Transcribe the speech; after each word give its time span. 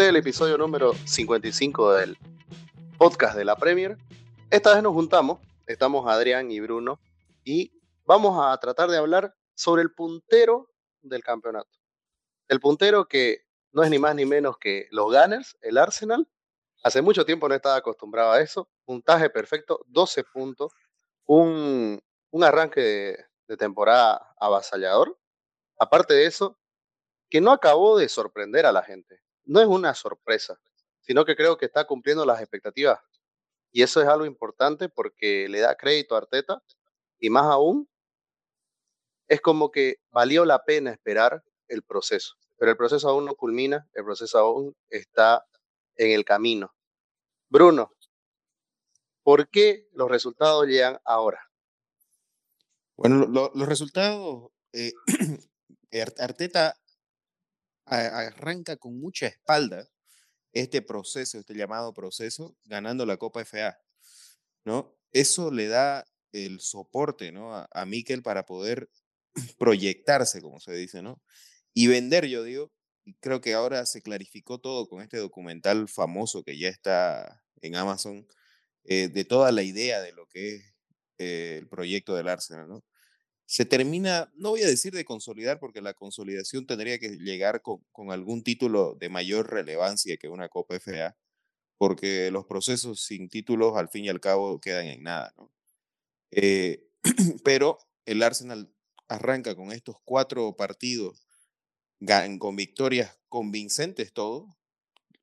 Este 0.00 0.06
es 0.06 0.14
el 0.14 0.16
episodio 0.16 0.56
número 0.56 0.94
55 0.94 1.92
del 1.92 2.16
podcast 2.96 3.36
de 3.36 3.44
la 3.44 3.54
Premier. 3.54 3.98
Esta 4.48 4.72
vez 4.72 4.82
nos 4.82 4.94
juntamos, 4.94 5.40
estamos 5.66 6.08
Adrián 6.08 6.50
y 6.50 6.58
Bruno, 6.58 6.98
y 7.44 7.70
vamos 8.06 8.42
a 8.42 8.56
tratar 8.56 8.88
de 8.88 8.96
hablar 8.96 9.36
sobre 9.54 9.82
el 9.82 9.92
puntero 9.92 10.70
del 11.02 11.22
campeonato. 11.22 11.68
El 12.48 12.60
puntero 12.60 13.08
que 13.08 13.42
no 13.72 13.82
es 13.82 13.90
ni 13.90 13.98
más 13.98 14.14
ni 14.14 14.24
menos 14.24 14.56
que 14.56 14.88
los 14.90 15.04
Gunners, 15.04 15.58
el 15.60 15.76
Arsenal. 15.76 16.26
Hace 16.82 17.02
mucho 17.02 17.26
tiempo 17.26 17.46
no 17.46 17.54
estaba 17.54 17.76
acostumbrado 17.76 18.32
a 18.32 18.40
eso. 18.40 18.70
Puntaje 18.86 19.28
perfecto, 19.28 19.84
12 19.88 20.24
puntos, 20.24 20.72
un, 21.26 22.00
un 22.30 22.42
arranque 22.42 22.80
de, 22.80 23.24
de 23.48 23.56
temporada 23.58 24.34
avasallador. 24.40 25.18
Aparte 25.78 26.14
de 26.14 26.24
eso, 26.24 26.58
que 27.28 27.42
no 27.42 27.52
acabó 27.52 27.98
de 27.98 28.08
sorprender 28.08 28.64
a 28.64 28.72
la 28.72 28.82
gente. 28.82 29.20
No 29.44 29.60
es 29.60 29.66
una 29.66 29.94
sorpresa, 29.94 30.60
sino 31.00 31.24
que 31.24 31.36
creo 31.36 31.56
que 31.58 31.66
está 31.66 31.86
cumpliendo 31.86 32.24
las 32.24 32.40
expectativas. 32.40 33.00
Y 33.72 33.82
eso 33.82 34.00
es 34.02 34.08
algo 34.08 34.26
importante 34.26 34.88
porque 34.88 35.48
le 35.48 35.60
da 35.60 35.76
crédito 35.76 36.14
a 36.14 36.18
Arteta 36.18 36.62
y 37.18 37.30
más 37.30 37.44
aún 37.44 37.88
es 39.28 39.40
como 39.40 39.70
que 39.70 39.96
valió 40.10 40.44
la 40.44 40.64
pena 40.64 40.90
esperar 40.90 41.42
el 41.68 41.82
proceso. 41.82 42.34
Pero 42.58 42.72
el 42.72 42.76
proceso 42.76 43.08
aún 43.08 43.24
no 43.24 43.34
culmina, 43.34 43.88
el 43.94 44.04
proceso 44.04 44.38
aún 44.38 44.76
está 44.90 45.46
en 45.96 46.10
el 46.12 46.24
camino. 46.24 46.74
Bruno, 47.48 47.92
¿por 49.22 49.48
qué 49.48 49.88
los 49.92 50.10
resultados 50.10 50.66
llegan 50.66 50.98
ahora? 51.06 51.40
Bueno, 52.96 53.26
lo- 53.26 53.50
los 53.54 53.68
resultados, 53.68 54.50
eh, 54.72 54.92
Arteta 56.18 56.79
arranca 57.90 58.76
con 58.76 58.98
mucha 59.00 59.26
espalda 59.26 59.88
este 60.52 60.82
proceso, 60.82 61.38
este 61.38 61.54
llamado 61.54 61.94
proceso, 61.94 62.56
ganando 62.64 63.06
la 63.06 63.16
Copa 63.16 63.42
FA, 63.42 63.78
¿no? 64.64 64.96
Eso 65.12 65.50
le 65.50 65.68
da 65.68 66.04
el 66.32 66.60
soporte, 66.60 67.32
¿no? 67.32 67.54
A, 67.54 67.68
a 67.72 67.86
Mikel 67.86 68.22
para 68.22 68.46
poder 68.46 68.90
proyectarse, 69.58 70.42
como 70.42 70.60
se 70.60 70.74
dice, 70.74 71.02
¿no? 71.02 71.22
Y 71.74 71.88
vender, 71.88 72.26
yo 72.26 72.44
digo, 72.44 72.72
creo 73.20 73.40
que 73.40 73.54
ahora 73.54 73.86
se 73.86 74.02
clarificó 74.02 74.58
todo 74.60 74.88
con 74.88 75.02
este 75.02 75.18
documental 75.18 75.88
famoso 75.88 76.42
que 76.44 76.58
ya 76.58 76.68
está 76.68 77.42
en 77.62 77.76
Amazon, 77.76 78.26
eh, 78.84 79.08
de 79.08 79.24
toda 79.24 79.52
la 79.52 79.62
idea 79.62 80.00
de 80.00 80.12
lo 80.12 80.26
que 80.26 80.56
es 80.56 80.74
eh, 81.18 81.58
el 81.60 81.68
proyecto 81.68 82.14
del 82.14 82.28
Arsenal, 82.28 82.68
¿no? 82.68 82.84
Se 83.50 83.64
termina, 83.64 84.30
no 84.36 84.50
voy 84.50 84.62
a 84.62 84.68
decir 84.68 84.92
de 84.92 85.04
consolidar, 85.04 85.58
porque 85.58 85.80
la 85.82 85.92
consolidación 85.92 86.68
tendría 86.68 87.00
que 87.00 87.16
llegar 87.16 87.62
con, 87.62 87.84
con 87.90 88.12
algún 88.12 88.44
título 88.44 88.94
de 88.94 89.08
mayor 89.08 89.50
relevancia 89.50 90.16
que 90.18 90.28
una 90.28 90.48
Copa 90.48 90.76
FA, 90.76 91.16
porque 91.76 92.30
los 92.30 92.46
procesos 92.46 93.02
sin 93.02 93.28
títulos 93.28 93.76
al 93.76 93.88
fin 93.88 94.04
y 94.04 94.08
al 94.08 94.20
cabo 94.20 94.60
quedan 94.60 94.86
en 94.86 95.02
nada, 95.02 95.34
¿no? 95.36 95.50
Eh, 96.30 96.86
pero 97.44 97.78
el 98.06 98.22
Arsenal 98.22 98.72
arranca 99.08 99.56
con 99.56 99.72
estos 99.72 99.96
cuatro 100.04 100.54
partidos 100.54 101.26
con 102.38 102.54
victorias 102.54 103.18
convincentes 103.28 104.12
todo, 104.12 104.56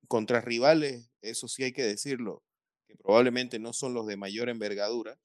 contra 0.10 0.42
rivales, 0.42 1.10
eso 1.22 1.48
sí 1.48 1.64
hay 1.64 1.72
que 1.72 1.84
decirlo, 1.84 2.44
que 2.88 2.98
probablemente 2.98 3.58
no 3.58 3.72
son 3.72 3.94
los 3.94 4.06
de 4.06 4.18
mayor 4.18 4.50
envergadura, 4.50 5.18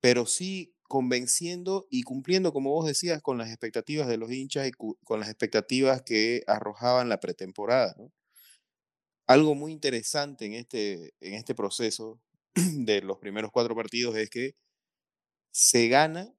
pero 0.00 0.24
sí 0.24 0.74
convenciendo 0.90 1.86
y 1.88 2.02
cumpliendo, 2.02 2.52
como 2.52 2.70
vos 2.70 2.84
decías, 2.84 3.22
con 3.22 3.38
las 3.38 3.48
expectativas 3.48 4.08
de 4.08 4.16
los 4.16 4.32
hinchas 4.32 4.66
y 4.66 4.72
con 4.72 5.20
las 5.20 5.28
expectativas 5.28 6.02
que 6.02 6.42
arrojaban 6.48 7.08
la 7.08 7.20
pretemporada. 7.20 7.94
Algo 9.28 9.54
muy 9.54 9.70
interesante 9.70 10.46
en 10.46 10.54
este, 10.54 11.14
en 11.20 11.34
este 11.34 11.54
proceso 11.54 12.20
de 12.54 13.02
los 13.02 13.18
primeros 13.18 13.52
cuatro 13.52 13.76
partidos 13.76 14.16
es 14.16 14.30
que 14.30 14.56
se 15.52 15.86
gana 15.86 16.34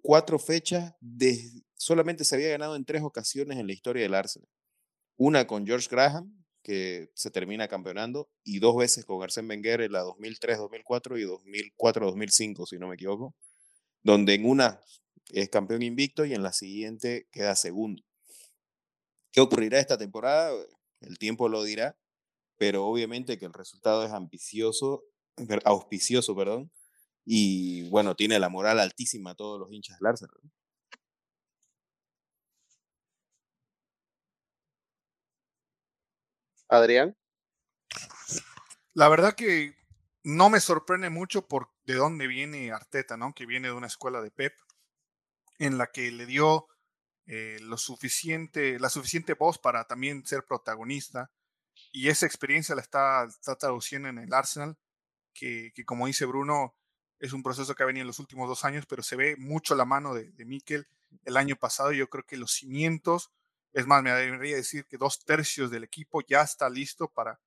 cuatro 0.00 0.38
fechas, 0.38 0.94
de, 1.00 1.36
solamente 1.74 2.22
se 2.22 2.36
había 2.36 2.50
ganado 2.50 2.76
en 2.76 2.84
tres 2.84 3.02
ocasiones 3.02 3.58
en 3.58 3.66
la 3.66 3.72
historia 3.72 4.04
del 4.04 4.14
Arsenal. 4.14 4.48
Una 5.16 5.48
con 5.48 5.66
George 5.66 5.88
Graham, 5.90 6.43
que 6.64 7.10
se 7.14 7.30
termina 7.30 7.68
campeonando, 7.68 8.28
y 8.42 8.58
dos 8.58 8.74
veces 8.76 9.04
con 9.04 9.20
Arsène 9.20 9.48
Wenger 9.48 9.82
en 9.82 9.92
la 9.92 10.02
2003-2004 10.02 11.20
y 11.20 11.24
2004-2005, 11.78 12.66
si 12.66 12.78
no 12.78 12.88
me 12.88 12.94
equivoco, 12.94 13.36
donde 14.02 14.34
en 14.34 14.46
una 14.46 14.80
es 15.30 15.50
campeón 15.50 15.82
invicto 15.82 16.24
y 16.24 16.34
en 16.34 16.42
la 16.42 16.52
siguiente 16.52 17.28
queda 17.30 17.54
segundo. 17.54 18.02
¿Qué 19.30 19.40
ocurrirá 19.40 19.78
esta 19.78 19.98
temporada? 19.98 20.52
El 21.00 21.18
tiempo 21.18 21.48
lo 21.48 21.62
dirá, 21.62 21.98
pero 22.56 22.86
obviamente 22.86 23.38
que 23.38 23.44
el 23.44 23.52
resultado 23.52 24.04
es 24.04 24.12
ambicioso, 24.12 25.04
auspicioso, 25.64 26.34
perdón, 26.34 26.70
y 27.26 27.88
bueno, 27.90 28.14
tiene 28.14 28.38
la 28.38 28.48
moral 28.48 28.80
altísima 28.80 29.30
a 29.32 29.34
todos 29.34 29.60
los 29.60 29.70
hinchas 29.70 29.98
del 29.98 30.06
Arsenal. 30.06 30.36
¿no? 30.42 30.50
Adrián, 36.74 37.16
La 38.92 39.08
verdad 39.08 39.34
que 39.34 39.76
no 40.22 40.50
me 40.50 40.60
sorprende 40.60 41.10
mucho 41.10 41.46
por 41.46 41.70
de 41.84 41.94
dónde 41.94 42.26
viene 42.26 42.72
Arteta, 42.72 43.16
¿no? 43.16 43.34
Que 43.34 43.46
viene 43.46 43.68
de 43.68 43.74
una 43.74 43.86
escuela 43.86 44.22
de 44.22 44.30
Pep 44.30 44.54
en 45.58 45.78
la 45.78 45.88
que 45.88 46.10
le 46.10 46.26
dio 46.26 46.66
eh, 47.26 47.58
lo 47.60 47.76
suficiente, 47.76 48.78
la 48.78 48.88
suficiente 48.88 49.34
voz 49.34 49.58
para 49.58 49.84
también 49.84 50.26
ser 50.26 50.44
protagonista 50.44 51.30
y 51.92 52.08
esa 52.08 52.26
experiencia 52.26 52.74
la 52.74 52.82
está, 52.82 53.24
está 53.24 53.56
traduciendo 53.56 54.08
en 54.08 54.18
el 54.18 54.32
Arsenal, 54.32 54.76
que, 55.32 55.72
como 55.86 56.06
dice 56.06 56.26
Bruno, 56.26 56.74
es 57.18 57.32
un 57.32 57.42
proceso 57.42 57.74
que 57.74 57.82
ha 57.82 57.86
venido 57.86 58.02
en 58.02 58.08
los 58.08 58.18
últimos 58.18 58.48
dos 58.48 58.64
años, 58.64 58.86
pero 58.86 59.02
se 59.02 59.16
ve 59.16 59.36
mucho 59.36 59.74
la 59.74 59.84
mano 59.84 60.14
de, 60.14 60.30
de 60.32 60.44
Mikel 60.44 60.86
el 61.24 61.36
año 61.36 61.56
pasado. 61.56 61.92
Yo 61.92 62.08
creo 62.08 62.24
que 62.24 62.36
los 62.36 62.52
cimientos, 62.52 63.32
es 63.74 63.86
más, 63.86 64.02
me 64.02 64.12
debería 64.12 64.56
decir 64.56 64.86
que 64.86 64.96
dos 64.96 65.24
tercios 65.24 65.70
del 65.70 65.84
equipo 65.84 66.22
ya 66.22 66.42
está 66.42 66.70
listo 66.70 67.08
para, 67.08 67.40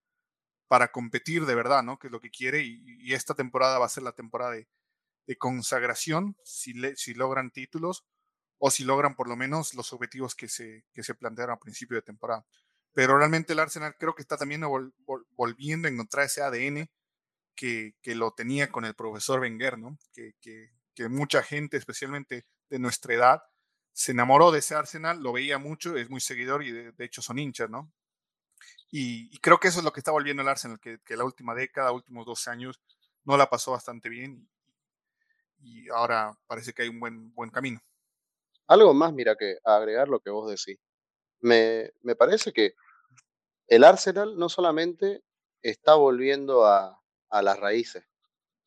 para 0.67 0.91
competir 0.91 1.45
de 1.45 1.55
verdad, 1.55 1.83
¿no? 1.83 1.97
Que 1.97 2.07
es 2.07 2.11
lo 2.11 2.19
que 2.19 2.29
quiere 2.29 2.61
y, 2.63 3.13
esta 3.13 3.33
temporada 3.33 3.79
va 3.79 3.85
a 3.85 3.89
ser 3.89 4.03
la 4.03 4.11
temporada 4.11 4.51
de, 4.51 4.67
consagración 5.37 6.37
si, 6.43 6.73
le, 6.73 6.95
si 6.95 7.13
logran 7.13 7.51
títulos 7.51 8.05
o 8.59 8.71
si 8.71 8.85
logran 8.85 9.15
por 9.15 9.27
lo 9.27 9.35
menos 9.35 9.73
los 9.73 9.91
objetivos 9.91 10.35
que 10.35 10.47
se, 10.47 10.85
que 10.93 11.03
se 11.03 11.15
plantearon 11.15 11.55
a 11.55 11.59
principio 11.59 11.95
de 11.95 12.01
temporada. 12.01 12.45
Pero 12.93 13.17
realmente 13.17 13.53
el 13.53 13.59
Arsenal 13.59 13.95
creo 13.97 14.15
que 14.15 14.21
está 14.21 14.37
también 14.37 14.61
vol, 14.61 14.93
vol, 14.99 15.27
volviendo 15.31 15.87
a 15.87 15.91
encontrar 15.91 16.25
ese 16.25 16.41
ADN 16.41 16.89
que, 17.55 17.95
que, 18.01 18.15
lo 18.15 18.31
tenía 18.31 18.71
con 18.71 18.85
el 18.85 18.95
profesor 18.95 19.41
Wenger, 19.41 19.77
¿no? 19.77 19.97
Que, 20.13 20.33
que, 20.41 21.09
mucha 21.09 21.43
gente, 21.43 21.77
especialmente 21.77 22.45
de 22.69 22.79
nuestra 22.79 23.13
edad, 23.13 23.43
se 23.97 24.11
enamoró 24.11 24.51
de 24.51 24.59
ese 24.59 24.75
Arsenal, 24.75 25.23
lo 25.23 25.33
veía 25.33 25.57
mucho, 25.57 25.97
es 25.97 26.07
muy 26.07 26.21
seguidor 26.21 26.63
y 26.63 26.71
de, 26.71 26.93
hecho 26.99 27.23
son 27.23 27.39
hinchas, 27.39 27.67
¿no? 27.67 27.91
Y, 28.91 29.35
y, 29.35 29.39
creo 29.39 29.59
que 29.59 29.69
eso 29.69 29.79
es 29.79 29.85
lo 29.85 29.91
que 29.91 29.99
está 29.99 30.11
volviendo 30.11 30.43
el 30.43 30.47
Arsenal, 30.47 30.79
que, 30.79 30.99
que 31.03 31.17
la 31.17 31.23
última 31.23 31.55
década, 31.55 31.91
últimos 31.91 32.23
12 32.27 32.51
años, 32.51 32.79
no 33.23 33.37
la 33.37 33.49
pasó 33.49 33.71
bastante 33.71 34.07
bien 34.07 34.47
y, 35.57 35.85
y 35.85 35.89
ahora 35.89 36.37
parece 36.45 36.73
que 36.73 36.83
hay 36.83 36.89
un 36.89 36.99
buen, 36.99 37.33
buen 37.33 37.49
camino. 37.49 37.81
Algo 38.67 38.93
más, 38.93 39.13
mira, 39.13 39.35
que 39.35 39.57
agregar 39.63 40.09
lo 40.09 40.19
que 40.19 40.29
vos 40.29 40.47
decís. 40.47 40.79
Me, 41.39 41.91
me 42.03 42.15
parece 42.15 42.53
que 42.53 42.75
el 43.65 43.83
Arsenal 43.83 44.37
no 44.37 44.47
solamente 44.47 45.23
está 45.63 45.95
volviendo 45.95 46.67
a, 46.67 47.01
a 47.29 47.41
las 47.41 47.59
raíces, 47.59 48.05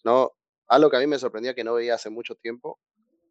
¿no? 0.02 0.32
Algo 0.66 0.90
que 0.90 0.96
a 0.96 1.00
mí 1.00 1.06
me 1.06 1.20
sorprendía 1.20 1.54
que 1.54 1.62
no 1.62 1.74
veía 1.74 1.94
hace 1.94 2.10
mucho 2.10 2.34
tiempo 2.34 2.80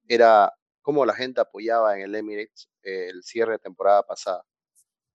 era 0.07 0.53
cómo 0.89 1.05
la 1.05 1.13
gente 1.13 1.39
apoyaba 1.39 1.95
en 1.95 2.01
el 2.01 2.15
Emirates 2.15 2.67
eh, 2.81 3.09
el 3.09 3.21
cierre 3.21 3.51
de 3.51 3.59
temporada 3.59 4.01
pasada. 4.01 4.43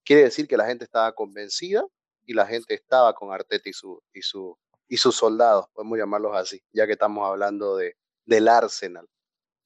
Quiere 0.05 0.23
decir 0.23 0.47
que 0.47 0.57
la 0.57 0.67
gente 0.67 0.85
estaba 0.85 1.11
convencida 1.13 1.85
y 2.25 2.33
la 2.33 2.47
gente 2.47 2.75
estaba 2.75 3.13
con 3.13 3.33
Arteta 3.33 3.69
y, 3.69 3.73
su, 3.73 4.01
y, 4.13 4.23
su, 4.23 4.57
y 4.87 4.99
sus 4.99 5.17
soldados, 5.17 5.67
podemos 5.73 5.99
llamarlos 5.99 6.37
así, 6.37 6.63
ya 6.73 6.87
que 6.87 6.93
estamos 6.93 7.29
hablando 7.29 7.75
de, 7.75 7.97
del 8.25 8.47
Arsenal. 8.47 9.09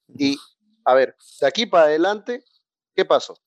Y, 0.07 0.35
a 0.83 0.95
ver, 0.95 1.15
de 1.41 1.45
aquí 1.45 1.67
para 1.67 1.83
adelante, 1.83 2.43
¿qué 2.95 3.05
pasó? 3.05 3.37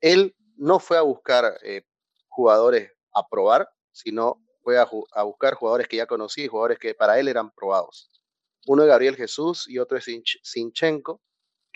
Él 0.00 0.36
no 0.54 0.78
fue 0.78 0.96
a 0.96 1.02
buscar 1.02 1.58
eh, 1.64 1.82
jugadores 2.28 2.92
a 3.12 3.26
probar, 3.26 3.68
sino 3.90 4.40
fue 4.62 4.78
a, 4.78 4.88
a, 5.10 5.22
buscar 5.24 5.54
jugadores 5.54 5.88
que 5.88 5.96
ya 5.96 6.06
conocía 6.06 6.44
y 6.44 6.48
jugadores 6.48 6.78
que 6.78 6.94
para 6.94 7.18
él 7.18 7.26
eran 7.26 7.50
probados. 7.50 8.08
Uno 8.68 8.84
es 8.84 8.88
Gabriel 8.88 9.16
Jesús 9.16 9.68
y 9.68 9.80
otro 9.80 9.98
es 9.98 10.06
Sinchenko, 10.44 11.20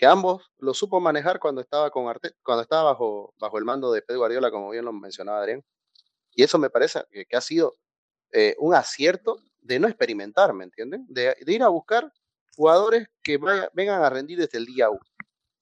ambos 0.05 0.51
lo 0.57 0.73
supo 0.73 0.99
manejar 0.99 1.39
cuando 1.39 1.61
estaba 1.61 1.89
con 1.91 2.07
Arte, 2.07 2.31
cuando 2.43 2.63
estaba 2.63 2.83
bajo, 2.83 3.33
bajo 3.39 3.57
el 3.57 3.65
mando 3.65 3.91
de 3.91 4.01
Pedro 4.01 4.21
Guardiola, 4.21 4.51
como 4.51 4.69
bien 4.69 4.85
lo 4.85 4.93
mencionaba 4.93 5.39
Adrián. 5.39 5.63
Y 6.31 6.43
eso 6.43 6.57
me 6.57 6.69
parece 6.69 7.03
que, 7.11 7.35
ha 7.35 7.41
sido 7.41 7.75
eh, 8.31 8.55
un 8.59 8.73
acierto 8.73 9.37
de 9.61 9.79
no 9.79 9.87
experimentar, 9.87 10.53
¿me 10.53 10.63
entienden? 10.63 11.05
De, 11.09 11.35
ir 11.45 11.63
a 11.63 11.69
buscar 11.69 12.11
jugadores 12.55 13.07
que 13.21 13.37
vengan 13.73 14.03
a 14.03 14.09
rendir 14.09 14.39
desde 14.39 14.57
el 14.57 14.65
día 14.65 14.89
uno. 14.89 15.01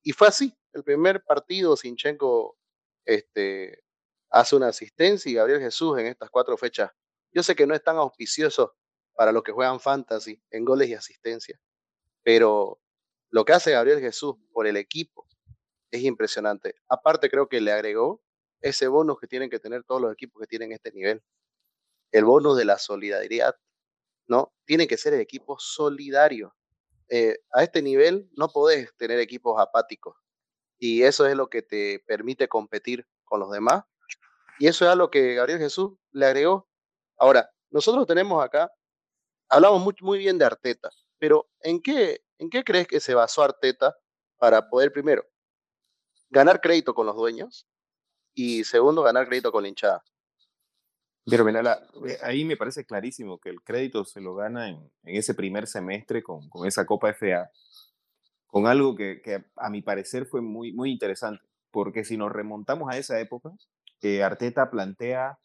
Y 0.01 0.13
fue 0.13 0.27
así. 0.27 0.55
El 0.73 0.83
primer 0.83 1.23
partido, 1.23 1.75
Sinchenko 1.75 2.57
este, 3.05 3.83
hace 4.29 4.55
una 4.55 4.69
asistencia 4.69 5.29
y 5.29 5.35
Gabriel 5.35 5.59
Jesús 5.59 5.99
en 5.99 6.07
estas 6.07 6.29
cuatro 6.29 6.57
fechas. 6.57 6.91
Yo 7.33 7.43
sé 7.43 7.55
que 7.55 7.67
no 7.67 7.75
es 7.75 7.83
tan 7.83 7.97
auspicioso 7.97 8.75
para 9.13 9.31
los 9.31 9.43
que 9.43 9.51
juegan 9.51 9.79
fantasy 9.79 10.41
en 10.49 10.65
goles 10.65 10.89
y 10.89 10.93
asistencia, 10.93 11.59
pero 12.23 12.80
lo 13.31 13.45
que 13.45 13.53
hace 13.53 13.71
Gabriel 13.71 13.99
Jesús 13.99 14.35
por 14.51 14.67
el 14.67 14.77
equipo 14.77 15.25
es 15.89 16.03
impresionante. 16.03 16.75
Aparte 16.87 17.29
creo 17.29 17.47
que 17.47 17.61
le 17.61 17.71
agregó 17.71 18.21
ese 18.61 18.87
bonus 18.87 19.19
que 19.19 19.27
tienen 19.27 19.49
que 19.49 19.59
tener 19.59 19.83
todos 19.83 20.01
los 20.01 20.13
equipos 20.13 20.39
que 20.41 20.47
tienen 20.47 20.71
este 20.71 20.91
nivel. 20.91 21.23
El 22.11 22.25
bonus 22.25 22.57
de 22.57 22.65
la 22.65 22.77
solidaridad, 22.77 23.55
¿no? 24.27 24.53
Tiene 24.65 24.87
que 24.87 24.97
ser 24.97 25.13
el 25.13 25.21
equipo 25.21 25.57
solidario. 25.59 26.55
Eh, 27.09 27.39
a 27.51 27.63
este 27.63 27.81
nivel 27.81 28.29
no 28.37 28.49
podés 28.49 28.95
tener 28.97 29.19
equipos 29.19 29.59
apáticos 29.59 30.15
y 30.81 31.03
eso 31.03 31.27
es 31.27 31.35
lo 31.35 31.47
que 31.47 31.61
te 31.61 32.03
permite 32.07 32.47
competir 32.47 33.05
con 33.23 33.39
los 33.39 33.51
demás. 33.51 33.83
Y 34.57 34.67
eso 34.67 34.85
es 34.85 34.91
a 34.91 34.95
lo 34.95 35.11
que 35.11 35.35
Gabriel 35.35 35.59
Jesús 35.59 35.91
le 36.11 36.25
agregó. 36.25 36.67
Ahora, 37.17 37.49
nosotros 37.69 38.07
tenemos 38.07 38.43
acá, 38.43 38.71
hablamos 39.47 39.81
muy, 39.83 39.93
muy 40.01 40.17
bien 40.17 40.39
de 40.39 40.45
Arteta, 40.45 40.89
pero 41.19 41.49
¿en 41.59 41.81
qué, 41.81 42.23
¿en 42.41 42.49
qué 42.49 42.63
crees 42.63 42.87
que 42.87 42.99
se 42.99 43.13
basó 43.13 43.43
Arteta 43.43 43.95
para 44.37 44.67
poder, 44.67 44.91
primero, 44.91 45.23
ganar 46.29 46.59
crédito 46.59 46.93
con 46.93 47.05
los 47.05 47.15
dueños 47.15 47.67
y 48.33 48.63
segundo, 48.63 49.03
ganar 49.03 49.27
crédito 49.27 49.51
con 49.51 49.61
la 49.63 49.69
hinchada? 49.69 50.03
Pero 51.25 51.45
mira, 51.45 51.79
eh, 52.07 52.17
ahí 52.23 52.43
me 52.43 52.57
parece 52.57 52.83
clarísimo 52.83 53.39
que 53.39 53.49
el 53.49 53.61
crédito 53.61 54.03
se 54.05 54.21
lo 54.21 54.33
gana 54.33 54.69
en, 54.69 54.91
en 55.03 55.15
ese 55.15 55.35
primer 55.35 55.67
semestre 55.67 56.23
con, 56.23 56.49
con, 56.49 56.67
esa 56.67 56.83
Copa 56.87 57.13
FA, 57.13 57.51
con 58.47 58.65
algo 58.65 58.95
que, 58.95 59.21
que, 59.21 59.45
a 59.55 59.69
mi 59.69 59.83
parecer 59.83 60.25
fue 60.25 60.41
muy, 60.41 60.73
muy 60.73 60.91
interesante, 60.91 61.45
porque 61.69 62.03
si 62.03 62.17
nos 62.17 62.31
remontamos 62.31 62.91
a 62.91 62.97
esa 62.97 63.19
época, 63.19 63.51
eh, 64.01 64.23
Arteta 64.23 64.71
plantea 64.71 65.37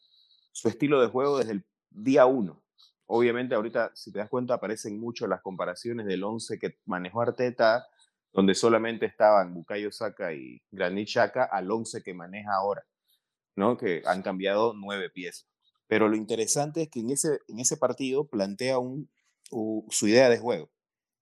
su 0.51 0.67
estilo 0.67 0.99
de 0.99 1.09
juego 1.09 1.37
desde 1.37 1.51
el 1.51 1.65
día 1.91 2.25
uno. 2.25 2.63
Obviamente 3.07 3.55
ahorita, 3.55 3.91
si 3.95 4.11
te 4.11 4.19
das 4.19 4.29
cuenta, 4.29 4.55
aparecen 4.55 4.99
mucho 4.99 5.27
las 5.27 5.41
comparaciones 5.41 6.05
del 6.05 6.23
11 6.23 6.59
que 6.59 6.77
manejó 6.85 7.21
Arteta, 7.21 7.87
donde 8.33 8.53
solamente 8.53 9.05
estaban 9.05 9.53
Bukayo 9.53 9.91
Saka 9.91 10.33
y 10.33 10.61
Granit 10.71 11.07
Xhaka, 11.07 11.45
al 11.45 11.71
11 11.71 12.03
que 12.03 12.13
maneja 12.13 12.53
ahora, 12.53 12.85
¿no? 13.55 13.77
que 13.77 14.03
han 14.05 14.21
cambiado 14.21 14.73
nueve 14.73 15.09
piezas. 15.09 15.47
Pero 15.87 16.09
lo 16.09 16.17
interesante 16.17 16.83
es 16.83 16.89
que 16.89 16.99
en 16.99 17.11
ese, 17.11 17.39
en 17.47 17.59
ese 17.59 17.77
partido 17.77 18.27
plantea 18.27 18.77
un, 18.77 19.09
su 19.89 20.07
idea 20.07 20.29
de 20.29 20.37
juego 20.37 20.69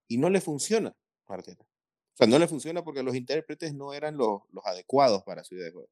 y 0.07 0.17
no 0.17 0.29
le 0.29 0.41
funciona 0.41 0.95
Arteta. 1.27 1.63
O 1.63 2.17
sea, 2.17 2.27
no 2.27 2.39
le 2.39 2.47
funciona 2.47 2.83
porque 2.83 3.03
los 3.03 3.15
intérpretes 3.15 3.75
no 3.75 3.93
eran 3.93 4.17
los, 4.17 4.41
los 4.51 4.65
adecuados 4.65 5.23
para 5.23 5.43
su 5.43 5.55
idea 5.55 5.65
de 5.65 5.71
juego. 5.71 5.89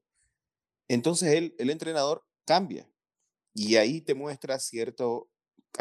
Entonces 0.88 1.34
el, 1.34 1.54
el 1.58 1.70
entrenador 1.70 2.24
cambia 2.44 2.88
y 3.54 3.76
ahí 3.76 4.00
te 4.00 4.14
muestra 4.14 4.58
cierto, 4.58 5.28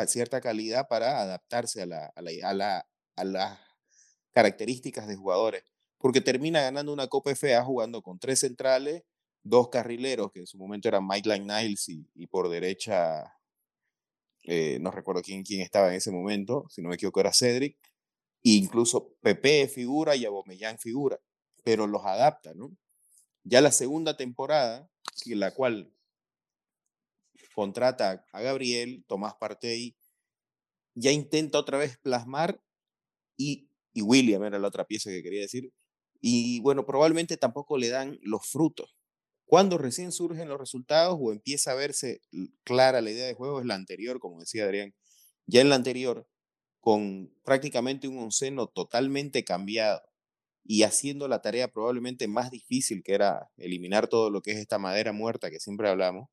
cierta 0.08 0.42
calidad 0.42 0.88
para 0.88 1.22
adaptarse 1.22 1.84
a, 1.84 1.86
la, 1.86 2.06
a, 2.16 2.22
la, 2.22 2.32
a, 2.44 2.54
la, 2.54 2.88
a 3.16 3.24
las 3.24 3.60
características 4.32 5.08
de 5.08 5.16
jugadores, 5.16 5.64
porque 5.98 6.22
termina 6.22 6.62
ganando 6.62 6.92
una 6.92 7.08
Copa 7.08 7.32
FA 7.32 7.64
jugando 7.64 8.02
con 8.02 8.20
tres 8.20 8.40
centrales, 8.40 9.04
dos 9.44 9.70
carrileros, 9.70 10.32
que 10.32 10.40
en 10.40 10.48
su 10.48 10.58
momento 10.58 10.88
eran 10.88 11.08
Mike 11.08 11.40
Niles 11.40 11.88
y, 11.90 12.28
por 12.28 12.50
derecha, 12.50 13.38
eh, 14.44 14.80
no 14.82 14.92
recuerdo 14.92 15.22
quién, 15.22 15.44
quién 15.44 15.62
estaba 15.62 15.90
en 15.90 15.96
ese 15.96 16.12
momento, 16.12 16.66
si 16.70 16.82
no 16.82 16.90
me 16.90 16.96
equivoco 16.96 17.20
era 17.20 17.34
Cedric, 17.34 17.78
e 18.44 18.52
incluso 18.52 19.16
Pepe 19.22 19.68
figura 19.68 20.16
y 20.16 20.26
Abomellán 20.26 20.78
figura, 20.80 21.20
pero 21.64 21.88
los 21.88 22.04
adapta, 22.06 22.54
¿no? 22.54 22.76
Ya 23.44 23.62
la 23.62 23.72
segunda 23.72 24.18
temporada, 24.18 24.90
la 25.26 25.52
cual 25.52 25.94
contrata 27.54 28.26
a 28.32 28.42
Gabriel, 28.42 29.04
Tomás 29.08 29.36
Partey, 29.36 29.96
ya 30.96 31.12
intenta 31.12 31.58
otra 31.60 31.78
vez 31.78 31.98
plasmar 31.98 32.62
y, 33.38 33.70
y 33.94 34.02
William 34.02 34.44
era 34.44 34.60
la 34.60 34.68
otra 34.68 34.86
pieza 34.86 35.10
que 35.10 35.24
quería 35.24 35.42
decir. 35.42 35.72
Y 36.22 36.60
bueno, 36.62 36.86
probablemente 36.86 37.38
tampoco 37.38 37.78
le 37.78 37.90
dan 37.90 38.18
los 38.22 38.48
frutos. 38.48 38.96
Cuando 39.46 39.78
recién 39.78 40.12
surgen 40.12 40.48
los 40.48 40.60
resultados 40.60 41.18
o 41.20 41.32
empieza 41.32 41.72
a 41.72 41.76
verse 41.76 42.22
clara 42.64 43.02
la 43.02 43.12
idea 43.12 43.28
de 43.28 43.34
juego 43.34 43.60
es 43.60 43.66
la 43.66 43.76
anterior, 43.76 44.20
como 44.20 44.40
decía 44.40 44.64
Adrián. 44.64 44.94
Ya 45.46 45.62
en 45.62 45.70
la 45.70 45.76
anterior, 45.76 46.28
con 46.80 47.34
prácticamente 47.44 48.08
un 48.08 48.18
onceno 48.18 48.68
totalmente 48.68 49.44
cambiado 49.44 50.02
y 50.66 50.84
haciendo 50.84 51.28
la 51.28 51.42
tarea 51.42 51.68
probablemente 51.68 52.28
más 52.28 52.52
difícil, 52.52 53.04
que 53.04 53.14
era 53.14 53.50
eliminar 53.58 54.08
todo 54.08 54.30
lo 54.30 54.42
que 54.42 54.52
es 54.52 54.58
esta 54.58 54.80
madera 54.80 55.12
muerta 55.12 55.50
que 55.52 55.60
siempre 55.60 55.90
hablamos, 55.90 56.30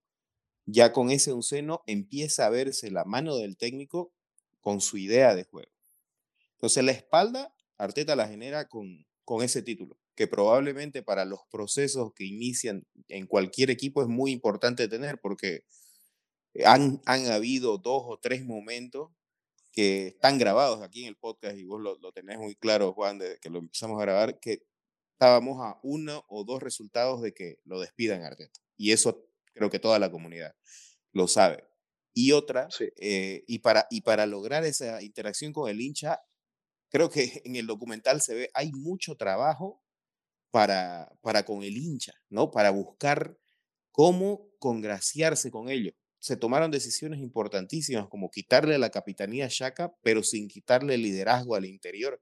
ya 0.73 0.93
con 0.93 1.11
ese 1.11 1.33
onceno 1.33 1.83
empieza 1.87 2.47
a 2.47 2.51
verse 2.51 2.91
la 2.91 3.05
mano 3.05 3.37
del 3.37 3.57
técnico 3.57 4.13
con 4.61 4.81
su 4.81 4.99
idea 4.99 5.35
de 5.35 5.45
juego. 5.45 5.73
Entonces 6.55 6.85
la 6.85 6.93
espalda, 6.93 7.55
Arteta 7.79 8.15
la 8.17 8.29
genera 8.29 8.69
con, 8.69 9.07
con 9.25 9.43
ese 9.43 9.63
título, 9.63 9.99
que 10.15 10.27
probablemente 10.27 11.03
para 11.03 11.25
los 11.25 11.41
procesos 11.51 12.13
que 12.15 12.25
inician 12.25 12.87
en 13.09 13.27
cualquier 13.27 13.71
equipo 13.71 14.03
es 14.03 14.09
muy 14.09 14.33
importante 14.33 14.89
tener, 14.89 15.19
porque 15.21 15.65
han, 16.65 17.01
han 17.07 17.27
habido 17.27 17.79
dos 17.79 18.03
o 18.07 18.19
tres 18.19 18.45
momentos 18.45 19.11
que 19.73 20.09
están 20.09 20.37
grabados 20.39 20.83
aquí 20.83 21.03
en 21.03 21.09
el 21.09 21.17
podcast 21.17 21.57
y 21.57 21.65
vos 21.65 21.81
lo, 21.81 21.97
lo 21.99 22.13
tenés 22.13 22.39
muy 22.39 22.55
claro, 22.57 22.93
Juan, 22.93 23.19
desde 23.19 23.39
que 23.39 23.51
lo 23.51 23.61
empezamos 23.61 23.99
a 23.99 24.03
grabar, 24.03 24.41
que 24.41 24.63
estábamos 25.13 25.63
a 25.63 25.79
uno 25.83 26.25
o 26.29 26.45
dos 26.45 26.63
resultados 26.63 27.23
de 27.23 27.33
que 27.33 27.59
lo 27.65 27.79
despidan 27.81 28.25
Arteta. 28.25 28.61
Y 28.77 28.93
eso 28.93 29.30
creo 29.55 29.71
que 29.71 29.79
toda 29.79 29.99
la 29.99 30.11
comunidad 30.11 30.55
lo 31.13 31.29
sabe. 31.29 31.65
Y 32.15 32.33
otra, 32.33 32.69
Sí. 32.71 32.89
eh, 32.97 33.45
y, 33.47 33.61
para, 33.61 33.87
y 33.91 34.03
para 34.03 34.27
lograr 34.27 34.65
esa 34.65 35.03
interacción 35.03 35.53
con 35.53 35.71
el 35.71 35.81
hincha, 35.81 36.21
creo 36.91 37.11
que 37.11 37.23
en 37.45 37.57
el 37.57 37.67
documental 37.67 38.21
se 38.23 38.35
ve, 38.35 38.51
hay 38.55 38.73
mucho 38.73 39.17
trabajo 39.17 39.83
para, 40.51 41.13
para 41.23 41.45
con 41.45 41.63
el 41.63 41.77
hincha, 41.77 42.13
¿no? 42.31 42.51
Para 42.51 42.71
buscar 42.71 43.39
cómo 43.93 44.51
congraciarse 44.59 45.51
con 45.51 45.71
ellos. 45.71 45.95
Se 46.21 46.37
tomaron 46.37 46.71
decisiones 46.71 47.21
importantísimas 47.21 48.09
como 48.09 48.31
quitarle 48.31 48.79
la 48.79 48.91
capitanía 48.91 49.47
a 49.47 49.49
Shaka, 49.51 49.95
pero 50.03 50.23
sin 50.23 50.49
quitarle 50.49 50.95
el 50.95 51.03
liderazgo 51.03 51.55
al 51.57 51.67
interior. 51.67 52.21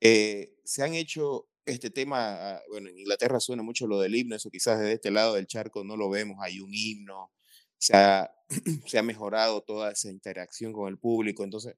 Eh, 0.00 0.54
se 0.64 0.82
han 0.82 0.94
hecho 0.94 1.48
este 1.66 1.90
tema, 1.90 2.60
bueno, 2.68 2.88
en 2.88 2.98
Inglaterra 2.98 3.40
suena 3.40 3.62
mucho 3.62 3.86
lo 3.86 4.00
del 4.00 4.14
himno, 4.14 4.36
eso 4.36 4.50
quizás 4.50 4.78
desde 4.78 4.94
este 4.94 5.10
lado 5.10 5.34
del 5.34 5.46
charco 5.46 5.84
no 5.84 5.96
lo 5.96 6.10
vemos, 6.10 6.36
hay 6.40 6.60
un 6.60 6.70
himno, 6.72 7.32
se 7.78 7.96
ha, 7.96 8.30
se 8.86 8.98
ha 8.98 9.02
mejorado 9.02 9.62
toda 9.62 9.92
esa 9.92 10.10
interacción 10.10 10.72
con 10.72 10.88
el 10.88 10.98
público, 10.98 11.44
entonces 11.44 11.76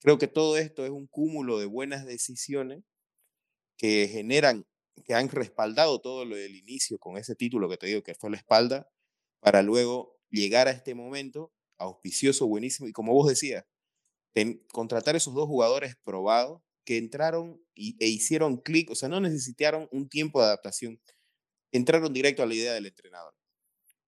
creo 0.00 0.18
que 0.18 0.28
todo 0.28 0.56
esto 0.56 0.84
es 0.84 0.90
un 0.90 1.06
cúmulo 1.06 1.58
de 1.58 1.66
buenas 1.66 2.06
decisiones 2.06 2.82
que 3.76 4.08
generan, 4.08 4.66
que 5.04 5.14
han 5.14 5.28
respaldado 5.28 6.00
todo 6.00 6.24
lo 6.24 6.36
del 6.36 6.56
inicio 6.56 6.98
con 6.98 7.18
ese 7.18 7.34
título 7.34 7.68
que 7.68 7.76
te 7.76 7.86
digo 7.86 8.02
que 8.02 8.14
fue 8.14 8.30
la 8.30 8.36
espalda, 8.38 8.88
para 9.40 9.62
luego 9.62 10.18
llegar 10.30 10.68
a 10.68 10.72
este 10.72 10.94
momento 10.94 11.52
auspicioso, 11.78 12.46
buenísimo, 12.46 12.88
y 12.88 12.92
como 12.92 13.12
vos 13.12 13.28
decías, 13.28 13.64
ten, 14.32 14.64
contratar 14.72 15.16
esos 15.16 15.34
dos 15.34 15.46
jugadores 15.46 15.96
probados 16.04 16.62
que 16.86 16.96
entraron 16.96 17.60
y, 17.74 17.96
e 18.02 18.08
hicieron 18.08 18.58
clic, 18.58 18.90
o 18.90 18.94
sea, 18.94 19.10
no 19.10 19.20
necesitaron 19.20 19.88
un 19.90 20.08
tiempo 20.08 20.40
de 20.40 20.46
adaptación, 20.46 21.00
entraron 21.72 22.12
directo 22.14 22.42
a 22.42 22.46
la 22.46 22.54
idea 22.54 22.72
del 22.72 22.86
entrenador. 22.86 23.34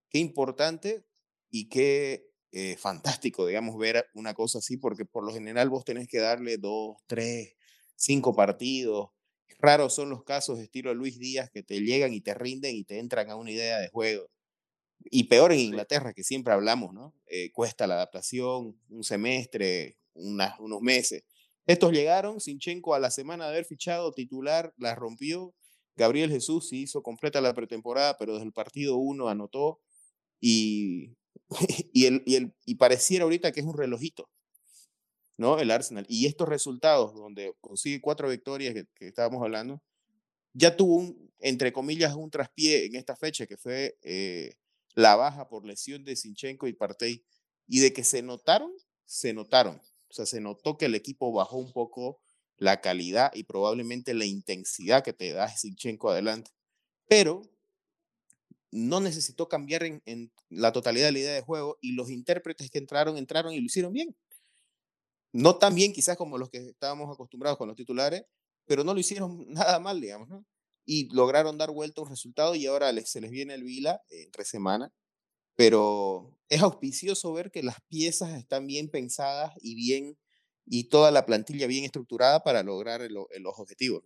Qué 0.08 0.18
importante 0.20 1.04
y 1.50 1.68
qué 1.68 2.30
eh, 2.52 2.76
fantástico, 2.78 3.46
digamos, 3.46 3.76
ver 3.76 4.06
una 4.14 4.32
cosa 4.32 4.58
así, 4.58 4.78
porque 4.78 5.04
por 5.04 5.24
lo 5.24 5.34
general 5.34 5.68
vos 5.68 5.84
tenés 5.84 6.08
que 6.08 6.18
darle 6.18 6.56
dos, 6.56 6.96
tres, 7.06 7.56
cinco 7.96 8.34
partidos. 8.34 9.10
Raros 9.58 9.94
son 9.94 10.08
los 10.10 10.22
casos 10.22 10.60
estilo 10.60 10.94
Luis 10.94 11.18
Díaz 11.18 11.50
que 11.50 11.64
te 11.64 11.80
llegan 11.80 12.14
y 12.14 12.20
te 12.20 12.32
rinden 12.32 12.76
y 12.76 12.84
te 12.84 13.00
entran 13.00 13.28
a 13.30 13.36
una 13.36 13.50
idea 13.50 13.78
de 13.78 13.88
juego. 13.88 14.30
Y 15.10 15.24
peor 15.24 15.52
en 15.52 15.60
Inglaterra, 15.60 16.14
que 16.14 16.22
siempre 16.22 16.52
hablamos, 16.52 16.94
¿no? 16.94 17.14
Eh, 17.26 17.50
cuesta 17.52 17.86
la 17.86 17.94
adaptación, 17.94 18.80
un 18.88 19.04
semestre, 19.04 19.98
unas, 20.14 20.58
unos 20.60 20.80
meses. 20.80 21.24
Estos 21.68 21.92
llegaron, 21.92 22.40
Sinchenko 22.40 22.94
a 22.94 22.98
la 22.98 23.10
semana 23.10 23.44
de 23.44 23.50
haber 23.50 23.66
fichado 23.66 24.10
titular, 24.12 24.72
la 24.78 24.94
rompió. 24.94 25.54
Gabriel 25.96 26.30
Jesús 26.30 26.70
sí 26.70 26.82
hizo 26.84 27.02
completa 27.02 27.42
la 27.42 27.52
pretemporada, 27.52 28.16
pero 28.16 28.32
desde 28.32 28.46
el 28.46 28.54
partido 28.54 28.96
uno 28.96 29.28
anotó. 29.28 29.78
Y, 30.40 31.14
y, 31.92 32.06
el, 32.06 32.22
y, 32.24 32.36
el, 32.36 32.54
y 32.64 32.76
pareciera 32.76 33.24
ahorita 33.24 33.52
que 33.52 33.60
es 33.60 33.66
un 33.66 33.76
relojito, 33.76 34.30
¿no? 35.36 35.58
El 35.58 35.70
Arsenal. 35.70 36.06
Y 36.08 36.24
estos 36.24 36.48
resultados, 36.48 37.14
donde 37.14 37.52
consigue 37.60 38.00
cuatro 38.00 38.30
victorias 38.30 38.72
que, 38.72 38.86
que 38.94 39.08
estábamos 39.08 39.42
hablando, 39.42 39.82
ya 40.54 40.74
tuvo 40.74 40.96
un, 40.96 41.30
entre 41.38 41.74
comillas, 41.74 42.14
un 42.14 42.30
traspié 42.30 42.86
en 42.86 42.96
esta 42.96 43.14
fecha, 43.14 43.46
que 43.46 43.58
fue 43.58 43.98
eh, 44.00 44.54
la 44.94 45.16
baja 45.16 45.50
por 45.50 45.66
lesión 45.66 46.02
de 46.02 46.16
Sinchenko 46.16 46.66
y 46.66 46.72
Partey. 46.72 47.26
Y 47.66 47.80
de 47.80 47.92
que 47.92 48.04
se 48.04 48.22
notaron, 48.22 48.72
se 49.04 49.34
notaron. 49.34 49.82
O 50.10 50.14
sea, 50.14 50.26
se 50.26 50.40
notó 50.40 50.76
que 50.78 50.86
el 50.86 50.94
equipo 50.94 51.32
bajó 51.32 51.56
un 51.58 51.72
poco 51.72 52.20
la 52.56 52.80
calidad 52.80 53.30
y 53.34 53.44
probablemente 53.44 54.14
la 54.14 54.24
intensidad 54.24 55.04
que 55.04 55.12
te 55.12 55.32
da 55.32 55.48
Sinchenko 55.48 56.10
adelante. 56.10 56.50
Pero 57.06 57.42
no 58.70 59.00
necesitó 59.00 59.48
cambiar 59.48 59.84
en, 59.84 60.32
la 60.50 60.72
totalidad 60.72 61.06
de 61.06 61.12
la 61.12 61.18
idea 61.18 61.34
de 61.34 61.40
juego 61.40 61.78
y 61.80 61.92
los 61.92 62.10
intérpretes 62.10 62.70
que 62.70 62.78
entraron, 62.78 63.16
entraron 63.16 63.52
y 63.52 63.60
lo 63.60 63.66
hicieron 63.66 63.92
bien. 63.92 64.16
No 65.32 65.56
tan 65.56 65.74
bien 65.74 65.92
quizás 65.92 66.16
como 66.16 66.38
los 66.38 66.50
que 66.50 66.58
estábamos 66.58 67.12
acostumbrados 67.12 67.58
con 67.58 67.68
los 67.68 67.76
titulares, 67.76 68.24
pero 68.66 68.84
no 68.84 68.94
lo 68.94 69.00
hicieron 69.00 69.44
nada 69.52 69.78
mal, 69.78 70.00
digamos. 70.00 70.28
Y 70.84 71.14
lograron 71.14 71.58
dar 71.58 71.70
vuelta 71.70 72.00
un 72.00 72.08
resultado 72.08 72.54
y 72.54 72.66
ahora 72.66 72.92
les, 72.92 73.10
se 73.10 73.20
les 73.20 73.30
viene 73.30 73.54
el 73.54 73.62
Vila 73.62 74.02
entre 74.08 74.44
semana, 74.44 74.92
pero 75.58 76.38
es 76.48 76.62
auspicioso 76.62 77.32
ver 77.32 77.50
que 77.50 77.64
las 77.64 77.80
piezas 77.88 78.30
están 78.38 78.68
bien 78.68 78.88
pensadas 78.88 79.52
y 79.60 79.74
bien, 79.74 80.16
y 80.64 80.88
toda 80.88 81.10
la 81.10 81.26
plantilla 81.26 81.66
bien 81.66 81.84
estructurada 81.84 82.44
para 82.44 82.62
lograr 82.62 83.02
el, 83.02 83.12
los 83.12 83.58
objetivos. 83.58 84.04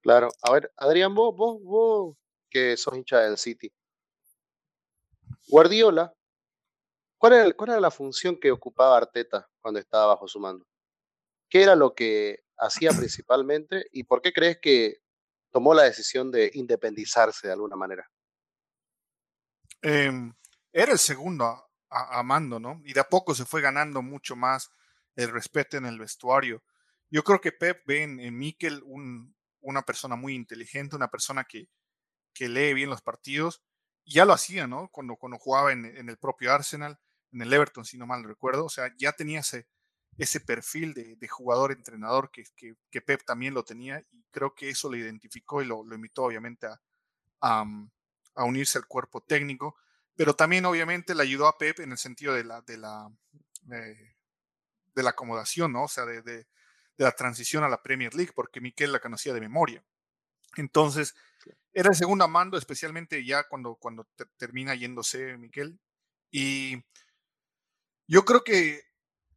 Claro. 0.00 0.30
A 0.42 0.52
ver, 0.52 0.72
Adrián, 0.76 1.14
vos, 1.14 1.36
vos, 1.36 1.62
vos, 1.62 2.16
que 2.50 2.76
sos 2.76 2.96
hincha 2.96 3.20
del 3.20 3.38
City. 3.38 3.72
Guardiola, 5.46 6.12
¿cuál 7.16 7.34
era, 7.34 7.52
¿cuál 7.52 7.70
era 7.70 7.80
la 7.80 7.92
función 7.92 8.40
que 8.40 8.50
ocupaba 8.50 8.96
Arteta 8.96 9.48
cuando 9.60 9.78
estaba 9.78 10.06
bajo 10.06 10.26
su 10.26 10.40
mando? 10.40 10.66
¿Qué 11.48 11.62
era 11.62 11.76
lo 11.76 11.94
que 11.94 12.40
hacía 12.58 12.90
principalmente 12.90 13.84
y 13.92 14.02
por 14.02 14.20
qué 14.20 14.32
crees 14.32 14.58
que 14.60 14.96
tomó 15.52 15.74
la 15.74 15.84
decisión 15.84 16.32
de 16.32 16.50
independizarse 16.54 17.46
de 17.46 17.52
alguna 17.52 17.76
manera? 17.76 18.10
Em, 19.82 20.32
era 20.72 20.92
el 20.92 20.98
segundo 20.98 21.44
a, 21.90 22.22
mando, 22.22 22.60
¿no? 22.60 22.80
Y 22.84 22.92
de 22.92 23.00
a 23.00 23.08
poco 23.08 23.34
se 23.34 23.44
fue 23.44 23.60
ganando 23.60 24.02
mucho 24.02 24.36
más 24.36 24.70
el 25.16 25.30
respeto 25.30 25.76
en 25.76 25.86
el 25.86 25.98
vestuario. 25.98 26.62
Yo 27.10 27.24
creo 27.24 27.40
que 27.40 27.52
Pep 27.52 27.82
ve 27.86 28.02
en, 28.04 28.20
en 28.20 28.38
Mikel 28.38 28.82
un, 28.84 29.34
una 29.60 29.82
persona 29.82 30.16
muy 30.16 30.34
inteligente, 30.34 30.96
una 30.96 31.10
persona 31.10 31.44
que, 31.44 31.68
que 32.34 32.48
lee 32.48 32.74
bien 32.74 32.90
los 32.90 33.02
partidos. 33.02 33.62
ya 34.06 34.24
lo 34.24 34.32
hacía, 34.32 34.66
¿no? 34.66 34.88
Cuando, 34.88 35.16
cuando 35.16 35.38
jugaba 35.38 35.72
en, 35.72 35.84
el 35.84 36.18
propio 36.18 36.52
Arsenal, 36.52 36.98
en 37.32 37.42
el 37.42 37.52
Everton, 37.52 37.84
si 37.84 37.98
no 37.98 38.06
mal 38.06 38.24
recuerdo. 38.24 38.64
O 38.64 38.68
sea, 38.70 38.92
ya 38.98 39.12
tenía 39.12 39.40
ese, 39.40 39.68
ese 40.18 40.40
perfil 40.40 40.94
de, 40.94 41.28
jugador-entrenador 41.28 42.30
que, 42.30 42.44
que, 42.90 43.00
Pep 43.02 43.24
también 43.24 43.54
lo 43.54 43.64
tenía 43.64 44.04
y 44.10 44.24
creo 44.30 44.54
que 44.54 44.70
eso 44.70 44.90
lo 44.90 44.96
identificó 44.96 45.62
y 45.62 45.66
lo, 45.66 45.84
lo 45.84 45.94
invitó 45.94 46.24
obviamente 46.24 46.66
a, 46.66 46.80
a, 47.40 47.64
unirse 48.36 48.78
al 48.78 48.86
cuerpo 48.86 49.20
técnico, 49.20 49.76
pero 50.16 50.34
también 50.34 50.64
obviamente 50.64 51.14
le 51.14 51.22
ayudó 51.22 51.46
a 51.46 51.58
Pep 51.58 51.80
en 51.80 51.92
el 51.92 51.98
sentido 51.98 52.34
de 52.34 52.44
la, 52.44 52.60
de 52.62 52.76
la, 52.76 53.10
eh, 53.72 54.16
de 54.94 55.02
la 55.02 55.10
acomodación, 55.10 55.72
¿no? 55.72 55.84
O 55.84 55.88
sea, 55.88 56.04
de, 56.04 56.22
de, 56.22 56.46
la 56.96 57.12
transición 57.12 57.64
a 57.64 57.68
la 57.68 57.82
Premier 57.82 58.14
League, 58.14 58.32
porque 58.34 58.60
Miquel 58.60 58.92
la 58.92 59.00
conocía 59.00 59.32
de 59.32 59.40
memoria. 59.40 59.82
Entonces, 60.56 61.14
era 61.72 61.88
el 61.88 61.94
segundo 61.94 62.28
mando, 62.28 62.58
especialmente 62.58 63.24
ya 63.24 63.44
cuando, 63.48 63.76
cuando 63.76 64.06
termina 64.36 64.74
yéndose 64.74 65.38
Miquel. 65.38 65.80
Y 66.30 66.84
yo 68.06 68.24
creo 68.24 68.44
que, 68.44 68.82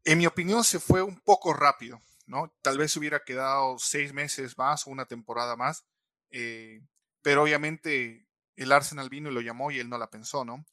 en 0.03 0.17
mi 0.17 0.25
opinión, 0.25 0.63
se 0.63 0.79
fue 0.79 1.01
un 1.01 1.19
poco 1.21 1.53
rápido, 1.53 2.01
¿no? 2.25 2.53
Tal 2.61 2.77
vez 2.77 2.97
hubiera 2.97 3.23
quedado 3.23 3.77
seis 3.79 4.13
meses 4.13 4.57
más 4.57 4.85
o 4.85 4.89
una 4.89 5.05
temporada 5.05 5.55
más, 5.55 5.85
eh, 6.31 6.81
pero 7.21 7.43
obviamente 7.43 8.27
el 8.55 8.71
Arsenal 8.71 9.09
vino 9.09 9.29
y 9.29 9.33
lo 9.33 9.41
llamó 9.41 9.71
y 9.71 9.79
él 9.79 9.89
no 9.89 9.97
la 9.97 10.09
pensó, 10.09 10.45
¿no? 10.45 10.65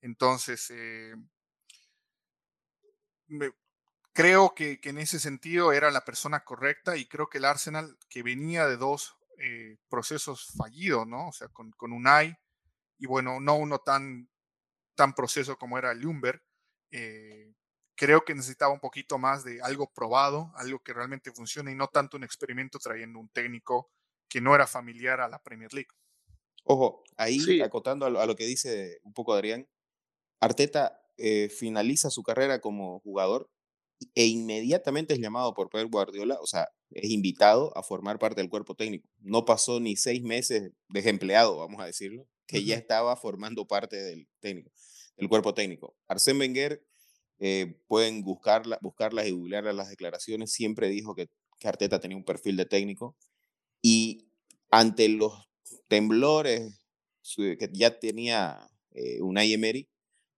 Entonces, 0.00 0.70
eh, 0.70 1.14
creo 4.12 4.54
que, 4.54 4.80
en 4.82 4.98
ese 4.98 5.18
sentido 5.18 5.72
era 5.72 5.90
la 5.90 6.04
persona 6.04 6.44
correcta 6.44 6.96
y 6.96 7.06
creo 7.06 7.28
que 7.28 7.38
el 7.38 7.44
Arsenal, 7.44 7.96
que 8.08 8.22
venía 8.22 8.66
de 8.66 8.76
dos 8.76 9.16
eh, 9.38 9.78
procesos 9.88 10.52
fallidos, 10.56 11.06
¿no? 11.06 11.28
O 11.28 11.32
sea, 11.32 11.48
con, 11.48 11.70
con 11.72 11.92
Unai 11.92 12.36
y 12.98 13.06
bueno, 13.06 13.40
no 13.40 13.54
uno 13.56 13.78
tan, 13.78 14.28
tan 14.94 15.14
proceso 15.14 15.56
como 15.56 15.78
era 15.78 15.94
Lumber, 15.94 16.42
eh, 16.90 17.54
creo 17.96 18.24
que 18.24 18.34
necesitaba 18.34 18.72
un 18.72 18.80
poquito 18.80 19.18
más 19.18 19.44
de 19.44 19.60
algo 19.62 19.90
probado, 19.92 20.52
algo 20.56 20.80
que 20.80 20.92
realmente 20.92 21.32
funcione 21.32 21.72
y 21.72 21.74
no 21.74 21.88
tanto 21.88 22.16
un 22.16 22.24
experimento 22.24 22.78
trayendo 22.78 23.18
un 23.18 23.28
técnico 23.30 23.90
que 24.28 24.40
no 24.40 24.54
era 24.54 24.66
familiar 24.66 25.20
a 25.20 25.28
la 25.28 25.42
Premier 25.42 25.72
League. 25.72 25.90
Ojo, 26.64 27.02
ahí 27.16 27.60
acotando 27.60 28.06
a 28.06 28.26
lo, 28.26 28.36
que 28.36 28.46
dice 28.46 29.00
un 29.02 29.12
poco 29.12 29.32
Adrián, 29.32 29.68
Arteta 30.40 31.00
eh, 31.16 31.48
finaliza 31.48 32.10
su 32.10 32.22
carrera 32.22 32.60
como 32.60 33.00
jugador 33.00 33.50
e 34.14 34.26
inmediatamente 34.26 35.14
es 35.14 35.20
llamado 35.20 35.52
por 35.54 35.68
Pep 35.68 35.90
Guardiola, 35.90 36.38
o 36.40 36.46
sea, 36.46 36.68
es 36.90 37.10
invitado 37.10 37.76
a 37.76 37.82
formar 37.82 38.18
parte 38.18 38.40
del 38.40 38.50
cuerpo 38.50 38.74
técnico. 38.74 39.08
No 39.18 39.44
pasó 39.44 39.80
ni 39.80 39.96
seis 39.96 40.22
meses 40.22 40.72
desempleado, 40.88 41.58
vamos 41.58 41.80
a 41.80 41.86
decirlo, 41.86 42.26
que 42.46 42.64
ya 42.64 42.76
estaba 42.76 43.16
formando 43.16 43.66
parte 43.66 43.96
del 43.96 44.26
técnico, 44.40 44.70
del 45.16 45.28
cuerpo 45.28 45.54
técnico. 45.54 45.94
Arsène 46.08 46.40
Wenger, 46.40 46.82
eh, 47.38 47.80
pueden 47.86 48.22
buscarla, 48.22 48.78
buscarlas 48.82 49.26
y 49.26 49.30
googlear 49.30 49.64
las 49.74 49.88
declaraciones, 49.88 50.52
siempre 50.52 50.88
dijo 50.88 51.14
que, 51.14 51.28
que 51.58 51.68
Arteta 51.68 52.00
tenía 52.00 52.16
un 52.16 52.24
perfil 52.24 52.56
de 52.56 52.66
técnico 52.66 53.16
y 53.82 54.28
ante 54.70 55.08
los 55.08 55.49
temblores 55.88 56.78
que 57.36 57.70
ya 57.72 57.98
tenía 57.98 58.58
eh, 58.92 59.20
Unai 59.20 59.52
Emery, 59.52 59.88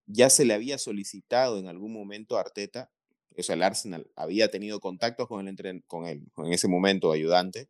ya 0.06 0.30
se 0.30 0.44
le 0.44 0.54
había 0.54 0.78
solicitado 0.78 1.58
en 1.58 1.68
algún 1.68 1.92
momento 1.92 2.36
a 2.36 2.40
Arteta 2.40 2.90
o 3.38 3.42
sea, 3.42 3.54
el 3.54 3.62
Arsenal 3.62 4.10
había 4.16 4.50
tenido 4.50 4.80
contactos 4.80 5.28
con 5.28 5.48
el, 5.48 5.84
con 5.86 6.06
él, 6.06 6.24
en 6.36 6.52
ese 6.52 6.68
momento 6.68 7.12
ayudante, 7.12 7.68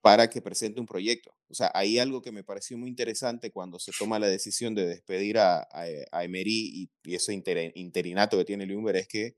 para 0.00 0.28
que 0.28 0.42
presente 0.42 0.80
un 0.80 0.86
proyecto. 0.86 1.34
O 1.48 1.54
sea, 1.54 1.70
hay 1.74 1.98
algo 1.98 2.20
que 2.20 2.32
me 2.32 2.44
pareció 2.44 2.76
muy 2.76 2.90
interesante 2.90 3.50
cuando 3.50 3.78
se 3.78 3.92
toma 3.98 4.18
la 4.18 4.26
decisión 4.26 4.74
de 4.74 4.86
despedir 4.86 5.38
a, 5.38 5.66
a, 5.70 6.24
Emery 6.24 6.90
y, 7.04 7.14
ese 7.14 7.32
interinato 7.32 8.36
que 8.36 8.44
tiene 8.44 8.66
Lumber 8.66 8.96
es 8.96 9.08
que 9.08 9.36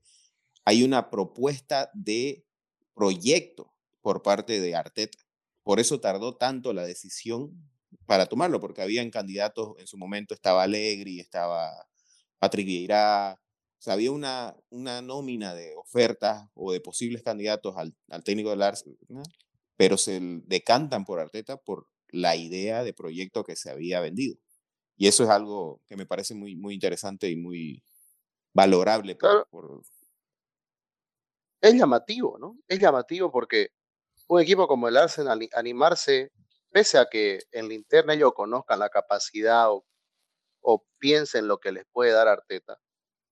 hay 0.65 0.83
una 0.83 1.09
propuesta 1.09 1.89
de 1.93 2.45
proyecto 2.93 3.73
por 4.01 4.21
parte 4.21 4.59
de 4.59 4.75
Arteta. 4.75 5.17
Por 5.67 5.81
eso 5.81 5.99
tardó 5.99 6.33
tanto 6.33 6.71
la 6.71 6.85
decisión 6.85 7.51
para 8.05 8.27
tomarlo, 8.27 8.61
porque 8.61 8.81
habían 8.81 9.11
candidatos, 9.11 9.77
en 9.79 9.85
su 9.85 9.97
momento 9.97 10.33
estaba 10.33 10.63
Allegri, 10.63 11.19
estaba 11.19 11.69
Patrick 12.39 12.65
Vieira, 12.65 13.37
o 13.37 13.81
sea, 13.81 13.91
había 13.91 14.13
una, 14.13 14.55
una 14.69 15.01
nómina 15.01 15.53
de 15.53 15.75
ofertas 15.75 16.47
o 16.53 16.71
de 16.71 16.79
posibles 16.79 17.21
candidatos 17.21 17.75
al, 17.75 17.93
al 18.09 18.23
técnico 18.23 18.51
del 18.51 18.61
Arsenal, 18.61 18.97
pero 19.75 19.97
se 19.97 20.21
decantan 20.45 21.03
por 21.03 21.19
Arteta 21.19 21.57
por 21.57 21.89
la 22.11 22.37
idea 22.37 22.85
de 22.85 22.93
proyecto 22.93 23.43
que 23.43 23.57
se 23.57 23.69
había 23.69 23.99
vendido. 23.99 24.37
Y 24.95 25.07
eso 25.07 25.25
es 25.25 25.29
algo 25.29 25.81
que 25.85 25.97
me 25.97 26.05
parece 26.05 26.33
muy, 26.33 26.55
muy 26.55 26.75
interesante 26.75 27.29
y 27.29 27.35
muy 27.35 27.83
valorable. 28.53 29.17
Por, 29.17 29.83
Es 31.59 31.73
llamativo, 31.73 32.37
¿no? 32.39 32.57
Es 32.69 32.79
llamativo 32.79 33.29
porque 33.29 33.71
un 34.27 34.41
equipo 34.41 34.67
como 34.67 34.87
el 34.87 34.97
Arsenal 34.97 35.47
animarse, 35.53 36.31
pese 36.71 36.97
a 36.97 37.05
que 37.05 37.39
en 37.51 37.67
la 37.67 37.73
interna 37.73 38.13
ellos 38.13 38.33
conozcan 38.33 38.79
la 38.79 38.89
capacidad 38.89 39.71
o, 39.71 39.85
o 40.61 40.85
piensen 40.99 41.47
lo 41.47 41.59
que 41.59 41.71
les 41.71 41.85
puede 41.91 42.11
dar 42.11 42.27
Arteta, 42.27 42.79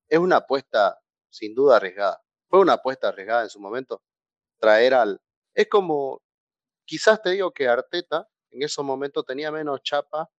es 0.08 0.20
una 0.20 0.38
apuesta 0.38 1.00
sin 1.30 1.54
duda 1.54 1.78
arriesgada. 1.78 2.22
Fue 2.50 2.60
una 2.60 2.74
apuesta 2.74 3.10
arriesgada 3.10 3.44
en 3.44 3.50
su 3.50 3.60
momento. 3.60 4.02
Traer 4.60 4.94
al... 4.94 5.22
Es 5.54 5.68
como, 5.68 6.22
quizás 6.86 7.22
te 7.22 7.32
digo 7.32 7.52
que 7.52 7.68
Arteta 7.68 8.30
en 8.52 8.64
esos 8.64 8.86
momentos 8.86 9.26
tenía 9.26 9.52
menos 9.52 9.82
chapa 9.84 10.30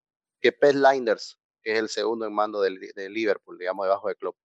que 0.41 0.53
Pet 0.53 0.75
Linders, 0.75 1.39
que 1.63 1.73
es 1.73 1.79
el 1.79 1.89
segundo 1.89 2.27
en 2.27 2.35
mando 2.35 2.61
del, 2.61 2.79
de 2.79 3.11
Liverpool, 3.11 3.59
digamos, 3.59 3.85
debajo 3.85 4.09
de 4.09 4.17
Klopp. 4.17 4.37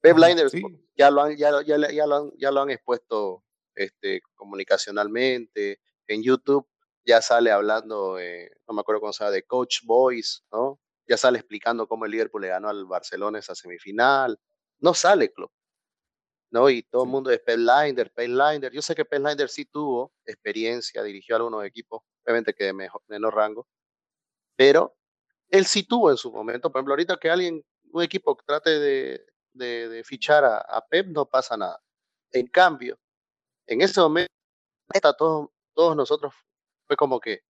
Pep 0.00 0.16
Linders 0.16 0.52
ya, 0.96 1.10
lo 1.10 1.22
han, 1.22 1.36
ya, 1.36 1.62
ya, 1.62 1.76
ya, 1.90 2.06
lo 2.06 2.16
han, 2.16 2.32
ya 2.36 2.50
lo 2.50 2.60
han 2.62 2.70
expuesto 2.70 3.44
este, 3.78 4.20
comunicacionalmente. 4.34 5.80
En 6.06 6.22
YouTube 6.22 6.68
ya 7.04 7.22
sale 7.22 7.50
hablando, 7.50 8.18
eh, 8.18 8.50
no 8.68 8.74
me 8.74 8.80
acuerdo 8.80 9.00
cómo 9.00 9.12
se 9.12 9.24
llama, 9.24 9.32
de 9.32 9.44
Coach 9.44 9.80
Boys, 9.84 10.44
¿no? 10.52 10.80
ya 11.08 11.16
sale 11.16 11.38
explicando 11.38 11.88
cómo 11.88 12.04
el 12.04 12.10
Liverpool 12.10 12.42
le 12.42 12.48
ganó 12.48 12.68
al 12.68 12.84
Barcelona 12.84 13.38
esa 13.38 13.54
semifinal. 13.54 14.38
No 14.80 14.92
sale 14.94 15.32
Klopp. 15.32 15.52
¿no? 16.50 16.70
Y 16.70 16.82
todo 16.82 17.04
el 17.04 17.10
mundo 17.10 17.30
es 17.30 17.40
Linder, 17.46 18.12
Linder. 18.16 18.72
Yo 18.72 18.82
sé 18.82 18.94
que 18.94 19.06
Linder 19.10 19.48
sí 19.48 19.64
tuvo 19.64 20.12
experiencia, 20.24 21.02
dirigió 21.02 21.34
a 21.34 21.38
algunos 21.38 21.64
equipos, 21.64 22.02
obviamente 22.24 22.54
que 22.54 22.64
de 22.64 22.88
menor 23.08 23.34
rango, 23.34 23.66
pero 24.56 24.96
él 25.50 25.64
sí 25.66 25.82
tuvo 25.82 26.10
en 26.10 26.16
su 26.16 26.32
momento, 26.32 26.70
por 26.70 26.80
ejemplo, 26.80 26.92
ahorita 26.92 27.16
que 27.18 27.30
alguien, 27.30 27.64
un 27.90 28.02
equipo 28.02 28.36
trate 28.46 28.78
de, 28.78 29.26
de, 29.52 30.04
fichar 30.04 30.44
a, 30.44 30.58
a, 30.58 30.86
Pep, 30.86 31.06
no 31.08 31.26
pasa 31.26 31.56
nada. 31.56 31.80
En 32.32 32.46
cambio, 32.46 32.98
en 33.68 33.80
ese 33.82 34.00
momento, 34.00 34.32
todos, 35.16 35.48
todos 35.74 35.96
nosotros 35.96 36.34
fue 36.86 36.96
como 36.96 37.20
que, 37.20 37.42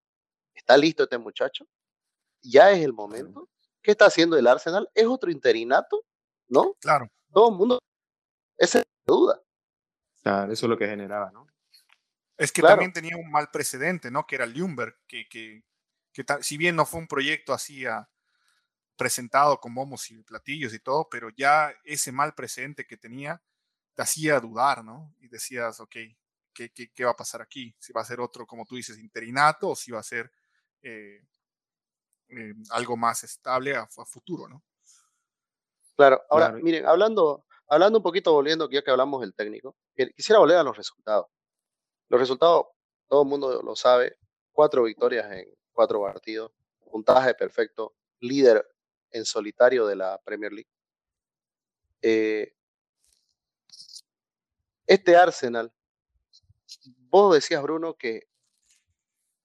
¿está 0.55 0.77
listo 0.77 1.05
este 1.05 1.19
muchacho? 1.19 1.67
ya 2.43 2.71
es 2.71 2.85
el 2.85 2.93
momento. 2.93 3.49
¿Qué 3.83 3.93
está 3.93 4.07
haciendo 4.07 4.37
el 4.37 4.47
Arsenal? 4.47 4.89
¿Es 4.95 5.07
otro 5.07 5.31
interinato? 5.31 6.05
¿No? 6.49 6.75
Claro. 6.81 7.11
Todo 7.33 7.51
el 7.51 7.57
mundo. 7.57 7.79
Esa 8.57 8.81
es 8.81 8.85
la 9.07 9.15
duda. 9.15 9.43
Claro, 10.23 10.53
eso 10.53 10.67
es 10.67 10.71
lo 10.71 10.79
que 10.79 10.87
generaba, 10.87 11.31
¿no? 11.31 11.47
Es 12.37 12.53
que 12.53 12.63
también 12.63 12.93
tenía 12.93 13.17
un 13.17 13.31
mal 13.31 13.51
precedente, 13.51 14.11
¿no? 14.11 14.27
Que 14.27 14.37
era 14.37 14.47
Ljungberg, 14.47 14.97
que, 15.07 15.29
que, 15.29 15.65
que 16.13 16.25
si 16.43 16.57
bien 16.57 16.77
no 16.77 16.87
fue 16.87 17.01
un 17.01 17.09
proyecto 17.09 17.53
así 17.53 17.85
presentado 18.97 19.59
con 19.59 19.75
bombos 19.75 20.11
y 20.11 20.23
platillos 20.23 20.73
y 20.73 20.79
todo, 20.79 21.09
pero 21.09 21.31
ya 21.37 21.73
ese 21.85 22.13
mal 22.13 22.35
presente 22.35 22.87
que 22.87 22.97
tenía 22.97 23.43
te 23.99 24.02
hacía 24.02 24.38
dudar, 24.38 24.85
¿no? 24.85 25.12
Y 25.19 25.26
decías, 25.26 25.81
ok, 25.81 25.97
¿qué, 26.55 26.71
qué, 26.71 27.05
va 27.05 27.11
a 27.11 27.17
pasar 27.17 27.43
aquí? 27.43 27.75
Si 27.81 27.93
va 27.93 28.02
a 28.02 28.05
ser 28.05 28.21
otro, 28.21 28.47
como 28.47 28.64
tú 28.64 28.76
dices, 28.76 28.97
interinato 28.97 29.71
o 29.71 29.75
si 29.75 29.90
va 29.90 29.99
a 29.99 30.05
ser 30.05 30.31
eh, 30.83 31.21
eh, 32.28 32.55
algo 32.71 32.97
más 32.97 33.25
estable 33.25 33.75
a, 33.75 33.88
futuro, 33.88 34.47
¿no? 34.47 34.62
Claro, 35.97 36.23
ahora, 36.31 36.52
miren, 36.52 36.87
hablando, 36.87 37.45
hablando 37.67 37.99
un 37.99 38.05
poquito, 38.05 38.33
volviendo, 38.33 38.71
ya 38.71 38.83
que 38.83 38.90
hablamos 38.93 39.21
del 39.21 39.35
técnico, 39.35 39.75
quisiera 40.14 40.38
volver 40.38 40.59
a 40.59 40.62
los 40.62 40.76
resultados. 40.76 41.26
Los 42.09 42.21
resultados, 42.21 42.67
todo 43.09 43.23
el 43.23 43.28
mundo 43.28 43.61
lo 43.64 43.75
sabe, 43.75 44.17
cuatro 44.52 44.85
victorias 44.85 45.28
en 45.33 45.52
cuatro 45.73 46.00
partidos, 46.00 46.52
puntaje 46.88 47.35
perfecto, 47.35 47.97
líder 48.21 48.64
en 49.11 49.25
solitario 49.25 49.88
de 49.88 49.97
la 49.97 50.21
Premier 50.25 50.52
League. 50.52 50.71
Eh, 52.00 52.55
este 54.88 55.16
Arsenal, 55.16 55.71
vos 57.11 57.35
decías, 57.35 57.62
Bruno, 57.62 57.95
que 57.95 58.26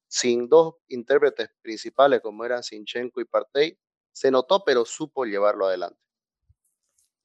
sin 0.07 0.47
dos 0.47 0.75
intérpretes 0.88 1.50
principales 1.62 2.21
como 2.21 2.45
eran 2.45 2.63
Sinchenko 2.63 3.19
y 3.19 3.25
Partey, 3.25 3.77
se 4.13 4.31
notó, 4.31 4.63
pero 4.63 4.85
supo 4.85 5.25
llevarlo 5.25 5.65
adelante. 5.65 6.00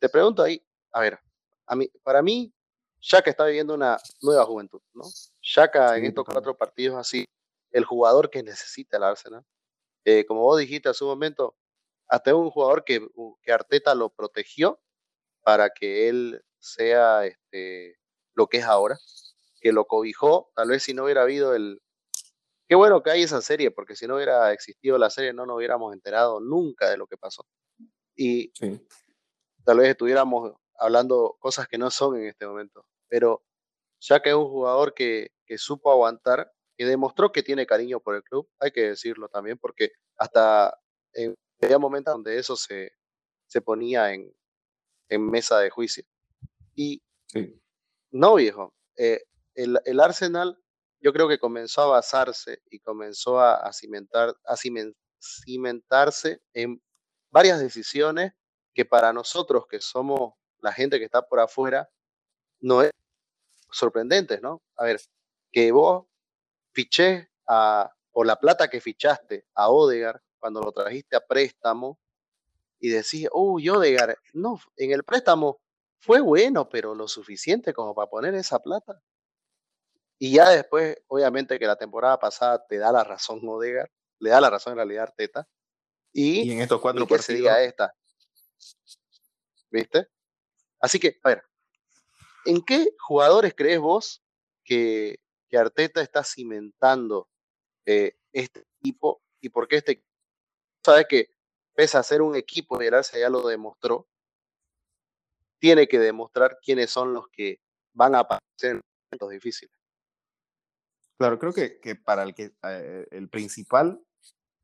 Te 0.01 0.09
pregunto 0.09 0.43
ahí, 0.43 0.61
a 0.91 1.01
ver, 1.01 1.21
a 1.67 1.77
mí, 1.77 1.89
para 2.03 2.21
mí, 2.21 2.53
Shaka 3.01 3.31
está 3.31 3.45
viviendo 3.45 3.75
una 3.75 3.99
nueva 4.21 4.45
juventud, 4.45 4.81
¿no? 4.95 5.05
Shaka 5.41 5.97
en 5.97 6.07
estos 6.07 6.25
cuatro 6.25 6.57
partidos 6.57 6.97
así, 6.97 7.25
el 7.71 7.85
jugador 7.85 8.31
que 8.31 8.43
necesita 8.43 8.97
el 8.97 9.05
Arsenal. 9.05 9.45
Eh, 10.05 10.25
como 10.27 10.41
vos 10.41 10.59
dijiste 10.59 10.89
hace 10.89 11.05
un 11.05 11.11
momento, 11.11 11.57
hasta 12.09 12.35
un 12.35 12.51
jugador 12.51 12.83
que, 12.83 13.07
que 13.43 13.53
Arteta 13.53 13.95
lo 13.95 14.09
protegió 14.11 14.81
para 15.43 15.71
que 15.71 16.09
él 16.09 16.43
sea 16.59 17.27
este, 17.27 17.99
lo 18.39 18.47
que 18.47 18.59
es 18.59 18.65
ahora, 18.65 18.97
que 19.61 19.73
lo 19.73 19.87
cobijó, 19.87 20.51
tal 20.55 20.69
vez 20.69 20.85
si 20.85 20.95
no 20.95 21.05
hubiera 21.05 21.23
habido 21.23 21.55
el... 21.55 21.83
Qué 22.69 22.77
bueno 22.77 23.03
que 23.03 23.11
hay 23.11 23.23
esa 23.23 23.43
serie, 23.43 23.73
porque 23.73 23.97
si 23.97 24.07
no 24.07 24.15
hubiera 24.15 24.53
existido 24.53 24.97
la 24.97 25.11
serie 25.11 25.33
no 25.33 25.45
nos 25.45 25.57
hubiéramos 25.57 25.93
enterado 25.93 26.39
nunca 26.39 26.89
de 26.89 26.97
lo 26.97 27.07
que 27.07 27.17
pasó. 27.17 27.45
Y 28.15 28.53
tal 29.65 29.79
vez 29.79 29.89
estuviéramos 29.89 30.53
hablando 30.79 31.37
cosas 31.41 31.67
que 31.67 31.79
no 31.79 31.91
son 31.91 32.17
en 32.17 32.29
este 32.29 32.47
momento. 32.47 32.87
Pero 33.09 33.43
ya 34.01 34.21
que 34.21 34.31
es 34.31 34.37
un 34.37 34.49
jugador 34.49 34.95
que, 34.95 35.33
que 35.45 35.59
supo 35.59 35.91
aguantar, 35.91 36.53
que 36.77 36.85
demostró 36.85 37.33
que 37.33 37.43
tiene 37.43 37.67
cariño 37.67 38.01
por 38.01 38.15
el 38.15 38.23
club, 38.23 38.49
hay 38.61 38.71
que 38.71 38.91
decirlo 38.91 39.29
también, 39.29 39.59
porque 39.59 39.93
hasta 40.17 40.79
en 41.13 41.35
había 41.61 41.79
momentos 41.79 42.15
donde 42.15 42.39
eso 42.39 42.55
se, 42.55 42.93
se 43.49 43.61
ponía 43.61 44.13
en, 44.13 44.33
en 45.09 45.29
mesa 45.29 45.59
de 45.59 45.71
juicio. 45.71 46.05
Y 46.77 47.03
no, 48.11 48.35
viejo, 48.37 48.75
eh, 48.97 49.23
el, 49.55 49.79
el, 49.85 50.01
Arsenal 50.01 50.59
yo 51.01 51.13
creo 51.13 51.29
que 51.29 51.39
comenzó 51.39 51.83
a 51.83 51.87
basarse 51.87 52.63
y 52.71 52.81
comenzó 52.81 53.41
a, 53.41 53.73
cimentar, 53.73 54.35
a 54.45 54.57
cimentarse 54.57 56.41
en 56.55 56.83
varias 57.31 57.61
decisiones 57.61 58.33
que 58.75 58.85
para 58.85 59.13
nosotros 59.13 59.67
que 59.69 59.81
somos 59.81 60.35
la 60.61 60.73
gente 60.73 60.99
que 60.99 61.05
está 61.05 61.23
por 61.23 61.41
afuera, 61.41 61.89
no 62.61 62.83
es 62.83 62.91
sorprendentes, 63.71 64.43
¿no? 64.43 64.63
A 64.77 64.85
ver, 64.85 65.01
que 65.53 65.71
vos 65.73 66.07
fiché 66.73 67.31
a, 67.47 67.93
por 68.13 68.27
la 68.27 68.37
plata 68.37 68.69
que 68.69 68.81
fichaste 68.81 69.47
a 69.55 69.69
Odegar, 69.71 70.23
cuando 70.39 70.61
lo 70.61 70.73
trajiste 70.73 71.17
a 71.17 71.21
préstamo, 71.21 71.99
y 72.81 72.89
decís, 72.91 73.29
oh, 73.33 73.59
Odegar, 73.59 74.19
no, 74.33 74.61
en 74.77 74.93
el 74.93 75.05
préstamo 75.05 75.61
fue 76.01 76.21
bueno, 76.21 76.69
pero 76.69 76.95
lo 76.95 77.09
suficiente 77.09 77.73
como 77.73 77.95
para 77.95 78.09
poner 78.09 78.35
esa 78.35 78.59
plata. 78.61 79.03
Y 80.19 80.33
ya 80.33 80.51
después, 80.51 80.97
obviamente 81.07 81.59
que 81.59 81.67
la 81.67 81.77
temporada 81.77 82.19
pasada 82.19 82.65
te 82.67 82.79
da 82.79 82.91
la 82.91 83.05
razón 83.05 83.41
Odegar, 83.45 83.91
le 84.19 84.31
da 84.31 84.41
la 84.41 84.51
razón 84.51 84.73
en 84.73 84.79
realidad 84.79 85.05
Arteta. 85.05 85.49
Y, 86.13 86.51
en 86.51 86.61
estos 86.61 86.81
cuatro 86.81 87.07
que 87.07 87.19
sería 87.19 87.63
esta. 87.63 87.95
¿Viste? 89.71 90.09
Así 90.81 90.99
que, 90.99 91.19
a 91.23 91.29
ver, 91.29 91.45
¿en 92.47 92.65
qué 92.65 92.89
jugadores 92.99 93.55
crees 93.55 93.79
vos 93.79 94.25
que, 94.65 95.21
que 95.49 95.59
Arteta 95.59 96.01
está 96.01 96.25
cimentando 96.25 97.29
eh, 97.85 98.17
este 98.33 98.67
equipo 98.81 99.23
y 99.41 99.51
por 99.51 99.69
qué 99.69 99.77
este 99.77 99.93
equipo? 99.93 100.09
Sabes 100.85 101.07
que 101.09 101.35
pese 101.75 101.99
a 101.99 102.03
ser 102.03 102.23
un 102.23 102.35
equipo 102.35 102.83
y 102.83 102.87
el 102.87 102.95
Arsenal 102.95 103.21
ya 103.21 103.31
lo 103.31 103.47
demostró, 103.47 104.09
tiene 105.59 105.89
que 105.89 105.99
demostrar 105.99 106.59
quiénes 106.63 106.91
son 106.91 107.13
los 107.13 107.29
que 107.29 107.61
van 107.93 108.15
a 108.15 108.21
aparecer 108.21 108.77
en 108.77 108.81
momentos 109.11 109.31
difíciles. 109.31 109.75
Claro, 111.19 111.39
creo 111.39 111.53
que, 111.53 111.81
que 111.81 111.97
para 111.97 112.23
el, 112.23 112.35
que, 112.35 112.53
eh, 112.63 113.07
el 113.11 113.29
principal 113.29 114.01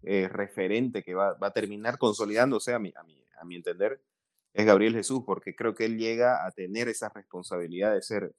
eh, 0.02 0.28
referente 0.28 1.02
que 1.02 1.14
va, 1.14 1.35
va, 1.35 1.48
a 1.48 1.52
terminar 1.52 1.98
consolidándose, 1.98 2.72
a 2.72 2.78
mi, 2.78 2.92
a, 2.96 3.02
mi, 3.02 3.24
a 3.40 3.44
mi 3.44 3.57
entender, 3.57 4.00
es 4.52 4.64
Gabriel 4.64 4.94
Jesús, 4.94 5.22
porque 5.26 5.57
creo 5.57 5.74
que 5.74 5.85
él 5.85 5.98
llega 5.98 6.46
a 6.46 6.52
tener 6.52 6.88
esa 6.88 7.09
responsabilidad 7.09 7.92
de 7.92 8.02
ser 8.02 8.35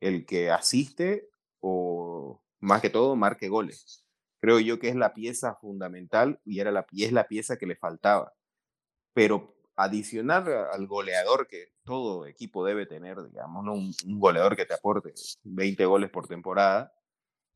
el 0.00 0.26
que 0.26 0.50
asiste 0.50 1.28
o 1.60 2.42
más 2.58 2.82
que 2.82 2.90
todo 2.90 3.14
marque 3.14 3.48
goles. 3.48 4.04
Creo 4.40 4.58
yo 4.58 4.80
que 4.80 4.88
es 4.88 4.96
la 4.96 5.14
pieza 5.14 5.54
fundamental 5.54 6.40
y, 6.44 6.58
era 6.58 6.72
la, 6.72 6.84
es 6.90 7.12
la 7.12 7.28
pieza 7.28 7.56
que 7.58 7.66
le 7.66 7.76
faltaba. 7.76 8.32
Pero 9.14 9.54
adicionar 9.76 10.48
al 10.50 10.86
goleador 10.88 11.46
que 11.46 11.71
todo 11.84 12.26
equipo 12.26 12.64
debe 12.64 12.86
tener, 12.86 13.22
digamos, 13.22 13.64
¿no? 13.64 13.74
un, 13.74 13.94
goleador 14.18 14.56
que 14.56 14.66
te 14.66 14.74
aporte 14.74 15.12
20 15.44 15.84
goles 15.84 16.10
por 16.10 16.28
temporada, 16.28 16.94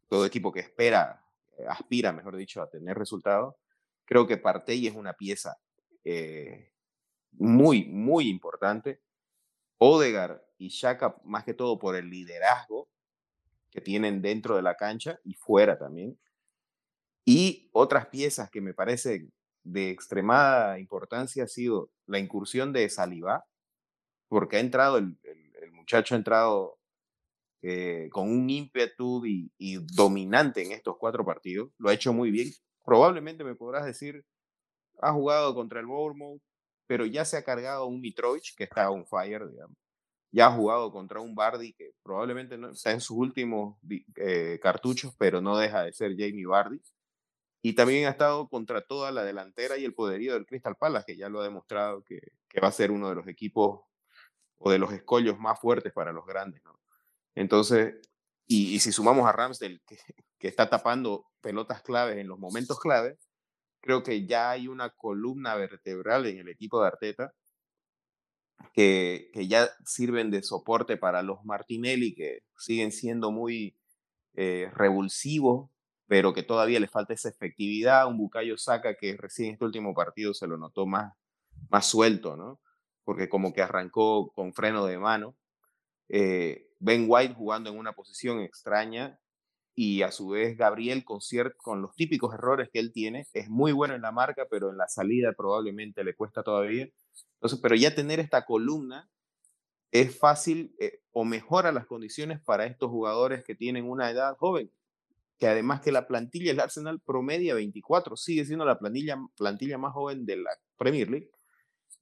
todo 0.08 0.26
equipo 0.26 0.52
que 0.52 0.60
espera, 0.60 1.24
aspira, 1.68 2.12
mejor 2.12 2.36
dicho, 2.36 2.62
a 2.62 2.68
tener 2.68 2.96
resultados, 2.96 3.54
creo 4.04 4.26
que 4.26 4.36
Partey 4.36 4.86
es 4.86 4.94
una 4.94 5.12
pieza 5.12 5.56
eh, 6.04 6.70
muy, 7.32 7.84
muy 7.84 8.28
importante. 8.28 9.00
Odegar 9.78 10.42
y 10.58 10.68
Shaka, 10.68 11.16
más 11.24 11.44
que 11.44 11.54
todo 11.54 11.78
por 11.78 11.96
el 11.96 12.08
liderazgo 12.08 12.88
que 13.70 13.80
tienen 13.80 14.22
dentro 14.22 14.56
de 14.56 14.62
la 14.62 14.74
cancha 14.74 15.18
y 15.24 15.34
fuera 15.34 15.78
también. 15.78 16.18
Y 17.24 17.68
otras 17.72 18.06
piezas 18.06 18.50
que 18.50 18.60
me 18.60 18.72
parecen 18.72 19.32
de 19.64 19.90
extremada 19.90 20.78
importancia 20.78 21.44
ha 21.44 21.48
sido 21.48 21.90
la 22.06 22.20
incursión 22.20 22.72
de 22.72 22.88
Saliba, 22.88 23.44
porque 24.28 24.56
ha 24.56 24.60
entrado, 24.60 24.98
el, 24.98 25.16
el, 25.24 25.72
muchacho 25.72 26.14
ha 26.14 26.18
entrado 26.18 26.78
eh, 27.62 28.08
con 28.12 28.28
un 28.30 28.48
ímpetu 28.48 29.24
y, 29.26 29.50
y, 29.58 29.76
dominante 29.94 30.64
en 30.64 30.72
estos 30.72 30.96
cuatro 30.98 31.24
partidos, 31.24 31.70
lo 31.78 31.88
ha 31.88 31.94
hecho 31.94 32.12
muy 32.12 32.30
bien. 32.30 32.50
Probablemente 32.84 33.44
me 33.44 33.54
podrás 33.54 33.86
decir, 33.86 34.24
ha 35.00 35.12
jugado 35.12 35.54
contra 35.54 35.80
el 35.80 35.86
Bournemouth, 35.86 36.40
pero 36.86 37.06
ya 37.06 37.24
se 37.24 37.36
ha 37.36 37.44
cargado 37.44 37.86
un 37.86 38.00
Mitrovic 38.00 38.54
que 38.56 38.64
está 38.64 38.90
on 38.90 39.06
fire, 39.06 39.48
digamos. 39.48 39.76
Ya 40.32 40.48
ha 40.48 40.52
jugado 40.52 40.92
contra 40.92 41.20
un 41.20 41.34
Bardi 41.34 41.72
que 41.72 41.92
probablemente 42.02 42.58
no 42.58 42.70
está 42.70 42.92
en 42.92 43.00
sus 43.00 43.16
últimos 43.16 43.78
eh, 44.16 44.58
cartuchos, 44.62 45.14
pero 45.18 45.40
no 45.40 45.56
deja 45.56 45.84
de 45.84 45.92
ser 45.92 46.12
Jamie 46.12 46.46
Bardi. 46.46 46.80
Y 47.62 47.74
también 47.74 48.06
ha 48.06 48.10
estado 48.10 48.48
contra 48.48 48.82
toda 48.82 49.10
la 49.10 49.24
delantera 49.24 49.76
y 49.78 49.84
el 49.84 49.94
poderío 49.94 50.34
del 50.34 50.46
Crystal 50.46 50.76
Palace, 50.76 51.06
que 51.06 51.16
ya 51.16 51.28
lo 51.28 51.40
ha 51.40 51.44
demostrado 51.44 52.02
que, 52.04 52.20
que 52.48 52.60
va 52.60 52.68
a 52.68 52.72
ser 52.72 52.90
uno 52.90 53.08
de 53.08 53.16
los 53.16 53.26
equipos 53.28 53.80
o 54.58 54.70
de 54.70 54.78
los 54.78 54.92
escollos 54.92 55.38
más 55.38 55.60
fuertes 55.60 55.92
para 55.92 56.12
los 56.12 56.26
grandes. 56.26 56.62
¿no? 56.64 56.78
Entonces, 57.34 57.94
y, 58.46 58.74
y, 58.74 58.80
si 58.80 58.92
sumamos 58.92 59.26
a 59.26 59.32
Ramsdale, 59.32 59.80
que, 59.86 59.98
que 60.38 60.48
está 60.48 60.68
tapando 60.68 61.26
pelotas 61.40 61.82
claves 61.82 62.18
en 62.18 62.28
los 62.28 62.38
momentos 62.38 62.78
claves, 62.78 63.18
creo 63.80 64.02
que 64.02 64.26
ya 64.26 64.50
hay 64.50 64.68
una 64.68 64.90
columna 64.90 65.54
vertebral 65.54 66.26
en 66.26 66.38
el 66.38 66.48
equipo 66.48 66.80
de 66.80 66.88
Arteta 66.88 67.32
que, 68.72 69.30
que 69.32 69.48
ya 69.48 69.68
sirven 69.84 70.30
de 70.30 70.42
soporte 70.42 70.96
para 70.96 71.22
los 71.22 71.44
Martinelli, 71.44 72.14
que 72.14 72.40
siguen 72.58 72.92
siendo 72.92 73.30
muy 73.30 73.76
eh, 74.34 74.70
revulsivos, 74.74 75.70
pero 76.06 76.34
que 76.34 76.42
todavía 76.42 76.80
le 76.80 76.88
falta 76.88 77.14
esa 77.14 77.28
efectividad. 77.28 78.06
Un 78.06 78.18
Bucayo 78.18 78.58
Saca 78.58 78.94
que 78.94 79.16
recién 79.16 79.52
este 79.52 79.64
último 79.64 79.94
partido 79.94 80.34
se 80.34 80.46
lo 80.46 80.58
notó 80.58 80.86
más, 80.86 81.14
más 81.70 81.86
suelto, 81.86 82.36
¿no? 82.36 82.60
Porque 83.06 83.30
como 83.30 83.54
que 83.54 83.62
arrancó 83.62 84.32
con 84.34 84.52
freno 84.52 84.84
de 84.84 84.98
mano. 84.98 85.36
Eh, 86.10 86.66
ben 86.80 87.06
White 87.08 87.34
jugando 87.34 87.70
en 87.70 87.78
una 87.78 87.92
posición 87.92 88.40
extraña 88.40 89.18
y 89.76 90.02
a 90.02 90.10
su 90.10 90.30
vez 90.30 90.56
Gabriel 90.56 91.04
con, 91.04 91.20
con 91.58 91.82
los 91.82 91.94
típicos 91.94 92.34
errores 92.34 92.68
que 92.72 92.80
él 92.80 92.92
tiene, 92.92 93.26
es 93.32 93.48
muy 93.48 93.72
bueno 93.72 93.94
en 93.94 94.02
la 94.02 94.10
marca, 94.10 94.46
pero 94.50 94.70
en 94.70 94.78
la 94.78 94.88
salida 94.88 95.32
probablemente 95.36 96.02
le 96.02 96.14
cuesta 96.16 96.42
todavía. 96.42 96.88
Entonces, 97.34 97.60
pero 97.62 97.76
ya 97.76 97.94
tener 97.94 98.18
esta 98.18 98.44
columna 98.44 99.08
es 99.92 100.18
fácil 100.18 100.74
eh, 100.80 101.00
o 101.12 101.24
mejora 101.24 101.72
las 101.72 101.86
condiciones 101.86 102.40
para 102.40 102.66
estos 102.66 102.90
jugadores 102.90 103.44
que 103.44 103.54
tienen 103.54 103.88
una 103.88 104.10
edad 104.10 104.36
joven. 104.36 104.70
que 105.38 105.46
además 105.46 105.82
que 105.82 105.92
la 105.92 106.08
plantilla 106.08 106.50
del 106.50 106.60
Arsenal 106.60 106.98
promedia 107.00 107.54
24, 107.54 108.16
sigue 108.16 108.46
siendo 108.46 108.64
la 108.64 108.78
plantilla, 108.78 109.18
plantilla 109.36 109.78
más 109.78 109.92
joven 109.92 110.24
de 110.24 110.36
la 110.38 110.50
Premier 110.78 111.10
League, 111.10 111.30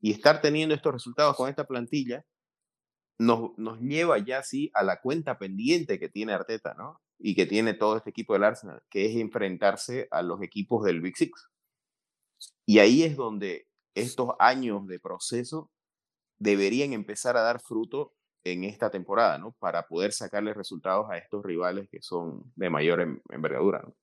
y 0.05 0.11
estar 0.11 0.43
teniendo 0.43 0.75
estos 0.75 0.93
resultados 0.93 1.35
con 1.35 1.49
esta 1.49 1.67
plantilla 1.67 2.27
nos, 3.19 3.57
nos 3.57 3.81
lleva 3.81 4.19
ya 4.19 4.43
sí 4.43 4.71
a 4.75 4.83
la 4.83 5.01
cuenta 5.01 5.39
pendiente 5.39 5.99
que 5.99 6.11
tiene 6.11 6.35
Arteta, 6.35 6.75
¿no? 6.75 7.01
Y 7.19 7.35
que 7.35 7.47
tiene 7.47 7.73
todo 7.73 7.97
este 7.97 8.11
equipo 8.11 8.35
del 8.35 8.45
Arsenal, 8.45 8.83
que 8.91 9.07
es 9.07 9.17
enfrentarse 9.17 10.07
a 10.11 10.21
los 10.21 10.43
equipos 10.43 10.85
del 10.85 11.01
Big 11.01 11.17
Six. 11.17 11.49
Y 12.67 12.81
ahí 12.81 13.03
es 13.03 13.17
donde 13.17 13.67
estos 13.95 14.33
años 14.39 14.87
de 14.89 15.01
proceso 15.01 15.71
deberían 16.39 16.93
empezar 16.93 17.39
a 17.39 17.43
dar 17.43 17.63
fruto 17.63 18.13
en 18.45 18.65
esta 18.65 18.91
temporada, 18.91 19.39
¿no? 19.39 19.53
Para 19.53 19.87
poder 19.87 20.13
sacarle 20.13 20.53
resultados 20.53 21.07
a 21.09 21.17
estos 21.17 21.43
rivales 21.43 21.89
que 21.89 22.03
son 22.03 22.53
de 22.57 22.69
mayor 22.69 23.23
envergadura, 23.31 23.81
¿no? 23.81 23.97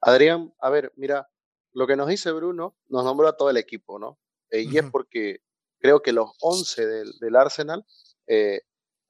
Adrián, 0.00 0.52
a 0.58 0.70
ver, 0.70 0.92
mira, 0.96 1.30
lo 1.72 1.86
que 1.86 1.94
nos 1.94 2.08
dice 2.08 2.32
Bruno 2.32 2.74
nos 2.88 3.04
nombró 3.04 3.28
a 3.28 3.36
todo 3.36 3.48
el 3.48 3.58
equipo, 3.58 4.00
¿no? 4.00 4.18
Eh, 4.52 4.66
y 4.70 4.78
es 4.78 4.84
porque 4.90 5.38
creo 5.80 6.02
que 6.02 6.12
los 6.12 6.30
11 6.40 6.86
del, 6.86 7.18
del 7.18 7.36
Arsenal 7.36 7.84
eh, 8.28 8.60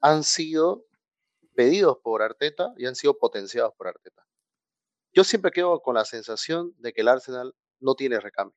han 0.01 0.23
sido 0.23 0.87
pedidos 1.55 1.99
por 2.03 2.23
Arteta 2.23 2.73
y 2.79 2.87
han 2.87 2.95
sido 2.95 3.19
potenciados 3.19 3.75
por 3.77 3.89
Arteta. 3.89 4.25
Yo 5.13 5.25
siempre 5.25 5.51
quedo 5.51 5.81
con 5.81 5.97
la 5.97 6.05
sensación 6.05 6.75
de 6.79 6.93
que 6.93 7.03
el 7.03 7.09
Arsenal 7.09 7.55
no 7.81 7.95
tiene 7.97 8.21
recambio. 8.21 8.57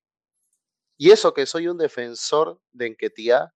Y 0.97 1.11
eso 1.11 1.33
que 1.33 1.45
soy 1.45 1.67
un 1.67 1.77
defensor 1.77 2.61
de 2.71 2.87
Enquetia, 2.87 3.53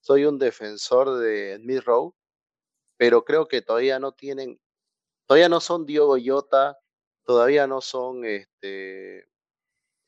soy 0.00 0.24
un 0.24 0.38
defensor 0.38 1.18
de 1.18 1.58
Smith 1.60 1.82
Rowe, 1.84 2.14
pero 2.96 3.24
creo 3.24 3.46
que 3.46 3.62
todavía 3.62 4.00
no 4.00 4.12
tienen, 4.12 4.60
todavía 5.26 5.48
no 5.48 5.60
son 5.60 5.86
Diogo 5.86 6.16
Yota, 6.16 6.78
todavía 7.24 7.66
no 7.66 7.80
son 7.80 8.24
este 8.24 9.28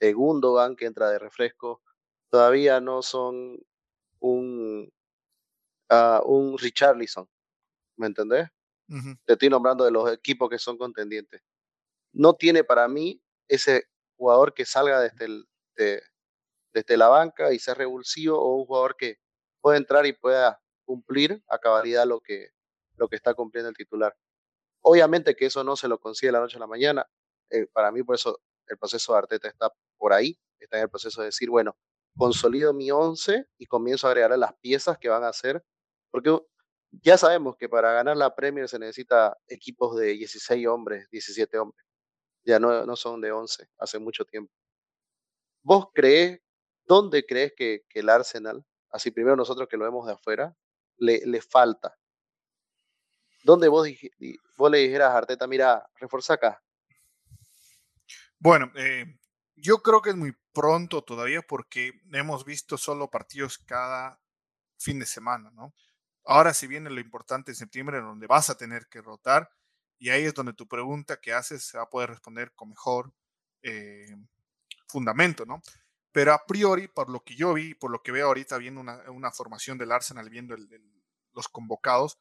Gundogan 0.00 0.76
que 0.76 0.86
entra 0.86 1.10
de 1.10 1.18
refresco, 1.18 1.82
todavía 2.34 2.80
no 2.80 3.00
son 3.00 3.64
un, 4.18 4.92
uh, 5.88 6.20
un 6.24 6.58
Richarlison, 6.58 7.30
¿me 7.96 8.08
entendés? 8.08 8.48
Te 9.24 9.34
estoy 9.34 9.48
nombrando 9.48 9.84
de 9.84 9.92
los 9.92 10.12
equipos 10.12 10.50
que 10.50 10.58
son 10.58 10.76
contendientes. 10.76 11.40
No 12.12 12.34
tiene 12.34 12.64
para 12.64 12.88
mí 12.88 13.22
ese 13.46 13.84
jugador 14.16 14.52
que 14.52 14.64
salga 14.64 15.00
desde, 15.00 15.26
el, 15.26 15.46
desde 15.76 16.96
la 16.96 17.06
banca 17.06 17.52
y 17.52 17.60
sea 17.60 17.74
revulsivo 17.74 18.36
o 18.36 18.56
un 18.56 18.66
jugador 18.66 18.96
que 18.96 19.20
pueda 19.60 19.76
entrar 19.76 20.04
y 20.04 20.12
pueda 20.12 20.60
cumplir 20.84 21.40
a 21.46 21.58
cabalidad 21.60 22.04
lo 22.04 22.20
que, 22.20 22.48
lo 22.96 23.06
que 23.06 23.14
está 23.14 23.34
cumpliendo 23.34 23.68
el 23.68 23.76
titular. 23.76 24.16
Obviamente 24.80 25.36
que 25.36 25.46
eso 25.46 25.62
no 25.62 25.76
se 25.76 25.86
lo 25.86 26.00
consigue 26.00 26.32
la 26.32 26.40
noche 26.40 26.56
a 26.56 26.60
la 26.60 26.66
mañana. 26.66 27.06
Eh, 27.50 27.68
para 27.68 27.92
mí, 27.92 28.02
por 28.02 28.16
eso 28.16 28.40
el 28.66 28.76
proceso 28.76 29.12
de 29.12 29.18
Arteta 29.18 29.46
está 29.46 29.72
por 29.96 30.12
ahí, 30.12 30.36
está 30.58 30.78
en 30.78 30.82
el 30.82 30.90
proceso 30.90 31.20
de 31.20 31.26
decir, 31.26 31.48
bueno, 31.48 31.76
consolido 32.16 32.72
mi 32.72 32.90
11 32.90 33.46
y 33.58 33.66
comienzo 33.66 34.06
a 34.06 34.10
agregar 34.10 34.38
las 34.38 34.54
piezas 34.60 34.98
que 34.98 35.08
van 35.08 35.24
a 35.24 35.28
hacer, 35.28 35.64
porque 36.10 36.36
ya 36.90 37.18
sabemos 37.18 37.56
que 37.56 37.68
para 37.68 37.92
ganar 37.92 38.16
la 38.16 38.34
Premier 38.34 38.68
se 38.68 38.78
necesita 38.78 39.36
equipos 39.48 39.96
de 39.96 40.06
16 40.08 40.66
hombres, 40.66 41.08
17 41.10 41.58
hombres. 41.58 41.84
Ya 42.44 42.58
no, 42.58 42.84
no 42.84 42.96
son 42.96 43.20
de 43.20 43.32
11, 43.32 43.68
hace 43.78 43.98
mucho 43.98 44.24
tiempo. 44.24 44.52
¿Vos 45.62 45.86
crees, 45.94 46.40
dónde 46.84 47.24
crees 47.24 47.52
que, 47.56 47.84
que 47.88 48.00
el 48.00 48.10
Arsenal, 48.10 48.64
así 48.90 49.10
primero 49.10 49.34
nosotros 49.34 49.66
que 49.68 49.76
lo 49.76 49.84
vemos 49.84 50.06
de 50.06 50.12
afuera, 50.12 50.54
le, 50.98 51.20
le 51.24 51.40
falta? 51.40 51.96
¿Dónde 53.42 53.68
vos, 53.68 53.88
vos 54.56 54.70
le 54.70 54.78
dijeras 54.78 55.10
a 55.10 55.18
Arteta, 55.18 55.46
mira, 55.46 55.86
refuerza 55.96 56.34
acá? 56.34 56.62
Bueno, 58.38 58.70
eh, 58.76 59.06
yo 59.56 59.78
creo 59.78 60.02
que 60.02 60.10
es 60.10 60.16
muy 60.16 60.34
pronto 60.54 61.02
todavía 61.02 61.42
porque 61.42 62.00
hemos 62.12 62.44
visto 62.44 62.78
solo 62.78 63.10
partidos 63.10 63.58
cada 63.58 64.20
fin 64.78 64.98
de 64.98 65.06
semana, 65.06 65.50
¿no? 65.50 65.74
Ahora 66.24 66.54
si 66.54 66.66
viene 66.66 66.88
lo 66.88 67.00
importante 67.00 67.50
en 67.50 67.56
septiembre, 67.56 68.00
donde 68.00 68.26
vas 68.26 68.48
a 68.48 68.56
tener 68.56 68.86
que 68.88 69.02
rotar, 69.02 69.50
y 69.98 70.10
ahí 70.10 70.24
es 70.24 70.34
donde 70.34 70.54
tu 70.54 70.66
pregunta 70.66 71.20
que 71.20 71.32
haces 71.32 71.64
se 71.64 71.76
va 71.76 71.84
a 71.84 71.90
poder 71.90 72.10
responder 72.10 72.52
con 72.54 72.70
mejor 72.70 73.12
eh, 73.62 74.16
fundamento, 74.86 75.44
¿no? 75.44 75.60
Pero 76.12 76.32
a 76.32 76.46
priori, 76.46 76.88
por 76.88 77.10
lo 77.10 77.24
que 77.24 77.34
yo 77.34 77.54
vi, 77.54 77.74
por 77.74 77.90
lo 77.90 78.02
que 78.02 78.12
veo 78.12 78.28
ahorita 78.28 78.56
viendo 78.58 78.80
una, 78.80 79.32
formación 79.32 79.78
del 79.78 79.92
Arsenal, 79.92 80.30
viendo 80.30 80.56
los 81.32 81.48
convocados, 81.48 82.18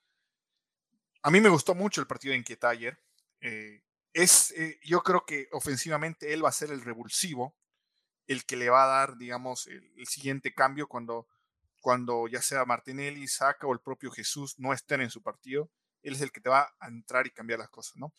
a 1.21 1.31
mí 1.31 1.39
me 1.39 1.49
gustó 1.49 1.75
mucho 1.75 2.01
el 2.01 2.07
partido 2.07 2.31
de 2.31 2.39
Inquieta 2.39 2.69
ayer. 2.69 2.99
Eh, 3.39 3.83
es, 4.13 4.51
eh, 4.51 4.79
yo 4.83 5.03
creo 5.03 5.25
que 5.25 5.47
ofensivamente 5.51 6.33
él 6.33 6.43
va 6.43 6.49
a 6.49 6.53
ser 6.53 6.71
el 6.71 6.81
revulsivo, 6.81 7.55
el 8.27 8.45
que 8.45 8.55
le 8.55 8.69
va 8.69 8.83
a 8.83 8.87
dar, 8.87 9.17
digamos, 9.17 9.67
el, 9.67 10.07
siguiente 10.07 10.53
cambio 10.53 10.87
cuando, 10.87 11.27
cuando 11.79 12.27
ya 12.27 12.41
sea 12.41 12.65
Martinelli, 12.65 13.27
Saca 13.27 13.67
o 13.67 13.73
el 13.73 13.79
propio 13.79 14.11
Jesús 14.11 14.55
no 14.57 14.73
estén 14.73 15.01
en 15.01 15.09
su 15.09 15.21
partido. 15.21 15.69
Él 16.01 16.13
es 16.15 16.21
el 16.21 16.31
que 16.31 16.41
te 16.41 16.49
va 16.49 16.73
a 16.79 16.87
entrar 16.87 17.27
y 17.27 17.31
cambiar 17.31 17.59
las 17.59 17.69
cosas, 17.69 17.95
¿no? 17.97 18.13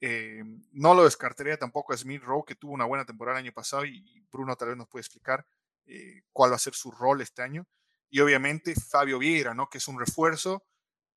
Eh, 0.00 0.42
no 0.72 0.94
lo 0.94 1.04
descartaría 1.04 1.56
tampoco 1.56 1.92
a 1.92 1.96
Smith 1.96 2.22
Rowe, 2.22 2.44
que 2.44 2.56
tuvo 2.56 2.72
una 2.72 2.86
buena 2.86 3.04
temporada 3.04 3.38
el 3.38 3.44
año 3.44 3.52
pasado 3.52 3.84
y 3.84 4.26
Bruno 4.32 4.56
tal 4.56 4.68
vez 4.68 4.76
nos 4.76 4.88
puede 4.88 5.02
explicar 5.02 5.46
eh, 5.86 6.22
cuál 6.32 6.52
va 6.52 6.56
a 6.56 6.60
ser 6.60 6.74
su 6.74 6.90
rol 6.90 7.20
este 7.20 7.42
año. 7.42 7.66
Y 8.10 8.20
obviamente 8.20 8.74
Fabio 8.74 9.18
Vieira, 9.18 9.54
¿no? 9.54 9.68
Que 9.68 9.78
es 9.78 9.88
un 9.88 9.98
refuerzo 9.98 10.64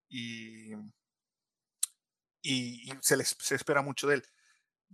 y, 0.08 0.74
y, 2.42 2.92
se, 3.02 3.24
se 3.24 3.56
espera 3.56 3.82
mucho 3.82 4.08
de 4.08 4.16
él. 4.16 4.24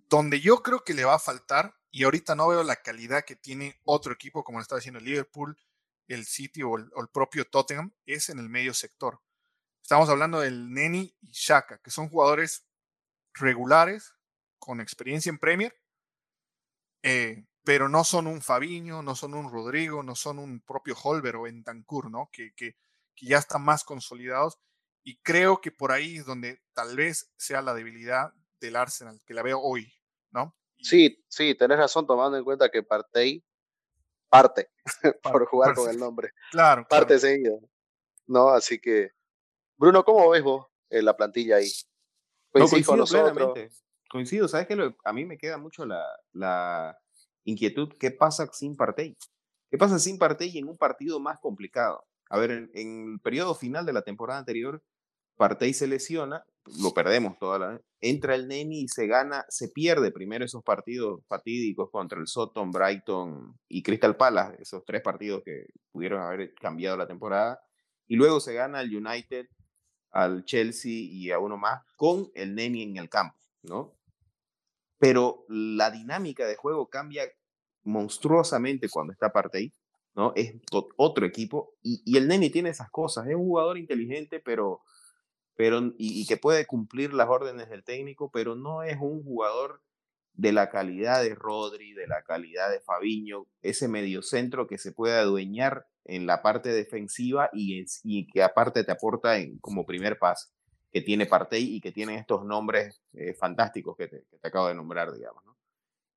Donde 0.09 0.39
yo 0.39 0.63
creo 0.63 0.83
que 0.83 0.93
le 0.93 1.05
va 1.05 1.15
a 1.15 1.19
faltar 1.19 1.75
y 1.91 2.03
ahorita 2.03 2.35
no 2.35 2.47
veo 2.47 2.63
la 2.63 2.77
calidad 2.77 3.25
que 3.25 3.35
tiene 3.35 3.79
otro 3.83 4.13
equipo, 4.13 4.43
como 4.43 4.57
lo 4.57 4.61
estaba 4.61 4.79
diciendo 4.79 4.99
el 4.99 5.05
Liverpool, 5.05 5.57
el 6.07 6.25
City 6.25 6.63
o 6.63 6.77
el, 6.77 6.89
propio 7.13 7.45
Tottenham, 7.45 7.93
es 8.05 8.29
en 8.29 8.39
el 8.39 8.49
medio 8.49 8.73
sector. 8.73 9.21
Estamos 9.81 10.09
hablando 10.09 10.39
del 10.39 10.71
Neni 10.71 11.13
y 11.21 11.31
Shaka, 11.31 11.79
que 11.79 11.91
son 11.91 12.09
jugadores 12.09 12.65
regulares, 13.33 14.13
con 14.57 14.79
experiencia 14.79 15.29
en 15.29 15.37
Premier, 15.37 15.75
eh, 17.03 17.45
pero 17.63 17.89
no 17.89 18.03
son 18.03 18.27
un 18.27 18.41
Fabiño, 18.41 19.01
no 19.01 19.15
son 19.15 19.33
un 19.33 19.51
Rodrigo, 19.51 20.01
no 20.01 20.15
son 20.15 20.39
un 20.39 20.61
propio 20.61 20.95
Holber 21.03 21.35
o 21.35 21.47
Entancur, 21.47 22.09
¿no? 22.09 22.29
Que, 22.31 22.53
que, 22.53 22.77
que 23.15 23.25
ya 23.25 23.37
están 23.37 23.63
más 23.63 23.83
consolidados. 23.83 24.59
Y 25.03 25.17
creo 25.21 25.61
que 25.61 25.71
por 25.71 25.91
ahí 25.91 26.17
es 26.17 26.25
donde 26.25 26.61
tal 26.73 26.95
vez 26.95 27.31
sea 27.37 27.61
la 27.61 27.73
debilidad 27.73 28.33
del 28.59 28.75
Arsenal, 28.75 29.21
que 29.25 29.33
la 29.33 29.41
veo 29.41 29.59
hoy, 29.59 29.93
¿no? 30.29 30.55
Sí, 30.81 31.23
sí, 31.27 31.55
tenés 31.55 31.77
razón 31.77 32.07
tomando 32.07 32.37
en 32.37 32.43
cuenta 32.43 32.69
que 32.69 32.83
Partey 32.83 33.43
parte 34.29 34.69
por 35.23 35.45
jugar 35.45 35.75
con 35.75 35.89
el 35.89 35.97
nombre. 35.97 36.31
Claro. 36.51 36.85
Parte 36.89 37.19
seguido. 37.19 37.59
No, 38.27 38.49
así 38.49 38.79
que. 38.79 39.11
Bruno, 39.77 40.03
¿cómo 40.03 40.29
ves 40.29 40.43
vos 40.43 40.67
en 40.89 41.05
la 41.05 41.15
plantilla 41.15 41.57
ahí? 41.57 41.69
Coincido, 42.51 42.95
no, 42.95 43.05
coincido 43.05 43.55
Coincido, 44.09 44.47
¿sabes 44.47 44.67
qué? 44.67 44.93
A 45.05 45.13
mí 45.13 45.25
me 45.25 45.37
queda 45.37 45.57
mucho 45.57 45.85
la, 45.85 46.03
la 46.33 46.97
inquietud. 47.45 47.93
¿Qué 47.99 48.11
pasa 48.11 48.47
sin 48.51 48.75
Partey? 48.75 49.17
¿Qué 49.69 49.77
pasa 49.77 49.99
sin 49.99 50.17
Partey 50.17 50.57
en 50.57 50.67
un 50.67 50.77
partido 50.77 51.19
más 51.19 51.39
complicado? 51.39 52.05
A 52.29 52.37
ver, 52.37 52.51
en, 52.51 52.71
en 52.73 53.13
el 53.13 53.19
periodo 53.21 53.55
final 53.55 53.85
de 53.85 53.93
la 53.93 54.01
temporada 54.01 54.39
anterior, 54.39 54.83
Partey 55.37 55.73
se 55.73 55.87
lesiona, 55.87 56.45
lo 56.81 56.93
perdemos 56.93 57.37
toda 57.39 57.59
la 57.59 57.81
entra 58.01 58.33
el 58.33 58.47
Neni 58.47 58.81
y 58.81 58.87
se 58.87 59.05
gana, 59.05 59.45
se 59.47 59.69
pierde 59.69 60.11
primero 60.11 60.43
esos 60.43 60.63
partidos 60.63 61.21
fatídicos 61.27 61.89
contra 61.91 62.19
el 62.19 62.27
Soton, 62.27 62.71
Brighton 62.71 63.57
y 63.69 63.83
Crystal 63.83 64.17
Palace, 64.17 64.61
esos 64.61 64.83
tres 64.85 65.01
partidos 65.01 65.43
que 65.45 65.67
pudieron 65.91 66.21
haber 66.21 66.53
cambiado 66.55 66.97
la 66.97 67.07
temporada, 67.07 67.61
y 68.07 68.15
luego 68.15 68.39
se 68.39 68.53
gana 68.53 68.79
al 68.79 68.93
United, 68.93 69.45
al 70.11 70.43
Chelsea 70.43 70.91
y 70.91 71.31
a 71.31 71.39
uno 71.39 71.57
más 71.57 71.81
con 71.95 72.29
el 72.33 72.55
Neni 72.55 72.83
en 72.83 72.97
el 72.97 73.07
campo, 73.07 73.37
¿no? 73.63 73.95
Pero 74.97 75.45
la 75.47 75.91
dinámica 75.91 76.45
de 76.45 76.55
juego 76.55 76.89
cambia 76.89 77.23
monstruosamente 77.83 78.89
cuando 78.89 79.13
está 79.13 79.31
Partey, 79.31 79.73
¿no? 80.15 80.33
Es 80.35 80.55
otro 80.97 81.25
equipo 81.25 81.75
y, 81.81 82.17
el 82.17 82.27
Neni 82.27 82.49
tiene 82.49 82.69
esas 82.69 82.89
cosas, 82.89 83.27
es 83.27 83.35
un 83.35 83.45
jugador 83.45 83.77
inteligente, 83.77 84.39
pero 84.39 84.81
pero, 85.55 85.93
y, 85.97 86.25
que 86.25 86.37
puede 86.37 86.65
cumplir 86.65 87.13
las 87.13 87.29
órdenes 87.29 87.69
del 87.69 87.83
técnico, 87.83 88.31
pero 88.31 88.55
no 88.55 88.83
es 88.83 88.97
un 88.99 89.23
jugador 89.23 89.81
de 90.33 90.51
la 90.53 90.69
calidad 90.69 91.21
de 91.21 91.35
Rodri, 91.35 91.93
de 91.93 92.07
la 92.07 92.23
calidad 92.23 92.71
de 92.71 92.79
Fabiño, 92.79 93.45
ese 93.61 93.87
mediocentro 93.87 94.67
que 94.67 94.77
se 94.77 94.91
puede 94.91 95.15
adueñar 95.15 95.85
en 96.05 96.25
la 96.25 96.41
parte 96.41 96.69
defensiva 96.69 97.49
y, 97.53 97.85
y 98.03 98.27
que 98.27 98.41
aparte 98.41 98.83
te 98.83 98.91
aporta 98.91 99.37
en, 99.37 99.59
como 99.59 99.85
primer 99.85 100.17
paso, 100.17 100.49
que 100.91 101.01
tiene 101.01 101.25
Partey 101.25 101.75
y 101.75 101.81
que 101.81 101.91
tiene 101.91 102.17
estos 102.17 102.43
nombres 102.45 103.01
eh, 103.13 103.33
fantásticos 103.33 103.95
que 103.95 104.07
te, 104.07 104.25
que 104.29 104.37
te, 104.37 104.47
acabo 104.47 104.67
de 104.67 104.75
nombrar, 104.75 105.11
digamos. 105.13 105.45
¿no? 105.45 105.57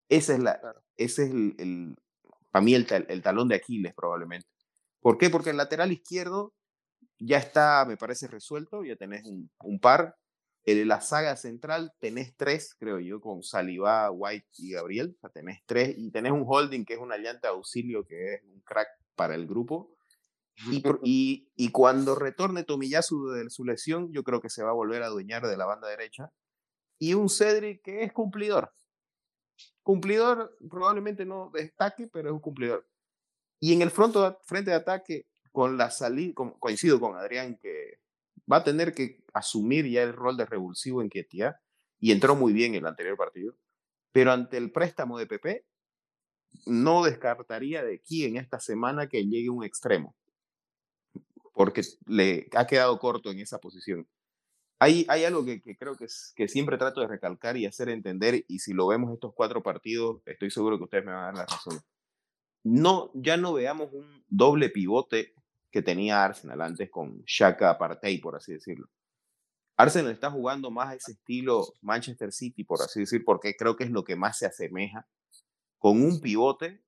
Ese 0.09 0.35
es, 0.35 0.41
la, 0.41 0.61
ese 0.97 1.25
es 1.25 1.31
el, 1.31 1.55
el, 1.59 1.97
para 2.51 2.65
mí 2.65 2.75
el, 2.75 2.87
el 3.09 3.23
talón 3.23 3.49
de 3.49 3.57
Aquiles 3.57 3.95
probablemente. 3.95 4.49
¿Por 5.01 5.19
qué? 5.19 5.29
Porque 5.29 5.51
el 5.51 5.59
lateral 5.59 5.93
izquierdo 5.93 6.55
ya 7.25 7.39
está, 7.39 7.85
me 7.87 7.97
parece, 7.97 8.29
resuelto, 8.29 8.85
ya 8.85 8.97
tenés 8.97 9.25
un, 9.25 9.81
par. 9.81 10.17
En 10.67 10.89
la 10.89 11.01
saga 11.01 11.37
central 11.37 11.93
tenés 12.01 12.35
tres, 12.37 12.75
creo 12.79 12.99
yo, 12.99 13.21
con 13.21 13.43
Saliba, 13.43 14.11
White 14.11 14.49
y 14.59 14.73
Gabriel. 14.73 15.15
O 15.17 15.21
sea, 15.21 15.31
tenés 15.31 15.61
tres 15.67 15.95
y 15.97 16.11
tenés 16.11 16.33
un 16.33 16.45
holding 16.47 16.85
que 16.85 16.95
es 16.95 17.01
una 17.01 17.19
llanta 17.19 17.49
de 17.49 17.55
auxilio 17.55 18.05
que 18.07 18.35
es 18.35 18.43
un 18.45 18.61
crack 18.61 18.89
para 19.15 19.35
el 19.35 19.47
grupo. 19.47 19.91
Y, 21.03 21.49
y, 21.57 21.71
cuando 21.73 22.15
retorne 22.15 22.63
Tomiyasu 22.63 23.31
de 23.31 23.51
su 23.51 23.65
lesión, 23.65 24.13
yo 24.13 24.23
creo 24.23 24.41
que 24.41 24.49
se 24.49 24.63
va 24.63 24.71
a 24.71 24.75
volver 24.75 25.03
a 25.03 25.07
adueñar 25.07 25.45
de 25.45 25.57
la 25.57 25.67
banda 25.67 25.89
derecha. 25.89 26.31
Y 26.99 27.15
un 27.15 27.29
Cedric 27.29 27.83
que 27.83 28.05
es 28.05 28.13
cumplidor. 28.13 28.73
Cumplidor 29.83 30.57
probablemente 30.71 31.25
no 31.25 31.51
destaque, 31.53 32.07
pero 32.07 32.29
es 32.29 32.35
un 32.35 32.41
cumplidor. 32.41 32.87
Y 33.59 33.73
en 33.73 33.83
el 33.83 33.91
frente 33.91 34.71
de 34.71 34.75
ataque, 34.75 35.27
con 35.55 35.79
la 35.79 35.93
salida, 35.93 36.35
coincido 36.59 36.99
con 36.99 37.17
Adrián 37.17 37.57
que 37.63 38.01
va 38.51 38.57
a 38.57 38.65
tener 38.65 38.93
que 38.93 39.23
asumir 39.33 39.87
ya 39.89 40.03
el 40.03 40.13
rol 40.13 40.37
de 40.37 40.47
revulsivo 40.47 41.01
en 41.01 41.09
Ketia, 41.09 41.61
y 42.01 42.11
entró 42.11 42.35
muy 42.35 42.53
bien 42.53 42.75
en 42.75 42.81
el 42.81 42.87
anterior 42.89 43.17
partido, 43.17 43.55
pero 44.11 44.33
ante 44.33 44.57
el 44.57 44.73
préstamo 44.73 45.17
de 45.17 45.29
PP, 45.29 45.65
no 46.67 47.05
descartaría 47.05 47.85
de 47.85 47.95
aquí 47.95 48.25
en 48.25 48.37
esta 48.37 48.59
semana 48.59 49.09
que 49.09 49.25
llegue 49.29 49.49
un 49.49 49.63
extremo 49.63 50.17
porque 51.53 51.83
le 52.07 52.49
ha 52.57 52.67
quedado 52.67 52.99
corto 52.99 53.31
en 53.31 53.39
esa 53.39 53.61
posición. 53.61 54.09
Hay, 54.81 55.07
hay 55.09 55.23
algo 55.23 55.45
que, 55.45 55.63
creo 55.79 55.97
que, 55.97 56.07
que 56.35 56.49
siempre 56.49 56.79
trato 56.79 57.01
de 57.01 57.07
recalcar 57.07 57.57
y 57.57 57.65
hacer 57.65 57.91
entender, 57.91 58.45
y 58.49 58.59
si 58.59 58.73
lo 58.73 58.89
vemos 58.89 59.15
estos 59.15 59.35
cuatro 59.35 59.63
partidos, 59.63 60.21
estoy 60.27 60.51
seguro 60.51 60.79
que 60.79 60.85
ustedes 60.85 61.05
me 61.05 61.13
van 61.13 61.23
a 61.23 61.27
dar 61.27 61.37
la 61.37 61.47
razón. 61.47 61.79
No, 62.65 63.13
ya 63.15 63.37
no 63.37 63.53
veamos 63.53 63.93
un 63.93 64.25
doble 64.27 64.69
pivote 64.69 65.33
que 65.75 65.83
tenía 65.83 66.25
Arsenal 66.25 66.61
antes 66.61 66.89
con 66.89 67.25
Shaka 67.27 67.77
Partey, 67.77 68.19
por 68.19 68.37
así 68.37 68.53
decirlo. 68.53 68.89
Arsenal 69.77 70.13
está 70.13 70.31
jugando 70.31 70.71
más 70.71 70.91
a 70.91 70.95
ese 70.95 71.11
estilo 71.11 71.67
Manchester 71.81 72.31
City, 72.31 72.63
por 72.63 72.81
así 72.81 73.01
decir, 73.01 73.25
porque 73.25 73.57
creo 73.57 73.75
que 73.75 73.83
es 73.83 73.91
lo 73.91 74.05
que 74.05 74.15
más 74.15 74.39
se 74.39 74.47
asemeja, 74.47 75.09
con 75.79 76.01
un 76.01 76.21
pivote 76.21 76.81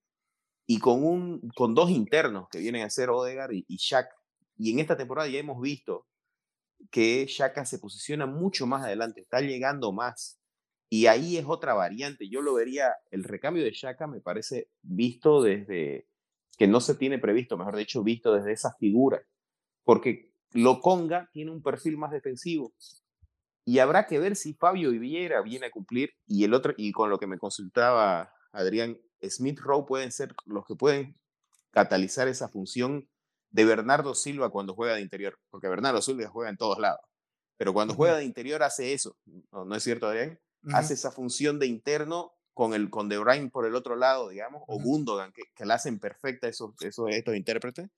y 0.69 0.79
con, 0.79 1.05
un, 1.05 1.51
con 1.57 1.75
dos 1.75 1.91
internos 1.91 2.49
que 2.49 2.61
vienen 2.61 2.85
a 2.85 2.91
ser 2.91 3.11
Odegaard 3.11 3.55
y, 3.55 3.65
y. 3.67 3.79
Y 4.57 4.71
en 4.71 4.79
esta 4.79 4.97
temporada 4.97 5.29
ya 5.29 5.41
hemos 5.41 5.61
visto 5.61 6.07
que 6.93 7.27
Shaka 7.29 7.67
se 7.67 7.81
posiciona 7.81 8.27
mucho 8.27 8.69
más 8.69 8.85
adelante, 8.85 9.23
está 9.23 9.41
llegando 9.41 9.91
más. 9.91 10.39
Y 10.89 11.07
ahí 11.07 11.39
es 11.39 11.45
otra 11.49 11.75
variante. 11.75 12.29
Yo 12.29 12.41
lo 12.41 12.55
vería, 12.55 12.95
el 13.11 13.25
recambio 13.25 13.65
de 13.65 13.73
Shaka 13.73 14.07
me 14.07 14.21
parece 14.21 14.71
visto 14.83 15.43
desde, 15.43 16.07
que 16.57 16.67
no 16.67 16.81
se 16.81 16.95
tiene 16.95 17.19
previsto, 17.19 17.57
mejor 17.57 17.77
dicho, 17.77 18.03
visto 18.03 18.35
desde 18.35 18.53
esa 18.53 18.75
figura. 18.79 19.23
Porque 19.85 20.33
Loconga 20.53 21.29
tiene 21.33 21.51
un 21.51 21.63
perfil 21.63 21.99
más 21.99 22.11
defensivo. 22.11 22.73
Y 23.65 23.81
habrá 23.81 24.07
que 24.07 24.19
ver 24.19 24.37
si 24.37 24.55
Fabio 24.55 24.91
Viviera 24.91 25.43
viene 25.43 25.67
a 25.67 25.71
cumplir. 25.71 26.11
Y 26.27 26.45
el 26.45 26.55
otro, 26.55 26.73
y 26.77 26.93
con 26.93 27.11
lo 27.11 27.19
que 27.19 27.27
me 27.27 27.39
consultaba 27.39 28.33
Adrián, 28.53 28.99
Smith 29.23 29.61
Rowe 29.61 29.87
pueden 29.87 30.13
ser 30.13 30.35
los 30.47 30.65
que 30.67 30.75
pueden 30.75 31.17
catalizar 31.71 32.29
esa 32.29 32.49
función 32.49 33.09
de 33.51 33.65
Bernardo 33.65 34.15
Silva 34.15 34.51
cuando 34.51 34.75
juega 34.75 34.95
de 34.95 35.03
interior, 35.03 35.39
porque 35.51 35.69
Bernardo 35.69 36.03
Silva 36.03 36.29
juega 36.29 36.51
en 36.51 36.57
todos 36.57 36.79
lados, 36.79 37.01
pero 37.57 37.73
cuando 37.73 37.95
juega 37.95 38.17
de 38.17 38.25
interior 38.25 38.63
hace 38.63 38.93
eso, 38.93 39.17
¿no, 39.53 39.75
es 39.75 39.83
cierto, 39.83 40.07
Adrián? 40.07 40.39
Hace 40.73 40.95
esa 40.95 41.11
función 41.13 41.59
de 41.59 41.67
interno 41.67 42.33
con, 42.57 42.73
el, 42.73 42.89
con 42.89 43.11
De 43.11 43.19
Bruyne 43.19 43.51
por 43.51 43.67
el 43.67 43.75
otro 43.75 43.97
lado, 43.97 44.31
digamos, 44.31 44.63
o 44.67 44.81
Gundogan, 44.81 45.31
que, 45.31 45.43
que 45.55 45.67
la 45.67 45.75
hacen 45.75 45.99
perfecta 45.99 46.49
esos, 46.49 46.71
esos, 46.81 47.11
estos 47.11 47.37
intérpretes, 47.37 47.91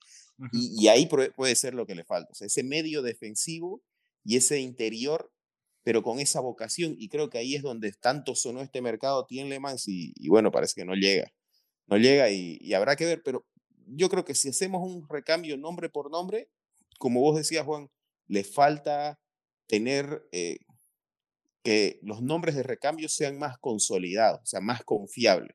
y, 0.50 0.74
y, 0.82 0.88
ahí 0.88 1.06
puede 1.06 1.54
ser 1.54 1.74
lo 1.74 1.86
que 1.86 1.94
le 1.94 2.02
falta, 2.02 2.32
o 2.32 2.34
sea, 2.34 2.48
ese 2.48 2.64
medio 2.64 3.02
defensivo 3.02 3.80
y 4.24 4.36
ese 4.36 4.58
interior, 4.58 5.30
pero 5.84 6.02
con 6.02 6.18
esa 6.18 6.40
vocación, 6.40 6.96
y 6.98 7.08
creo 7.08 7.30
que 7.30 7.38
ahí 7.38 7.54
es 7.54 7.62
donde 7.62 7.92
tanto 7.92 8.34
sonó 8.34 8.60
este 8.60 8.82
mercado 8.82 9.26
Tielemans, 9.26 9.86
y, 9.86 10.12
y 10.16 10.28
bueno, 10.28 10.50
parece 10.50 10.74
que 10.74 10.84
no 10.84 10.94
llega, 10.94 11.32
no 11.86 11.96
llega, 11.96 12.28
y, 12.28 12.58
y 12.60 12.74
habrá 12.74 12.96
que 12.96 13.06
ver, 13.06 13.22
pero 13.22 13.46
yo 13.86 14.08
creo 14.08 14.24
que 14.24 14.34
si 14.34 14.48
hacemos 14.48 14.82
un 14.82 15.08
recambio 15.08 15.56
nombre 15.56 15.88
por 15.88 16.10
nombre, 16.10 16.50
como 16.98 17.20
vos 17.20 17.36
decías, 17.36 17.64
Juan, 17.64 17.90
le 18.26 18.42
falta 18.42 19.20
tener 19.68 20.26
eh, 20.32 20.58
que 21.68 21.98
los 22.00 22.22
nombres 22.22 22.54
de 22.54 22.62
recambio 22.62 23.11
sean 23.11 23.38
más 23.38 23.59
consolidados, 23.59 24.40
o 24.40 24.46
sea, 24.46 24.62
más 24.62 24.85
confiables. 24.85 25.54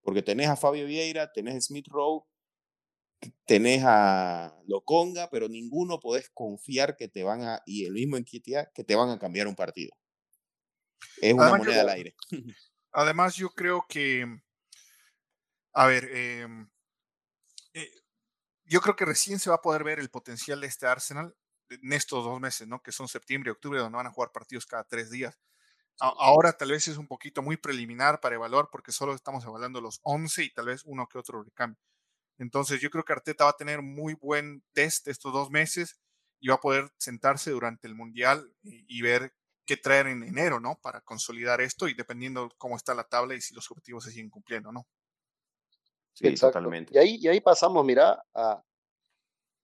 Porque 0.00 0.20
tenés 0.20 0.48
a 0.48 0.56
Fabio 0.56 0.86
Vieira, 0.86 1.30
tenés 1.30 1.54
a 1.54 1.60
Smith 1.60 1.86
Rowe, 1.86 2.26
tenés 3.46 3.84
a 3.86 4.60
Loconga, 4.66 5.30
pero 5.30 5.48
ninguno 5.48 6.00
podés 6.00 6.30
confiar 6.30 6.96
que 6.96 7.06
te 7.06 7.22
van 7.22 7.42
a, 7.42 7.62
y 7.64 7.84
el 7.84 7.92
mismo 7.92 8.16
en 8.16 8.24
que 8.24 8.40
te 8.40 8.94
van 8.96 9.10
a 9.10 9.20
cambiar 9.20 9.46
un 9.46 9.54
partido. 9.54 9.92
Es 11.18 11.32
una 11.32 11.50
moneda 11.50 11.82
al 11.82 11.90
aire. 11.90 12.16
Además, 12.90 13.36
yo 13.36 13.50
creo 13.50 13.86
que, 13.88 14.26
a 15.74 15.86
ver, 15.86 16.08
eh, 16.10 16.48
eh, 17.74 17.90
yo 18.64 18.80
creo 18.80 18.96
que 18.96 19.04
recién 19.04 19.38
se 19.38 19.48
va 19.48 19.54
a 19.54 19.62
poder 19.62 19.84
ver 19.84 20.00
el 20.00 20.10
potencial 20.10 20.60
de 20.60 20.66
este 20.66 20.88
Arsenal 20.88 21.36
en 21.70 21.92
estos 21.92 22.24
dos 22.24 22.40
meses, 22.40 22.66
¿no? 22.66 22.82
Que 22.82 22.90
son 22.90 23.06
septiembre 23.06 23.50
y 23.50 23.52
octubre, 23.52 23.78
donde 23.78 23.96
van 23.96 24.08
a 24.08 24.12
jugar 24.12 24.32
partidos 24.32 24.66
cada 24.66 24.82
tres 24.82 25.08
días. 25.08 25.38
Ahora 26.00 26.52
tal 26.52 26.70
vez 26.72 26.88
es 26.88 26.96
un 26.96 27.06
poquito 27.06 27.42
muy 27.42 27.56
preliminar 27.56 28.20
para 28.20 28.36
evaluar, 28.36 28.68
porque 28.70 28.92
solo 28.92 29.14
estamos 29.14 29.44
evaluando 29.44 29.80
los 29.80 30.00
11 30.02 30.44
y 30.44 30.50
tal 30.50 30.66
vez 30.66 30.82
uno 30.84 31.06
que 31.06 31.18
otro 31.18 31.42
recambio. 31.42 31.78
Entonces 32.38 32.80
yo 32.80 32.90
creo 32.90 33.04
que 33.04 33.12
Arteta 33.12 33.44
va 33.44 33.50
a 33.50 33.56
tener 33.56 33.82
muy 33.82 34.14
buen 34.14 34.64
test 34.72 35.08
estos 35.08 35.32
dos 35.32 35.50
meses 35.50 36.00
y 36.40 36.48
va 36.48 36.56
a 36.56 36.60
poder 36.60 36.90
sentarse 36.98 37.50
durante 37.50 37.86
el 37.88 37.94
Mundial 37.94 38.52
y, 38.62 38.84
y 38.88 39.02
ver 39.02 39.34
qué 39.66 39.76
traer 39.76 40.08
en 40.08 40.22
enero, 40.24 40.60
¿no? 40.60 40.78
Para 40.82 41.00
consolidar 41.02 41.60
esto 41.60 41.88
y 41.88 41.94
dependiendo 41.94 42.50
cómo 42.58 42.76
está 42.76 42.94
la 42.94 43.04
tabla 43.04 43.34
y 43.34 43.40
si 43.40 43.54
los 43.54 43.70
objetivos 43.70 44.04
se 44.04 44.10
siguen 44.10 44.30
cumpliendo, 44.30 44.72
¿no? 44.72 44.86
Sí, 46.14 46.34
totalmente. 46.34 46.92
Y 46.94 46.98
ahí, 46.98 47.16
y 47.20 47.28
ahí 47.28 47.40
pasamos, 47.40 47.84
mira, 47.84 48.22
a 48.34 48.62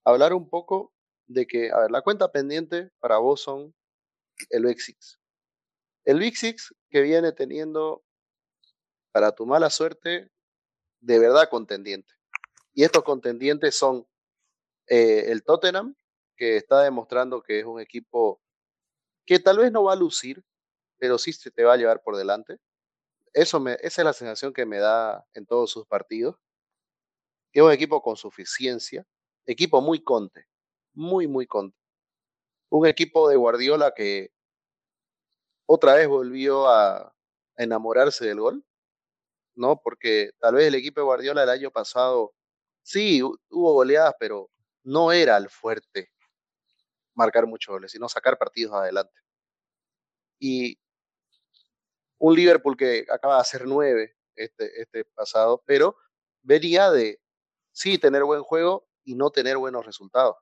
hablar 0.05 0.33
un 0.33 0.49
poco 0.49 0.93
de 1.27 1.47
que, 1.47 1.71
a 1.71 1.81
ver, 1.81 1.91
la 1.91 2.03
cuenta 2.03 2.33
pendiente 2.33 2.91
para 3.01 3.19
vos 3.19 3.43
son 3.43 3.75
el 4.51 4.75
Six. 4.79 5.18
El 6.05 6.19
Big 6.19 6.37
Six 6.37 6.75
que 6.91 7.03
viene 7.03 7.33
teniendo, 7.33 8.03
para 9.13 9.33
tu 9.33 9.47
mala 9.47 9.71
suerte, 9.71 10.31
de 11.01 11.19
verdad 11.19 11.49
contendiente. 11.51 12.15
Y 12.73 12.85
estos 12.85 13.03
contendientes 13.05 13.75
son 13.75 14.07
eh, 14.87 15.25
el 15.29 15.43
Tottenham, 15.45 15.95
que 16.37 16.57
está 16.57 16.83
demostrando 16.83 17.43
que 17.43 17.61
es 17.61 17.65
un 17.65 17.81
equipo 17.81 18.41
que 19.27 19.39
tal 19.39 19.59
vez 19.59 19.73
no 19.73 19.85
va 19.85 19.93
a 19.93 19.97
lucir, 19.97 20.43
pero 20.99 21.19
sí 21.19 21.33
se 21.33 21.51
te 21.51 21.65
va 21.65 21.75
a 21.75 21.77
llevar 21.77 22.03
por 22.03 22.17
delante 22.17 22.59
eso 23.33 23.61
me, 23.61 23.75
esa 23.75 24.03
es 24.03 24.05
la 24.05 24.13
sensación 24.13 24.53
que 24.53 24.67
me 24.67 24.79
da 24.79 25.25
en 25.35 25.47
todos 25.47 25.71
sus 25.71 25.87
partidos. 25.87 26.37
Es 27.53 27.63
un 27.63 27.73
equipo 27.73 28.03
con 28.03 28.17
suficiencia, 28.17 29.07
equipo 29.47 29.81
muy 29.81 30.03
conte, 30.03 30.47
muy, 30.93 31.27
muy 31.27 31.47
conte. 31.47 31.77
Un 32.71 32.87
equipo 32.87 33.29
de 33.29 33.37
Guardiola 33.37 33.95
que 33.95 34.33
otra 35.71 35.95
vez 35.95 36.09
volvió 36.09 36.67
a 36.67 37.15
enamorarse 37.57 38.27
del 38.27 38.41
gol, 38.41 38.65
¿no? 39.55 39.81
Porque 39.83 40.31
tal 40.39 40.55
vez 40.55 40.67
el 40.67 40.75
equipo 40.75 41.01
de 41.01 41.05
Guardiola 41.05 41.43
el 41.43 41.51
año 41.51 41.71
pasado, 41.71 42.33
sí, 42.83 43.23
hubo 43.23 43.75
goleadas, 43.75 44.15
pero 44.19 44.51
no 44.83 45.13
era 45.13 45.37
el 45.37 45.51
fuerte 45.51 46.11
marcar 47.15 47.47
muchos 47.47 47.75
goles, 47.75 47.93
sino 47.93 48.09
sacar 48.09 48.39
partidos 48.39 48.75
adelante. 48.75 49.21
Y 50.41 50.79
un 52.19 52.35
Liverpool 52.35 52.77
que 52.77 53.05
acaba 53.13 53.35
de 53.35 53.41
hacer 53.43 53.67
nueve 53.67 54.17
este, 54.37 54.81
este 54.81 55.05
pasado, 55.05 55.63
pero 55.67 55.97
venía 56.41 56.91
de 56.91 57.21
sí 57.73 57.99
tener 57.99 58.25
buen 58.25 58.43
juego 58.43 58.89
y 59.05 59.15
no 59.15 59.31
tener 59.31 59.59
buenos 59.59 59.85
resultados. 59.85 60.37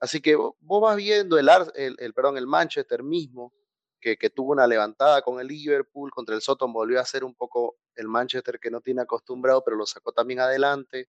Así 0.00 0.22
que 0.22 0.34
vos, 0.36 0.54
vas 0.60 0.96
viendo 0.96 1.38
el, 1.38 1.50
el, 1.74 2.14
perdón, 2.14 2.38
el 2.38 2.46
Manchester 2.46 3.02
mismo, 3.02 3.52
que, 4.00 4.16
que, 4.16 4.30
tuvo 4.30 4.52
una 4.52 4.66
levantada 4.66 5.22
con 5.22 5.40
el 5.40 5.48
Liverpool, 5.48 6.10
contra 6.10 6.34
el 6.34 6.42
Soton 6.42 6.72
volvió 6.72 7.00
a 7.00 7.04
ser 7.04 7.24
un 7.24 7.34
poco 7.34 7.76
el 7.94 8.08
Manchester 8.08 8.60
que 8.60 8.70
no 8.70 8.80
tiene 8.80 9.02
acostumbrado, 9.02 9.62
pero 9.64 9.76
lo 9.76 9.86
sacó 9.86 10.12
también 10.12 10.40
adelante. 10.40 11.08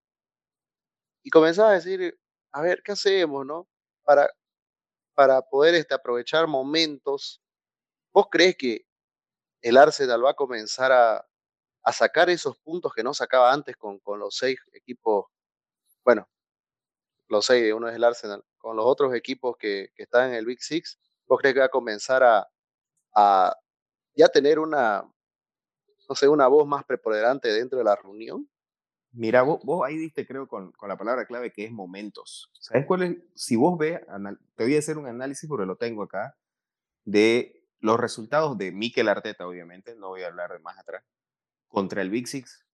Y 1.24 1.30
comenzaba 1.30 1.72
a 1.72 1.74
decir, 1.74 2.20
a 2.52 2.62
ver, 2.62 2.82
¿qué 2.84 2.94
hacemos, 2.94 3.46
no? 3.46 3.68
Para, 4.04 4.30
para 5.14 5.42
poder 5.42 5.76
este, 5.76 5.94
aprovechar 5.94 6.48
momentos. 6.48 7.42
¿Vos 8.12 8.28
crees 8.32 8.56
que 8.58 8.86
el 9.62 9.78
Arsenal 9.78 10.24
va 10.24 10.32
a 10.32 10.36
comenzar 10.36 10.92
a, 10.92 11.26
sacar 11.92 12.30
esos 12.30 12.58
puntos 12.60 12.94
que 12.94 13.04
no 13.04 13.14
sacaba 13.16 13.52
antes 13.52 13.76
con, 13.76 14.00
los 14.20 14.36
seis 14.38 14.60
equipos, 14.74 15.26
bueno, 16.04 16.30
los 17.28 17.46
seis, 17.46 17.74
uno 17.74 17.90
es 17.90 17.96
el 17.96 18.04
Arsenal, 18.04 18.44
con 18.60 18.76
los 18.76 18.86
otros 18.86 19.14
equipos 19.16 19.58
que, 19.58 19.92
están 19.98 20.30
en 20.30 20.36
el 20.36 20.46
Big 20.46 20.62
Six, 20.62 21.00
¿vos 21.28 21.40
crees 21.40 21.56
que 21.56 21.62
va 21.62 21.66
a 21.66 21.70
comenzar 21.70 22.24
a, 22.24 22.48
a 23.16 23.56
ya 24.16 24.28
tener 24.28 24.60
una, 24.60 25.04
no 26.08 26.16
sé, 26.16 26.28
una 26.28 26.48
voz 26.48 26.68
más 26.68 26.84
preponderante 26.84 27.50
dentro 27.50 27.78
de 27.78 27.86
la 27.86 27.96
reunión? 27.96 28.50
Mira, 29.12 29.42
vos, 29.42 29.82
ahí 29.86 29.98
diste, 29.98 30.28
creo, 30.28 30.48
con, 30.48 30.72
con, 30.74 30.88
la 30.88 30.98
palabra 30.98 31.26
clave 31.26 31.52
que 31.52 31.66
es 31.66 31.72
momentos. 31.72 32.52
¿Sabes 32.60 32.86
cuál? 32.86 33.24
Si 33.34 33.56
vos 33.56 33.78
ves, 33.78 34.00
te 34.56 34.64
voy 34.64 34.76
a 34.76 34.80
hacer 34.80 34.98
un 34.98 35.08
análisis 35.08 35.50
porque 35.50 35.66
lo 35.66 35.78
tengo 35.78 36.04
acá 36.04 36.38
de 37.06 37.64
los 37.80 38.00
resultados 38.00 38.58
de 38.58 38.72
Mikel 38.72 39.08
Arteta, 39.08 39.48
obviamente, 39.48 39.96
no 39.96 40.10
voy 40.10 40.24
a 40.24 40.28
hablar 40.28 40.52
de 40.52 40.60
más 40.60 40.78
atrás, 40.78 41.04
contra 41.68 42.02
el 42.02 42.10
Big 42.10 42.28
Six. 42.28 42.66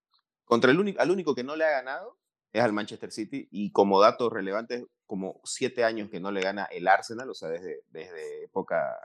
Contra 0.44 0.72
el 0.72 0.80
único, 0.80 1.02
al 1.02 1.12
único 1.12 1.36
que 1.36 1.44
no 1.44 1.56
le 1.56 1.66
ha 1.66 1.72
ganado 1.72 2.18
es 2.52 2.62
al 2.62 2.74
Manchester 2.74 3.12
City 3.12 3.48
y 3.52 3.72
como 3.72 4.00
datos 4.00 4.32
relevantes, 4.32 4.86
como 5.06 5.42
siete 5.44 5.84
años 5.84 6.10
que 6.10 6.20
no 6.20 6.32
le 6.32 6.42
gana 6.42 6.66
el 6.66 6.88
Arsenal, 6.88 7.30
o 7.30 7.34
sea, 7.34 7.50
desde, 7.50 7.82
desde 7.90 8.46
época 8.46 8.98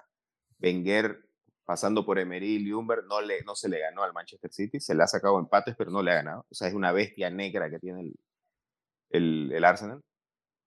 Wenger, 0.62 1.24
pasando 1.64 2.04
por 2.04 2.18
Emery 2.18 2.56
y 2.56 2.58
Ljungberg, 2.64 3.04
no, 3.06 3.16
no 3.44 3.54
se 3.54 3.68
le 3.68 3.80
ganó 3.80 4.02
al 4.02 4.12
Manchester 4.12 4.52
City, 4.52 4.80
se 4.80 4.94
le 4.94 5.02
ha 5.02 5.06
sacado 5.06 5.38
empates, 5.38 5.74
pero 5.76 5.90
no 5.90 6.02
le 6.02 6.10
ha 6.12 6.16
ganado. 6.16 6.46
O 6.50 6.54
sea, 6.54 6.68
es 6.68 6.74
una 6.74 6.92
bestia 6.92 7.30
negra 7.30 7.70
que 7.70 7.78
tiene 7.78 8.00
el, 8.00 8.14
el, 9.10 9.52
el 9.52 9.64
Arsenal. 9.64 10.02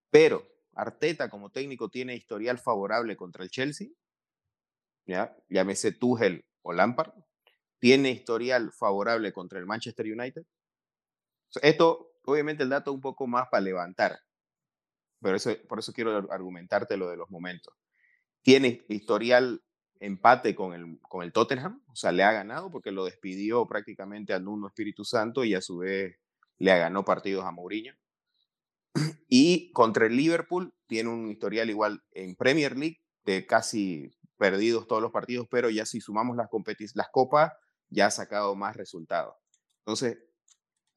Pero 0.10 0.47
Arteta 0.75 1.29
como 1.29 1.51
técnico 1.51 1.89
tiene 1.89 2.15
historial 2.15 2.58
favorable 2.58 3.15
contra 3.15 3.43
el 3.43 3.49
Chelsea, 3.49 3.89
¿ya? 5.06 5.36
llámese 5.49 5.91
Tuchel 5.91 6.45
o 6.62 6.73
Lampard, 6.73 7.13
tiene 7.79 8.12
historial 8.12 8.71
favorable 8.71 9.34
contra 9.34 9.60
el 9.60 9.65
Manchester 9.65 10.06
United. 10.06 10.43
Esto, 11.62 12.13
obviamente, 12.25 12.63
el 12.63 12.69
dato 12.69 12.93
un 12.93 13.01
poco 13.01 13.27
más 13.27 13.49
para 13.49 13.62
levantar, 13.62 14.19
pero 15.21 15.36
eso, 15.36 15.51
por 15.67 15.79
eso 15.79 15.93
quiero 15.93 16.32
argumentarte 16.32 16.97
lo 16.97 17.10
de 17.10 17.17
los 17.17 17.29
momentos. 17.29 17.73
Tiene 18.41 18.84
historial 18.88 19.62
empate 20.04 20.54
con 20.54 20.74
el, 20.74 21.00
con 21.02 21.24
el 21.24 21.32
Tottenham, 21.32 21.82
o 21.88 21.96
sea, 21.96 22.12
le 22.12 22.24
ha 22.24 22.32
ganado 22.34 22.70
porque 22.70 22.92
lo 22.92 23.06
despidió 23.06 23.66
prácticamente 23.66 24.34
al 24.34 24.44
Nuno 24.44 24.68
Espíritu 24.68 25.06
Santo 25.06 25.46
y 25.46 25.56
a 25.56 25.62
su 25.62 25.78
vez 25.78 26.18
le 26.58 26.78
ganó 26.78 27.06
partidos 27.06 27.46
a 27.46 27.52
Mourinho. 27.52 27.94
Y 29.30 29.72
contra 29.72 30.06
el 30.06 30.16
Liverpool 30.16 30.76
tiene 30.86 31.10
un 31.10 31.32
historial 31.32 31.70
igual 31.70 32.04
en 32.12 32.36
Premier 32.36 32.78
League 32.78 33.02
de 33.26 33.48
casi 33.48 34.13
perdidos 34.38 34.88
todos 34.88 35.02
los 35.02 35.12
partidos, 35.12 35.48
pero 35.50 35.70
ya 35.70 35.86
si 35.86 36.02
sumamos 36.02 36.36
las, 36.36 36.50
las 36.94 37.08
copas, 37.10 37.54
ya 37.89 38.08
ha 38.08 38.12
sacado 38.12 38.56
más 38.56 38.76
resultados. 38.76 39.36
Entonces, 39.80 40.20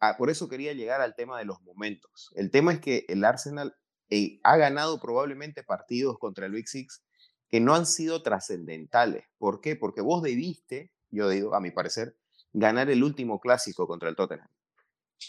ah, 0.00 0.16
por 0.18 0.28
eso 0.28 0.48
quería 0.48 0.72
llegar 0.72 1.00
al 1.00 1.14
tema 1.14 1.38
de 1.38 1.44
los 1.44 1.62
momentos. 1.62 2.30
El 2.34 2.50
tema 2.50 2.72
es 2.72 2.80
que 2.80 3.06
el 3.08 3.24
Arsenal 3.24 3.74
eh, 4.10 4.40
ha 4.42 4.56
ganado 4.56 5.00
probablemente 5.00 5.62
partidos 5.62 6.18
contra 6.18 6.46
el 6.46 6.52
Big 6.52 6.68
Six 6.68 7.05
que 7.48 7.60
no 7.60 7.74
han 7.74 7.86
sido 7.86 8.22
trascendentales. 8.22 9.24
¿Por 9.38 9.60
qué? 9.60 9.76
Porque 9.76 10.00
vos 10.00 10.22
debiste, 10.22 10.92
yo 11.10 11.28
digo, 11.28 11.54
a 11.54 11.60
mi 11.60 11.70
parecer, 11.70 12.16
ganar 12.52 12.90
el 12.90 13.04
último 13.04 13.40
clásico 13.40 13.86
contra 13.86 14.08
el 14.08 14.16
Tottenham. 14.16 14.48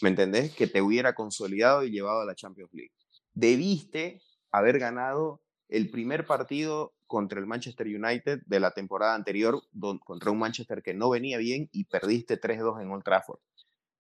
¿Me 0.02 0.10
entendés? 0.10 0.54
Que 0.56 0.68
te 0.68 0.82
hubiera 0.82 1.14
consolidado 1.16 1.84
y 1.84 1.92
llevado 1.92 2.22
a 2.22 2.26
la 2.26 2.36
Champions 2.36 2.74
League. 2.74 2.94
Debiste 3.34 4.22
haber 4.52 4.80
ganado 4.80 5.42
el 5.70 5.90
primer 5.92 6.26
partido 6.26 6.96
contra 7.06 7.40
el 7.40 7.46
Manchester 7.46 7.88
United 7.88 8.42
de 8.46 8.60
la 8.60 8.72
temporada 8.72 9.16
anterior, 9.16 9.62
contra 10.06 10.32
un 10.32 10.40
Manchester 10.40 10.82
que 10.82 10.94
no 10.94 11.10
venía 11.10 11.38
bien 11.38 11.70
y 11.72 11.86
perdiste 11.86 12.40
3-2 12.40 12.82
en 12.82 12.92
Old 12.92 13.04
Trafford. 13.04 13.40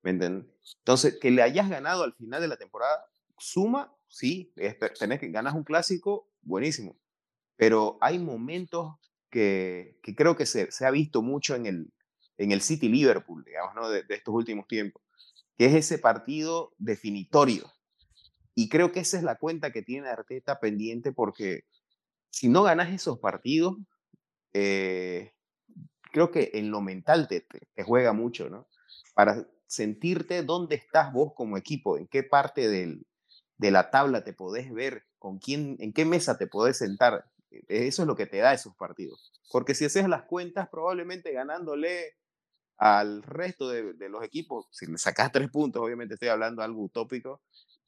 ¿Me 0.02 0.12
entendés? 0.12 0.50
Entonces, 0.80 1.18
que 1.20 1.32
le 1.32 1.42
hayas 1.42 1.70
ganado 1.70 2.04
al 2.04 2.14
final 2.14 2.42
de 2.42 2.48
la 2.48 2.58
temporada, 2.58 3.06
suma, 3.38 3.94
sí, 4.08 4.54
tenés 5.00 5.20
que 5.20 5.30
ganas 5.30 5.54
un 5.56 5.64
clásico, 5.64 6.30
buenísimo. 6.42 6.98
Pero 7.58 7.98
hay 8.00 8.20
momentos 8.20 8.96
que, 9.30 10.00
que 10.02 10.16
creo 10.16 10.38
que 10.38 10.46
se, 10.46 10.72
se, 10.72 10.86
ha 10.86 10.92
visto 10.92 11.22
mucho 11.22 11.56
en 11.56 11.66
el, 11.66 11.94
en 12.38 12.52
el 12.52 12.62
City 12.62 12.88
Liverpool, 12.88 13.44
digamos, 13.44 13.76
¿no? 13.76 13.90
de, 13.90 14.04
de 14.04 14.16
estos 14.16 14.34
últimos 14.34 14.68
tiempos 14.68 15.02
que 15.58 15.66
es 15.66 15.74
ese 15.74 15.98
partido 15.98 16.74
definitorio. 16.78 17.74
Y 18.54 18.70
creo 18.70 18.92
que 18.92 19.02
esa 19.02 19.18
es 19.18 19.24
la 19.24 19.38
cuenta 19.38 19.72
que 19.72 19.82
tiene 19.82 20.08
Arteta 20.08 20.60
pendiente 20.60 21.12
porque 21.12 21.64
si 22.30 22.48
no 22.48 22.64
ganas 22.64 22.94
esos 22.94 23.20
partidos, 23.20 23.76
eh, 24.54 25.34
creo 26.12 26.32
que 26.32 26.52
en 26.54 26.72
lo 26.72 26.82
mental 26.82 27.28
te, 27.28 27.42
te, 27.42 27.84
juega 27.84 28.14
mucho, 28.14 28.50
¿no? 28.50 28.68
Para 29.14 29.48
sentirte 29.66 30.44
dónde 30.44 30.76
estás 30.76 31.12
vos 31.12 31.34
como 31.36 31.58
equipo, 31.58 31.98
en 31.98 32.08
qué 32.08 32.24
parte 32.24 32.70
del, 32.70 33.06
de 33.58 33.72
la 33.72 33.90
tabla 33.90 34.24
te 34.24 34.34
podés 34.34 34.72
ver, 34.72 35.04
con 35.20 35.40
quién, 35.40 35.78
en 35.80 35.94
qué 35.94 36.06
mesa 36.06 36.38
te 36.38 36.48
podés 36.48 36.78
sentar. 36.78 37.26
Eso 37.50 38.02
es 38.02 38.08
lo 38.08 38.16
que 38.16 38.26
te 38.26 38.38
da 38.38 38.54
esos 38.54 38.76
partidos. 38.76 39.32
Porque 39.52 39.76
si 39.76 39.86
haces 39.86 40.08
las 40.08 40.24
cuentas, 40.24 40.68
probablemente 40.70 41.32
ganándole 41.32 42.16
al 42.78 43.24
resto 43.24 43.70
de, 43.70 44.10
los 44.10 44.24
equipos, 44.24 44.68
si 44.72 44.86
le 44.86 44.98
sacas 44.98 45.32
tres 45.32 45.50
puntos, 45.50 45.82
obviamente 45.82 46.14
estoy 46.14 46.30
hablando 46.30 46.62
algo 46.62 46.84
utópico, 46.84 47.42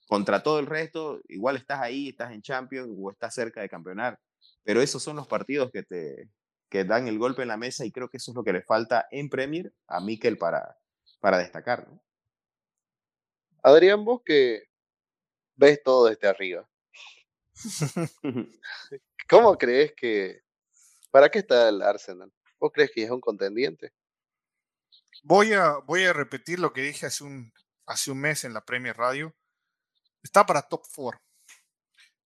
contra 0.08 0.42
todo 0.42 0.60
el 0.60 0.66
resto, 0.66 1.22
igual 1.28 1.58
estás 1.58 1.80
ahí, 1.82 2.10
estás 2.10 2.32
en 2.32 2.42
Champions 2.42 2.90
o 2.98 3.12
estás 3.12 3.36
cerca 3.36 3.62
de 3.62 3.70
campeonar. 3.70 4.20
Pero 4.64 4.82
esos 4.82 5.04
son 5.04 5.16
los 5.16 5.28
partidos 5.28 5.72
que 5.72 5.84
te 5.84 6.30
que 6.70 6.86
dan 6.86 7.08
el 7.08 7.18
golpe 7.18 7.42
en 7.42 7.48
la 7.48 7.58
mesa 7.58 7.84
y 7.84 7.92
creo 7.92 8.10
que 8.10 8.18
eso 8.18 8.32
es 8.32 8.36
lo 8.36 8.44
que 8.44 8.54
le 8.54 8.62
falta 8.62 9.08
en 9.10 9.30
Premier 9.30 9.74
a 9.88 10.00
Mikel 10.00 10.38
para, 10.38 10.78
para 11.20 11.40
destacar. 11.40 11.88
Adrián, 13.64 14.06
vos 14.06 14.22
que 14.24 14.64
ves 15.56 15.82
todo 15.84 16.06
desde 16.06 16.28
arriba. 16.28 16.69
¿Cómo 19.30 19.58
crees 19.58 19.94
que... 19.96 20.44
¿Para 21.12 21.30
qué 21.30 21.40
está 21.40 21.70
el 21.70 21.82
Arsenal? 21.82 22.32
¿Vos 22.60 22.72
crees 22.74 22.92
que 22.92 23.04
es 23.04 23.10
un 23.10 23.22
contendiente? 23.22 23.94
Voy 25.24 25.54
a, 25.54 25.78
voy 25.78 26.04
a 26.04 26.14
repetir 26.14 26.60
lo 26.60 26.72
que 26.72 26.82
dije 26.82 27.06
hace 27.06 27.24
un, 27.24 27.52
hace 27.86 28.12
un 28.12 28.20
mes 28.20 28.44
en 28.44 28.54
la 28.54 28.64
Premier 28.64 28.96
Radio. 28.96 29.36
Está 30.22 30.46
para 30.46 30.62
top 30.62 30.84
4. 30.96 31.20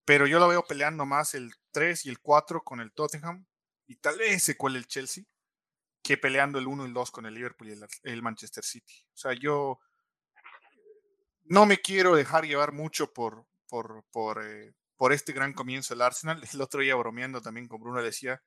Pero 0.05 0.27
yo 0.27 0.39
lo 0.39 0.47
veo 0.47 0.65
peleando 0.65 1.05
más 1.05 1.33
el 1.33 1.53
3 1.71 2.05
y 2.05 2.09
el 2.09 2.19
4 2.19 2.63
con 2.63 2.81
el 2.81 2.91
Tottenham. 2.91 3.45
Y 3.87 3.95
tal 3.95 4.17
vez 4.17 4.43
se 4.43 4.57
cuele 4.57 4.79
el 4.79 4.87
Chelsea. 4.87 5.23
Que 6.03 6.17
peleando 6.17 6.59
el 6.59 6.67
1 6.67 6.83
y 6.83 6.87
el 6.87 6.93
2 6.93 7.11
con 7.11 7.25
el 7.25 7.33
Liverpool 7.33 7.69
y 7.69 7.71
el, 7.71 7.87
el 8.03 8.21
Manchester 8.21 8.63
City. 8.63 9.05
O 9.13 9.17
sea, 9.17 9.33
yo 9.33 9.79
no 11.45 11.65
me 11.65 11.77
quiero 11.77 12.15
dejar 12.15 12.45
llevar 12.45 12.73
mucho 12.73 13.13
por, 13.13 13.45
por, 13.67 14.03
por, 14.11 14.45
eh, 14.45 14.73
por 14.97 15.13
este 15.13 15.33
gran 15.33 15.53
comienzo 15.53 15.93
del 15.93 16.01
Arsenal. 16.01 16.41
El 16.53 16.61
otro 16.61 16.81
día 16.81 16.95
bromeando 16.95 17.41
también 17.41 17.67
con 17.67 17.81
Bruno 17.81 18.01
decía, 18.01 18.41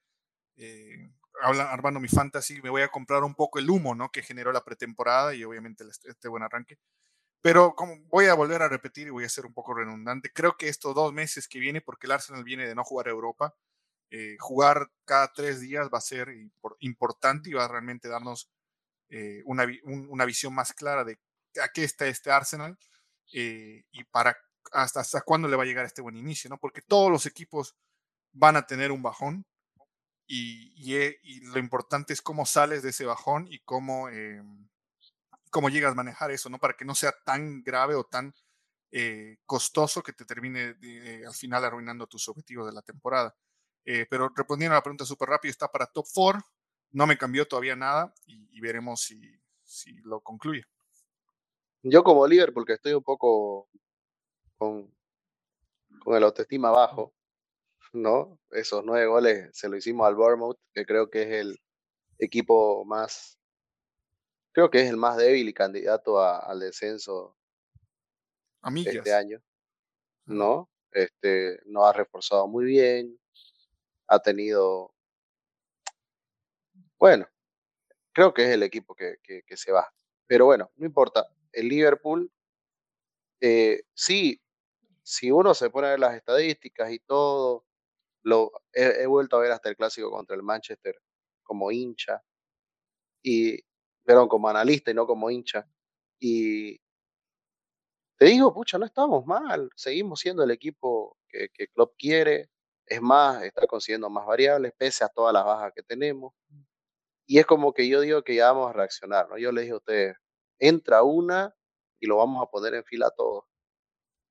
eh, 0.57 1.11
armando 1.43 2.01
mi 2.01 2.09
fantasy, 2.09 2.61
me 2.63 2.71
voy 2.71 2.83
a 2.83 2.89
comprar 2.89 3.23
un 3.25 3.35
poco 3.35 3.59
el 3.59 3.69
humo, 3.69 3.95
¿no? 3.95 4.11
Que 4.11 4.23
generó 4.23 4.53
la 4.53 4.65
pretemporada 4.65 5.35
y 5.35 5.45
obviamente 5.45 5.85
este 6.05 6.29
buen 6.29 6.43
arranque. 6.43 6.79
Pero 7.43 7.75
como 7.75 7.97
voy 8.09 8.27
a 8.27 8.35
volver 8.35 8.63
a 8.63 8.69
repetir 8.69 9.07
y 9.07 9.11
voy 9.11 9.25
a 9.25 9.29
ser 9.29 9.47
un 9.47 9.55
poco 9.55 9.75
redundante, 9.75 10.33
creo 10.33 10.57
que 10.57 10.69
estos 10.69 10.95
dos 10.95 11.13
meses 11.13 11.47
que 11.47 11.61
viene, 11.61 11.81
porque 11.81 12.07
el 12.07 12.13
Arsenal 12.13 12.43
viene 12.43 12.67
de 12.67 12.75
no 12.75 12.85
jugar 12.85 13.09
a 13.09 13.11
Europa, 13.11 13.55
eh, 14.11 14.37
jugar 14.41 14.91
cada 15.05 15.33
tres 15.33 15.61
días 15.61 15.89
va 15.93 15.99
a 15.99 16.01
ser 16.01 16.29
importante 16.81 17.51
y 17.51 17.53
va 17.53 17.65
a 17.65 17.69
realmente 17.69 18.09
darnos 18.09 18.51
eh, 19.11 19.43
una, 19.45 19.67
una, 19.85 20.25
visión 20.25 20.55
más 20.55 20.73
clara 20.73 21.05
de 21.05 21.19
a 21.63 21.69
qué 21.69 21.85
está 21.85 22.07
este 22.07 22.31
Arsenal 22.31 22.79
eh, 23.33 23.85
y 23.93 24.05
para 24.05 24.37
hasta, 24.73 25.01
hasta 25.01 25.23
cuándo 25.23 25.49
le 25.49 25.57
va 25.57 25.63
a 25.63 25.67
llegar 25.67 25.85
este 25.85 26.03
buen 26.03 26.17
inicio, 26.17 26.51
¿no? 26.51 26.59
Porque 26.59 26.83
todos 26.83 27.11
los 27.11 27.27
equipos 27.27 27.77
van 28.33 28.57
a 28.57 28.67
tener 28.67 28.93
un 28.93 29.03
bajón, 29.03 29.47
eh, 30.29 31.19
y, 31.23 31.41
lo 31.47 31.59
importante 31.59 32.13
es 32.13 32.21
cómo 32.23 32.47
sales 32.47 32.83
de 32.83 32.91
ese 32.91 33.05
bajón 33.05 33.47
y 33.49 33.61
cómo, 33.61 34.09
eh, 34.09 34.43
cómo 35.51 35.69
llegas 35.69 35.93
a 35.93 35.95
manejar 35.95 36.31
eso, 36.31 36.51
¿no? 36.51 36.59
Para 36.59 36.75
que 36.75 36.85
no 36.85 36.95
sea 36.95 37.13
tan 37.25 37.63
grave 37.63 37.95
o 37.95 38.05
tan 38.05 38.35
eh, 38.91 39.39
costoso 39.47 40.03
que 40.03 40.13
te 40.13 40.25
termine 40.25 40.77
al 41.27 41.35
final 41.35 41.65
arruinando 41.65 42.07
tus 42.07 42.29
objetivos 42.29 42.67
de 42.67 42.73
la 42.73 42.83
temporada. 42.83 43.35
pero 44.11 44.33
respondiendo 44.35 44.75
a 44.75 44.79
la 44.79 44.83
pregunta 44.83 45.05
súper 45.05 45.29
rápido, 45.29 45.51
está 45.51 45.69
para 45.69 45.87
top 45.87 46.07
4, 46.13 46.43
no 46.93 47.07
me 47.07 47.17
cambió 47.19 47.47
todavía 47.47 47.77
nada 47.77 48.13
y, 48.27 48.61
veremos 48.61 49.03
si, 49.03 49.21
si, 49.63 49.93
lo 50.03 50.21
concluye. 50.21 50.65
Yo 51.83 52.03
como 52.03 52.27
líder, 52.27 52.53
porque 52.53 52.75
estoy 52.75 52.95
un 52.95 53.05
poco 53.05 53.69
con, 54.57 54.95
con 56.03 56.17
el 56.17 56.25
autoestima 56.25 56.71
bajo, 56.71 57.15
¿no? 57.93 58.39
Esos 58.51 58.85
nueve 58.85 59.07
goles 59.07 59.51
se 59.53 59.69
lo 59.69 59.77
hicimos 59.77 60.07
al 60.07 60.15
Bournemouth, 60.15 60.59
que 60.73 60.85
creo 60.85 61.11
que 61.11 61.23
es 61.23 61.29
el 61.33 61.61
equipo 62.19 62.85
más, 62.85 63.39
creo 64.53 64.71
que 64.71 64.83
es 64.83 64.91
el 64.91 64.97
más 64.97 65.17
débil 65.17 65.49
y 65.49 65.55
candidato 65.55 66.21
al 66.21 66.61
descenso 66.61 67.37
este 68.75 69.15
año, 69.15 69.41
¿no? 70.25 70.71
Este, 70.93 71.61
no 71.67 71.85
ha 71.85 71.93
reforzado 71.93 72.49
muy 72.49 72.65
bien, 72.65 73.19
ha 74.09 74.19
tenido, 74.19 74.95
bueno, 76.99 77.27
creo 78.13 78.33
que 78.33 78.45
es 78.45 78.49
el 78.51 78.63
equipo 78.63 78.95
que, 78.95 79.17
que, 79.23 79.57
se 79.57 79.73
va. 79.73 79.93
Pero 80.27 80.47
bueno, 80.47 80.71
no 80.77 80.87
importa. 80.87 81.27
El 81.53 81.69
Liverpool, 81.69 82.33
eh, 83.41 83.83
sí, 83.95 84.41
si 85.07 85.31
uno 85.31 85.55
se 85.55 85.71
pone 85.71 85.87
a 85.87 85.91
ver 85.91 86.01
las 86.01 86.17
estadísticas 86.17 86.91
y 86.91 86.99
todo, 86.99 87.65
lo, 88.25 88.51
he, 88.73 89.07
vuelto 89.07 89.37
a 89.37 89.41
ver 89.41 89.53
hasta 89.53 89.69
el 89.69 89.77
clásico 89.77 90.11
contra 90.11 90.35
el 90.35 90.43
Manchester 90.43 91.01
como 91.45 91.71
hincha, 91.71 92.23
y, 93.23 93.59
pero 94.05 94.29
como 94.29 94.49
analista 94.49 94.91
y 94.91 94.95
no 94.95 95.07
como 95.07 95.31
hincha. 95.31 95.65
Y 96.21 96.81
te 98.19 98.27
digo, 98.27 98.53
pucha, 98.53 98.79
no 98.79 98.87
estamos 98.87 99.25
mal, 99.27 99.71
seguimos 99.77 100.21
siendo 100.21 100.43
el 100.43 100.51
equipo 100.51 101.17
que, 101.29 101.51
que 101.51 101.69
Klopp 101.69 101.95
quiere, 101.97 102.51
Es 102.87 103.01
más, 103.03 103.43
está 103.45 103.67
consiguiendo 103.69 104.11
más 104.11 104.27
variables, 104.27 104.73
pese 104.77 105.05
a 105.05 105.09
todas 105.09 105.33
las 105.33 105.45
bajas 105.45 105.73
que 105.75 105.83
tenemos. 105.85 106.35
Y 107.27 107.39
es 107.39 107.47
como 107.47 107.73
que 107.75 107.89
yo 107.89 108.01
digo 108.01 108.23
que 108.25 108.37
ya 108.37 108.53
vamos 108.53 108.71
a 108.71 108.73
reaccionar, 108.73 109.29
¿no? 109.29 109.39
Yo 109.39 109.53
les 109.53 109.65
dije 109.65 109.75
a 109.75 109.77
ustedes, 109.79 110.17
entra 110.59 111.03
una 111.05 111.55
y 112.01 112.07
lo 112.07 112.17
vamos 112.19 112.43
a 112.43 112.51
poner 112.51 112.75
en 112.75 112.85
fila 112.85 113.11
todos. 113.17 113.45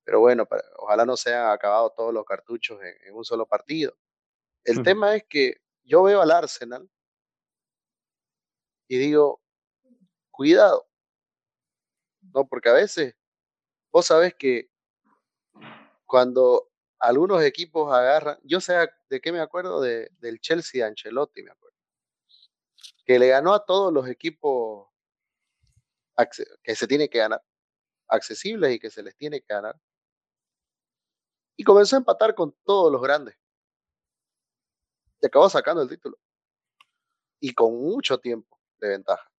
Pero 0.05 0.19
bueno, 0.19 0.47
ojalá 0.77 1.03
no 1.05 1.17
se 1.17 1.33
hayan 1.33 1.51
acabado 1.51 1.89
todos 1.89 2.13
los 2.13 2.23
cartuchos 2.23 2.79
en, 2.81 3.13
un 3.15 3.25
solo 3.25 3.47
partido. 3.47 3.97
El 4.63 4.83
tema 4.83 5.15
es 5.15 5.23
que 5.27 5.57
yo 5.83 6.03
veo 6.03 6.21
al 6.21 6.31
Arsenal 6.31 6.89
y 8.87 8.97
digo, 8.97 9.41
cuidado, 10.29 10.87
¿no? 12.33 12.47
Porque 12.47 12.69
a 12.69 12.73
veces 12.73 13.15
vos 13.91 14.05
sabés 14.05 14.35
que 14.35 14.69
cuando 16.05 16.71
algunos 16.99 17.41
equipos 17.43 17.91
agarran, 17.91 18.37
yo 18.43 18.61
sé 18.61 18.75
de 19.09 19.21
qué 19.21 19.31
me 19.31 19.39
acuerdo, 19.39 19.81
de, 19.81 20.11
del 20.19 20.39
Chelsea 20.39 20.83
de 20.83 20.89
Ancelotti, 20.89 21.41
me 21.41 21.51
acuerdo, 21.51 21.77
que 23.05 23.17
le 23.17 23.29
ganó 23.29 23.53
a 23.53 23.65
todos 23.65 23.91
los 23.91 24.07
equipos 24.07 24.87
que 26.63 26.75
se 26.75 26.87
tiene 26.87 27.09
que 27.09 27.17
ganar, 27.17 27.43
accesibles 28.07 28.75
y 28.75 28.79
que 28.79 28.91
se 28.91 29.03
les 29.03 29.15
tiene 29.15 29.41
que 29.41 29.53
ganar. 29.53 29.75
Y 31.57 31.63
comenzó 31.63 31.95
a 31.95 31.99
empatar 31.99 32.35
con 32.35 32.53
todos 32.63 32.91
los 32.91 33.01
grandes. 33.01 33.35
Y 35.21 35.25
acabó 35.25 35.49
sacando 35.49 35.81
el 35.81 35.89
título. 35.89 36.17
Y 37.39 37.53
con 37.53 37.73
mucho 37.75 38.19
tiempo 38.19 38.59
de 38.79 38.89
ventaja. 38.89 39.31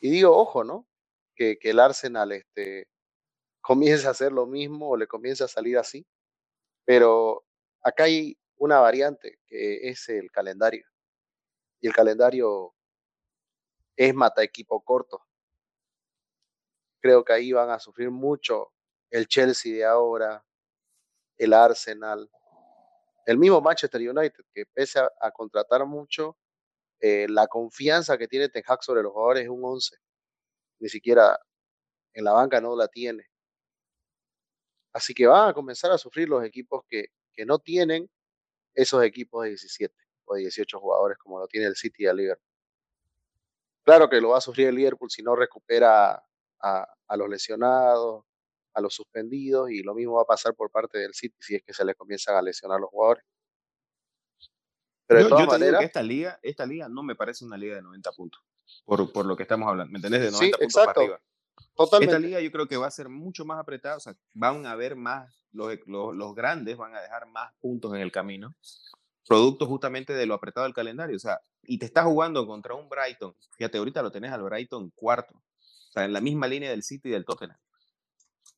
Y 0.00 0.10
digo, 0.10 0.36
ojo, 0.36 0.64
¿no? 0.64 0.88
Que, 1.34 1.58
el 1.62 1.80
Arsenal 1.80 2.32
este, 2.32 2.88
comience 3.60 4.06
a 4.06 4.10
hacer 4.10 4.32
lo 4.32 4.46
mismo 4.46 4.90
o 4.90 4.96
le 4.96 5.06
comience 5.06 5.44
a 5.44 5.48
salir 5.48 5.78
así. 5.78 6.06
Pero 6.84 7.44
acá 7.82 8.04
hay 8.04 8.36
una 8.56 8.80
variante 8.80 9.38
que 9.46 9.88
es 9.88 10.08
el 10.08 10.30
calendario. 10.30 10.86
Y 11.80 11.86
el 11.86 11.94
calendario 11.94 12.74
es 13.96 14.14
mata 14.14 14.42
equipo 14.42 14.82
corto. 14.82 15.22
Creo 17.00 17.24
que 17.24 17.32
ahí 17.32 17.52
van 17.52 17.70
a 17.70 17.78
sufrir 17.78 18.10
mucho 18.10 18.72
el 19.10 19.26
Chelsea 19.26 19.74
de 19.74 19.84
ahora, 19.84 20.44
el 21.44 21.52
Arsenal, 21.52 22.30
el 23.26 23.38
mismo 23.38 23.60
Manchester 23.60 24.00
United, 24.00 24.44
que 24.54 24.64
pese 24.66 25.00
a, 25.00 25.30
contratar 25.32 25.84
mucho, 25.86 26.36
eh, 27.00 27.26
la 27.28 27.46
confianza 27.46 28.16
que 28.16 28.28
tiene 28.28 28.48
Ten 28.48 28.62
Hag 28.66 28.82
sobre 28.82 29.02
los 29.02 29.12
jugadores 29.12 29.44
es 29.44 29.50
un 29.50 29.64
11. 29.64 29.96
Ni 30.80 30.88
siquiera 30.88 31.38
en 32.14 32.24
la 32.24 32.32
banca 32.32 32.60
no 32.60 32.76
la 32.76 32.88
tiene. 32.88 33.26
Así 34.92 35.14
que 35.14 35.26
van 35.26 35.48
a 35.48 35.54
comenzar 35.54 35.90
a 35.90 35.98
sufrir 35.98 36.28
los 36.28 36.44
equipos 36.44 36.84
que, 36.88 37.06
que 37.32 37.46
no 37.46 37.58
tienen 37.58 38.10
esos 38.74 39.02
equipos 39.02 39.44
de 39.44 39.50
17 39.50 39.94
o 40.26 40.34
18 40.34 40.78
jugadores 40.78 41.18
como 41.18 41.38
lo 41.38 41.46
tiene 41.48 41.66
el 41.66 41.76
City 41.76 42.04
y 42.04 42.06
el 42.06 42.16
Liverpool. 42.16 42.48
Claro 43.84 44.08
que 44.08 44.20
lo 44.20 44.30
va 44.30 44.38
a 44.38 44.40
sufrir 44.40 44.68
el 44.68 44.76
Liverpool 44.76 45.10
si 45.10 45.22
no 45.22 45.34
recupera 45.34 46.12
a, 46.60 46.86
a 47.08 47.16
los 47.16 47.28
lesionados, 47.28 48.24
a 48.74 48.80
los 48.80 48.94
suspendidos 48.94 49.70
y 49.70 49.82
lo 49.82 49.94
mismo 49.94 50.14
va 50.14 50.22
a 50.22 50.26
pasar 50.26 50.54
por 50.54 50.70
parte 50.70 50.98
del 50.98 51.14
City 51.14 51.36
si 51.40 51.54
es 51.54 51.62
que 51.62 51.72
se 51.72 51.84
les 51.84 51.96
comienzan 51.96 52.36
a 52.36 52.42
lesionar 52.42 52.80
los 52.80 52.90
jugadores. 52.90 53.24
Pero 55.06 55.24
de 55.24 55.28
todas 55.28 55.46
maneras, 55.46 55.80
que 55.80 55.86
esta 55.86 56.02
liga, 56.02 56.38
esta 56.42 56.64
liga 56.64 56.88
no 56.88 57.02
me 57.02 57.14
parece 57.14 57.44
una 57.44 57.56
liga 57.56 57.74
de 57.74 57.82
90 57.82 58.12
puntos, 58.12 58.40
por, 58.84 59.12
por 59.12 59.26
lo 59.26 59.36
que 59.36 59.42
estamos 59.42 59.68
hablando, 59.68 59.92
¿me 59.92 59.98
entendés? 59.98 60.22
De 60.22 60.30
90 60.30 60.58
puntos 60.58 60.62
exacto. 60.62 60.94
para 60.94 61.00
arriba. 61.00 61.20
Totalmente. 61.76 62.14
Esta 62.14 62.26
liga 62.26 62.40
yo 62.40 62.50
creo 62.50 62.66
que 62.66 62.76
va 62.76 62.86
a 62.86 62.90
ser 62.90 63.08
mucho 63.08 63.44
más 63.44 63.58
apretada, 63.58 63.96
o 63.96 64.00
sea, 64.00 64.14
van 64.32 64.64
a 64.64 64.72
haber 64.72 64.96
más, 64.96 65.30
los, 65.52 65.74
los, 65.86 66.14
los 66.14 66.34
grandes 66.34 66.76
van 66.76 66.94
a 66.94 67.00
dejar 67.00 67.26
más 67.26 67.52
puntos 67.60 67.92
en 67.94 68.00
el 68.00 68.10
camino, 68.10 68.54
producto 69.26 69.66
justamente 69.66 70.14
de 70.14 70.26
lo 70.26 70.34
apretado 70.34 70.64
del 70.64 70.74
calendario, 70.74 71.16
o 71.16 71.20
sea, 71.20 71.40
y 71.62 71.78
te 71.78 71.86
estás 71.86 72.04
jugando 72.04 72.46
contra 72.46 72.74
un 72.74 72.88
Brighton, 72.88 73.34
fíjate, 73.56 73.78
ahorita 73.78 74.02
lo 74.02 74.10
tenés 74.10 74.32
al 74.32 74.42
Brighton 74.42 74.90
cuarto, 74.94 75.34
o 75.34 75.92
sea, 75.92 76.04
en 76.04 76.12
la 76.12 76.20
misma 76.20 76.46
línea 76.46 76.70
del 76.70 76.82
City 76.82 77.08
y 77.08 77.12
del 77.12 77.24
Tottenham 77.24 77.58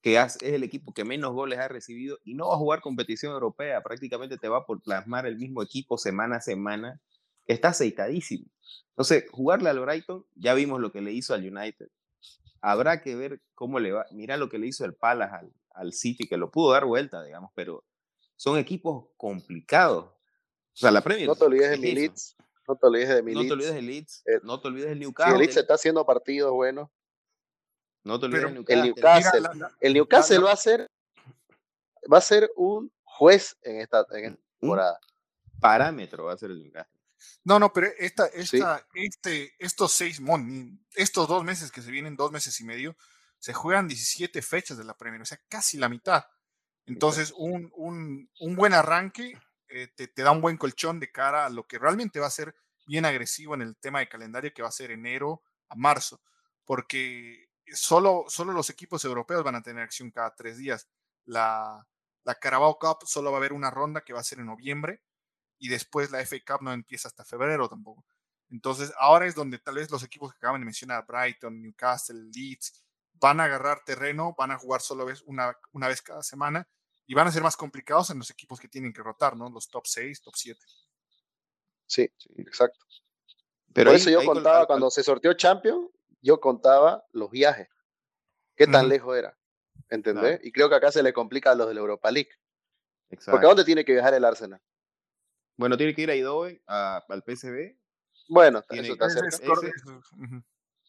que 0.05 0.21
es 0.21 0.37
el 0.43 0.63
equipo 0.63 0.93
que 0.93 1.03
menos 1.03 1.33
goles 1.33 1.59
ha 1.59 1.67
recibido 1.67 2.19
y 2.25 2.35
no 2.35 2.49
va 2.49 2.57
a 2.57 2.59
jugar 2.59 2.83
competición 2.83 3.33
europea, 3.33 3.83
prácticamente 3.83 4.37
te 4.37 4.51
va 4.51 4.67
por 4.67 4.83
plasmar 4.83 5.25
el 5.25 5.39
mismo 5.39 5.63
equipo 5.63 5.97
semana 5.97 6.37
a 6.37 6.41
semana, 6.43 7.01
está 7.47 7.69
aceitadísimo. 7.69 8.45
Entonces, 8.91 9.25
jugarle 9.31 9.71
al 9.71 9.81
Brighton, 9.81 10.27
ya 10.35 10.53
vimos 10.53 10.79
lo 10.83 10.93
que 10.93 11.01
le 11.01 11.11
hizo 11.11 11.33
al 11.33 11.41
United. 11.41 11.89
Habrá 12.61 13.01
que 13.01 13.17
ver 13.17 13.41
cómo 13.55 13.81
le 13.81 13.93
va. 13.93 14.05
Mira 14.13 14.37
lo 14.37 14.51
que 14.51 14.59
le 14.59 14.67
hizo 14.67 14.85
el 14.85 14.93
Palace 14.93 15.37
al, 15.37 15.53
al 15.71 15.95
City, 15.95 16.29
que 16.29 16.37
lo 16.37 16.51
pudo 16.51 16.73
dar 16.73 16.85
vuelta, 16.85 17.25
digamos, 17.25 17.51
pero 17.55 17.83
son 18.37 18.59
equipos 18.59 19.07
complicados. 19.17 20.05
O 20.05 20.77
sea, 20.77 20.91
la 20.91 21.01
Premier. 21.01 21.27
No 21.27 21.35
te 21.35 21.47
olvides 21.47 21.71
de 21.71 21.79
mi 21.79 21.93
Leeds. 21.93 22.37
No 22.69 22.77
te 22.77 22.87
olvides 22.87 23.09
de 23.09 23.23
mi 23.23 23.33
No 23.33 23.41
te 23.41 23.53
olvides 23.53 23.73
de 23.73 23.81
Leeds. 23.81 24.23
Eh, 24.27 24.41
no 24.43 24.61
te 24.61 24.69
olvides 24.69 24.91
del 24.91 24.99
Newcastle. 24.99 25.33
el 25.33 25.41
Leeds 25.41 25.57
está 25.57 25.75
haciendo 25.75 26.05
partidos 26.05 26.53
buenos. 26.53 26.91
No 28.05 28.21
te 28.21 28.27
olvides 28.27 28.45
El 28.69 28.83
Newcastle, 28.83 29.49
el 29.81 29.95
Newcastle 29.95 30.39
va 30.39 30.53
a 30.53 30.57
ser 30.57 30.91
va 32.13 32.19
a 32.19 32.23
ser 32.23 32.51
un 32.57 32.93
juez 33.03 33.57
en 33.63 33.81
esta, 33.81 34.05
temporada. 34.05 34.99
parámetro 35.61 36.25
va 36.25 36.35
a 36.35 36.37
ser 36.37 36.51
el 36.51 36.63
Newcastle. 36.63 37.01
No, 37.45 37.59
no, 37.59 37.73
pero 37.73 37.89
esta, 37.99 38.27
esta, 38.27 38.87
este, 38.95 39.55
estos 39.59 39.93
seis, 39.93 40.21
estos 40.95 41.29
dos 41.29 41.45
meses 41.45 41.73
que 41.73 41.81
se 41.81 41.91
vienen, 41.91 42.17
dos 42.17 42.33
meses 42.33 42.61
y 42.61 42.65
medio, 42.65 42.97
se 43.39 43.55
juegan 43.55 43.89
17 43.89 44.43
fechas 44.43 44.77
de 44.77 44.85
la 44.85 44.95
Premier, 44.95 45.23
o 45.23 45.25
sea, 45.25 45.41
casi 45.49 45.79
la 45.79 45.89
mitad. 45.89 46.25
Entonces, 46.87 47.33
un, 47.37 47.71
un, 47.77 48.31
un 48.41 48.57
buen 48.57 48.75
arranque 48.75 49.39
eh, 49.69 49.89
te, 49.95 50.09
te, 50.09 50.23
da 50.23 50.33
un 50.33 50.43
buen 50.43 50.59
colchón 50.59 51.01
de 51.01 51.11
cara 51.11 51.47
a 51.47 51.51
lo 51.51 51.67
que 51.67 51.79
realmente 51.79 52.21
va 52.21 52.27
a 52.27 52.31
ser 52.31 52.55
bien 52.87 53.07
agresivo 53.07 53.55
en 53.55 53.63
el 53.63 53.77
tema 53.77 54.01
de 54.01 54.09
calendario, 54.09 54.53
que 54.53 54.63
va 54.63 54.69
a 54.69 54.73
ser 54.73 54.91
enero 54.91 55.43
a 55.69 55.75
marzo, 55.75 56.21
porque 56.67 57.49
solo, 57.75 58.25
solo 58.29 58.53
los 58.53 58.71
equipos 58.71 59.05
europeos 59.05 59.45
van 59.45 59.57
a 59.57 59.63
tener 59.63 59.83
acción 59.83 60.11
cada 60.11 60.35
tres 60.35 60.59
días. 60.59 60.89
La, 61.25 61.87
la 62.25 62.35
Carabao 62.35 62.79
Cup 62.79 63.07
solo 63.07 63.31
va 63.31 63.39
a 63.39 63.41
haber 63.41 63.53
una 63.53 63.71
ronda 63.71 64.03
que 64.03 64.13
va 64.13 64.21
a 64.21 64.25
ser 64.25 64.39
en 64.39 64.47
noviembre 64.47 65.03
y 65.59 65.69
después 65.69 66.11
la 66.11 66.21
FA 66.21 66.37
Cup 66.47 66.63
no 66.63 66.73
empieza 66.73 67.09
hasta 67.09 67.25
febrero 67.25 67.69
tampoco. 67.69 68.05
Entonces, 68.51 68.93
ahora 68.99 69.27
es 69.27 69.35
donde 69.35 69.59
tal 69.59 69.77
vez 69.77 69.91
los 69.91 70.03
equipos 70.03 70.33
que 70.33 70.37
acaban 70.39 70.61
de 70.61 70.67
mencionar, 70.67 71.07
Brighton, 71.07 71.61
Newcastle, 71.61 72.31
Leeds, 72.33 72.85
van 73.15 73.41
a 73.41 73.45
agarrar 73.45 73.85
terreno, 73.85 74.35
van 74.37 74.51
a 74.51 74.59
jugar 74.59 74.81
solo 74.81 75.05
vez, 75.05 75.23
una, 75.23 75.57
una 75.73 75.89
vez 75.89 76.03
cada 76.03 76.23
semana 76.23 76.69
y 77.07 77.15
van 77.15 77.27
a 77.27 77.33
ser 77.33 77.43
más 77.43 77.57
complicados 77.57 78.11
en 78.11 78.19
los 78.19 78.31
equipos 78.31 78.61
que 78.61 78.69
tienen 78.69 78.93
que 78.93 79.03
rotar, 79.03 79.37
¿no? 79.37 79.51
Los 79.51 79.69
top 79.69 79.87
6, 79.87 80.23
top 80.23 80.35
7. 80.37 80.61
Sí, 81.87 82.11
exacto. 82.37 82.85
Pero 83.73 83.91
Por 83.91 83.97
eso 83.97 84.11
yo 84.11 84.25
contaba 84.25 84.67
cuando 84.67 84.91
se 84.91 85.03
sorteó 85.03 85.35
Champion, 85.35 85.91
yo 86.25 86.41
contaba 86.41 87.05
los 87.13 87.31
viajes, 87.31 87.69
qué 88.57 88.67
tan 88.67 88.89
lejos 88.89 89.17
era, 89.17 89.37
¿entendés? 89.91 90.41
Y 90.43 90.53
creo 90.53 90.71
que 90.71 90.75
acá 90.75 90.91
se 90.91 91.03
le 91.03 91.13
complica 91.13 91.53
a 91.53 91.55
los 91.55 91.69
de 91.69 91.75
la 91.75 91.81
Europa 91.81 92.11
League. 92.11 92.31
Porque 93.27 93.45
¿a 93.45 93.49
dónde 93.51 93.65
tiene 93.65 93.85
que 93.85 93.93
viajar 93.93 94.15
el 94.15 94.25
Arsenal? 94.25 94.61
Bueno, 95.57 95.77
tiene 95.77 95.95
que 95.95 96.03
ir 96.03 96.11
a 96.11 96.17
Idoe, 96.17 96.63
al 96.67 97.23
PSV. 97.23 97.77
Bueno, 98.29 98.63
eso 98.71 98.93
está 98.95 99.11
cerca. 99.11 99.31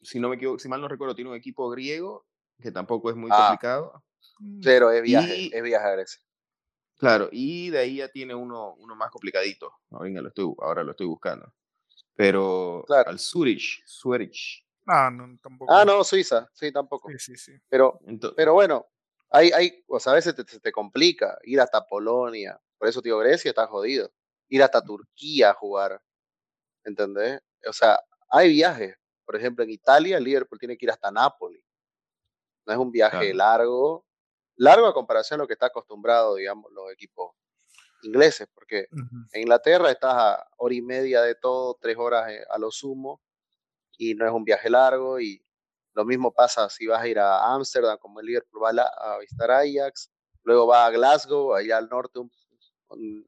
si, 0.01 0.19
no 0.19 0.29
me 0.29 0.37
equivoco, 0.37 0.57
si 0.57 0.69
mal 0.69 0.79
no 0.79 0.87
recuerdo, 0.87 1.13
tiene 1.15 1.29
un 1.29 1.35
equipo 1.35 1.69
griego, 1.69 2.25
que 2.61 2.71
tampoco 2.71 3.09
es 3.09 3.17
muy 3.17 3.29
ah. 3.33 3.47
complicado. 3.49 4.03
Pero 4.63 4.89
es 4.89 5.03
viaje, 5.03 5.49
es 5.53 5.63
viaje 5.63 5.85
a 5.85 5.91
Grecia. 5.91 6.21
Claro, 6.97 7.27
y 7.29 7.69
de 7.71 7.79
ahí 7.79 7.97
ya 7.97 8.07
tiene 8.07 8.33
uno, 8.33 8.73
uno 8.75 8.95
más 8.95 9.11
complicadito. 9.11 9.73
Ahora 9.91 10.21
lo 10.21 10.29
estoy, 10.29 10.53
ahora 10.59 10.83
lo 10.83 10.91
estoy 10.91 11.07
buscando. 11.07 11.53
Pero 12.15 12.85
al 12.87 13.19
Zurich, 13.19 13.83
Zurich, 13.85 14.64
Ah, 14.87 15.09
no, 15.11 15.37
tampoco. 15.41 15.73
Ah, 15.73 15.83
no, 15.83 16.03
Suiza, 16.03 16.49
sí, 16.53 16.71
tampoco. 16.71 17.09
Sí, 17.09 17.17
sí, 17.19 17.37
sí. 17.37 17.57
Pero, 17.69 17.99
pero 18.35 18.53
bueno, 18.53 18.85
hay, 19.29 19.51
hay, 19.51 19.83
o 19.87 19.99
sea, 19.99 20.11
a 20.11 20.15
veces 20.15 20.35
te, 20.35 20.43
te 20.43 20.71
complica 20.71 21.37
ir 21.43 21.59
hasta 21.59 21.85
Polonia. 21.85 22.59
Por 22.77 22.87
eso, 22.87 23.01
tío, 23.01 23.17
Grecia 23.17 23.49
está 23.49 23.67
jodido. 23.67 24.11
Ir 24.49 24.61
hasta 24.61 24.83
Turquía 24.83 25.51
a 25.51 25.53
jugar. 25.53 26.01
¿Entendés? 26.83 27.41
O 27.67 27.73
sea, 27.73 27.99
hay 28.29 28.49
viajes. 28.49 28.95
Por 29.25 29.35
ejemplo, 29.35 29.63
en 29.63 29.71
Italia, 29.71 30.17
el 30.17 30.23
Liverpool 30.23 30.59
tiene 30.59 30.77
que 30.77 30.85
ir 30.85 30.91
hasta 30.91 31.11
Nápoles. 31.11 31.63
No 32.65 32.73
es 32.73 32.79
un 32.79 32.91
viaje 32.91 33.33
largo. 33.33 34.05
Largo 34.57 34.85
a 34.85 34.93
comparación 34.93 35.39
a 35.39 35.43
lo 35.43 35.47
que 35.47 35.53
está 35.53 35.65
acostumbrado, 35.67 36.35
digamos, 36.35 36.71
los 36.71 36.91
equipos 36.91 37.31
ingleses, 38.03 38.47
porque 38.53 38.87
en 39.33 39.41
Inglaterra 39.41 39.89
estás 39.89 40.13
a 40.13 40.47
hora 40.57 40.75
y 40.75 40.81
media 40.81 41.21
de 41.23 41.35
todo, 41.35 41.75
tres 41.81 41.97
horas 41.97 42.29
eh, 42.31 42.45
a 42.49 42.57
lo 42.59 42.71
sumo 42.71 43.21
y 43.97 44.15
no 44.15 44.25
es 44.25 44.31
un 44.31 44.43
viaje 44.43 44.69
largo 44.69 45.19
y 45.19 45.45
lo 45.95 46.03
mismo 46.03 46.33
pasa 46.33 46.69
si 46.69 46.87
vas 46.87 47.01
a 47.01 47.07
ir 47.07 47.17
a 47.19 47.53
Ámsterdam, 47.53 47.97
como 47.97 48.19
el 48.19 48.25
Liverpool 48.25 48.61
va 48.61 48.69
a, 48.69 49.17
visitar 49.19 49.49
Ajax, 49.49 50.11
luego 50.43 50.67
va 50.67 50.85
a 50.85 50.91
Glasgow, 50.91 51.53
allá 51.53 51.77
al 51.77 51.87
norte, 51.87 52.19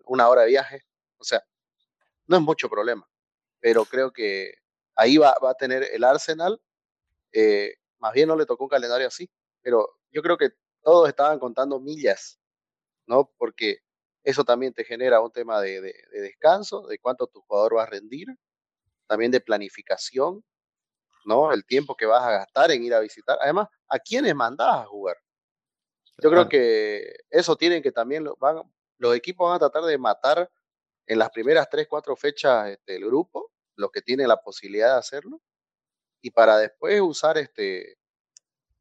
una 0.05 0.27
hora 0.27 0.41
de 0.41 0.49
viaje. 0.49 0.83
O 1.17 1.23
sea, 1.23 1.41
no 2.27 2.37
es 2.37 2.43
mucho 2.43 2.69
problema, 2.69 3.09
pero 3.61 3.85
creo 3.85 4.11
que 4.11 4.55
ahí 4.95 5.17
va, 5.17 5.33
va 5.43 5.51
a 5.51 5.55
tener 5.55 5.83
el 5.83 6.03
Arsenal. 6.03 6.61
Eh, 7.31 7.75
más 7.99 8.13
bien 8.13 8.27
no 8.27 8.35
le 8.35 8.45
tocó 8.45 8.65
un 8.65 8.69
calendario 8.69 9.07
así, 9.07 9.29
pero 9.61 9.87
yo 10.11 10.21
creo 10.21 10.37
que 10.37 10.49
todos 10.81 11.07
estaban 11.07 11.39
contando 11.39 11.79
millas, 11.79 12.39
¿no? 13.07 13.31
Porque 13.37 13.79
Eso 14.23 14.43
también 14.43 14.73
te 14.73 14.83
genera 14.83 15.21
un 15.21 15.31
tema 15.31 15.61
de, 15.61 15.79
de 15.81 16.21
descanso, 16.21 16.85
de 16.87 16.99
cuánto 16.99 17.27
tu 17.27 17.39
jugador 17.41 17.77
va 17.77 17.83
a 17.83 17.85
rendir, 17.85 18.27
también 19.07 19.31
de 19.31 19.39
planificación, 19.39 20.43
¿no? 21.27 21.51
El 21.51 21.65
tiempo 21.65 21.95
que 21.95 22.05
vas 22.05 22.23
a 22.23 22.31
gastar 22.31 22.71
en 22.71 22.83
ir 22.83 22.93
a 22.93 23.01
visitar. 23.01 23.37
Además, 23.41 23.67
¿a 23.89 23.99
quiénes 23.99 24.33
mandás 24.33 24.73
a 24.73 24.85
jugar? 24.85 25.17
Yo 26.19 26.31
creo 26.31 26.49
que 26.49 27.13
eso 27.29 27.55
tienen 27.55 27.83
que 27.83 27.91
también, 27.91 28.23
lo, 28.23 28.35
van, 28.37 28.61
los 28.97 29.15
equipos 29.15 29.47
van 29.47 29.57
a 29.57 29.59
tratar 29.59 29.83
de 29.83 29.97
matar 29.99 30.49
en 31.05 31.19
las 31.19 31.29
primeras 31.29 31.69
tres, 31.69 31.85
cuatro 31.87 32.15
fechas 32.15 32.69
este, 32.69 32.95
el 32.95 33.05
grupo, 33.05 33.51
los 33.75 33.91
que 33.91 34.01
tienen 34.01 34.27
la 34.27 34.41
posibilidad 34.41 34.93
de 34.93 34.99
hacerlo, 34.99 35.41
y 36.21 36.31
para 36.31 36.57
después 36.57 36.99
usar 37.01 37.37
este... 37.37 37.97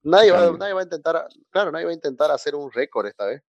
Nadie 0.03 0.31
va, 0.31 0.53
nadie 0.53 0.73
va 0.73 0.81
a 0.81 0.85
intentar, 0.85 1.29
claro, 1.51 1.73
nadie 1.73 1.85
va 1.85 1.91
a 1.91 1.95
intentar 1.95 2.31
hacer 2.31 2.55
un 2.55 2.71
récord 2.71 3.07
esta 3.07 3.27
vez. 3.27 3.43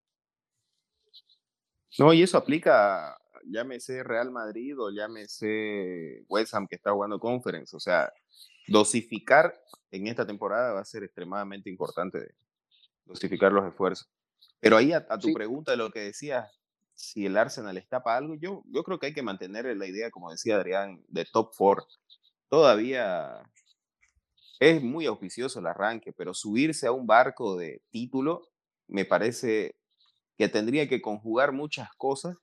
No, 1.99 2.15
y 2.15 2.23
eso 2.23 2.39
aplica, 2.39 3.17
llámese 3.45 4.03
Real 4.03 4.31
Madrid 4.31 4.75
o 4.79 4.91
llámese 4.91 6.25
West 6.29 6.55
Ham 6.55 6.67
que 6.67 6.77
está 6.77 6.93
jugando 6.93 7.21
Conference. 7.21 7.77
O 7.77 7.81
sea, 7.81 8.11
dosificar 8.67 9.55
en 9.91 10.07
esta 10.07 10.27
temporada 10.27 10.73
va 10.73 10.81
a 10.81 10.85
ser 10.85 11.05
extremadamente 11.05 11.71
importante, 11.71 12.35
dosificar 13.05 13.53
los 13.53 13.67
esfuerzos. 13.67 14.09
Pero 14.61 14.77
ahí 14.77 14.93
a, 14.93 15.07
tu 15.19 15.33
pregunta 15.33 15.73
de 15.73 15.77
lo 15.77 15.91
que 15.91 16.01
decías, 16.01 16.51
si 16.95 17.27
el 17.27 17.37
Arsenal 17.37 17.77
está 17.77 18.03
para 18.03 18.19
algo, 18.19 18.35
yo, 18.37 18.63
yo 18.67 18.83
creo 18.83 18.99
que 18.99 19.07
hay 19.07 19.15
que 19.15 19.23
mantener 19.23 19.65
la 19.77 19.87
idea, 19.87 20.11
como 20.11 20.31
decía 20.31 20.57
Adrián, 20.57 21.05
de 21.09 21.25
top 21.25 21.55
four. 21.55 21.85
Todavía 22.49 23.43
es 24.61 24.83
muy 24.83 25.07
auspicioso 25.07 25.61
el 25.61 25.67
arranque, 25.67 26.13
pero 26.13 26.33
subirse 26.33 26.87
a 26.87 26.93
un 26.93 27.07
barco 27.07 27.57
de 27.57 27.83
título 27.91 28.49
me 28.89 29.05
parece 29.05 29.77
que 30.39 30.49
tendría 30.49 30.89
que 30.89 31.03
conjugar 31.03 31.53
muchas 31.53 31.93
cosas 31.97 32.37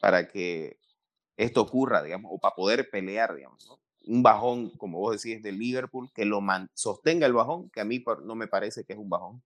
para 0.00 0.28
que 0.28 0.78
esto 1.36 1.62
ocurra, 1.62 2.02
digamos, 2.02 2.30
o 2.34 2.38
para 2.38 2.54
poder 2.54 2.90
pelear, 2.90 3.34
digamos, 3.34 3.66
¿no? 3.66 3.80
Un 4.08 4.22
bajón, 4.22 4.70
como 4.78 4.98
vos 4.98 5.22
decís, 5.22 5.42
de 5.42 5.52
Liverpool, 5.52 6.10
que 6.14 6.24
lo 6.24 6.40
sostenga 6.74 7.26
el 7.26 7.34
bajón, 7.34 7.70
que 7.70 7.80
a 7.80 7.84
mí 7.84 8.02
no 8.24 8.34
me 8.34 8.48
parece 8.48 8.84
que 8.84 8.94
es 8.94 8.98
un 8.98 9.10
bajón. 9.10 9.42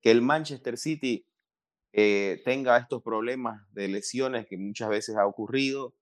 Que 0.00 0.10
el 0.10 0.22
Manchester 0.22 0.76
City 0.76 1.24
eh, 1.92 2.42
tenga 2.44 2.76
estos 2.78 3.02
problemas 3.02 3.62
de 3.72 3.88
lesiones 3.88 4.46
que 4.46 4.56
muchas 4.58 4.88
veces 4.88 5.16
ha 5.16 5.26
ocurrido, 5.26 5.94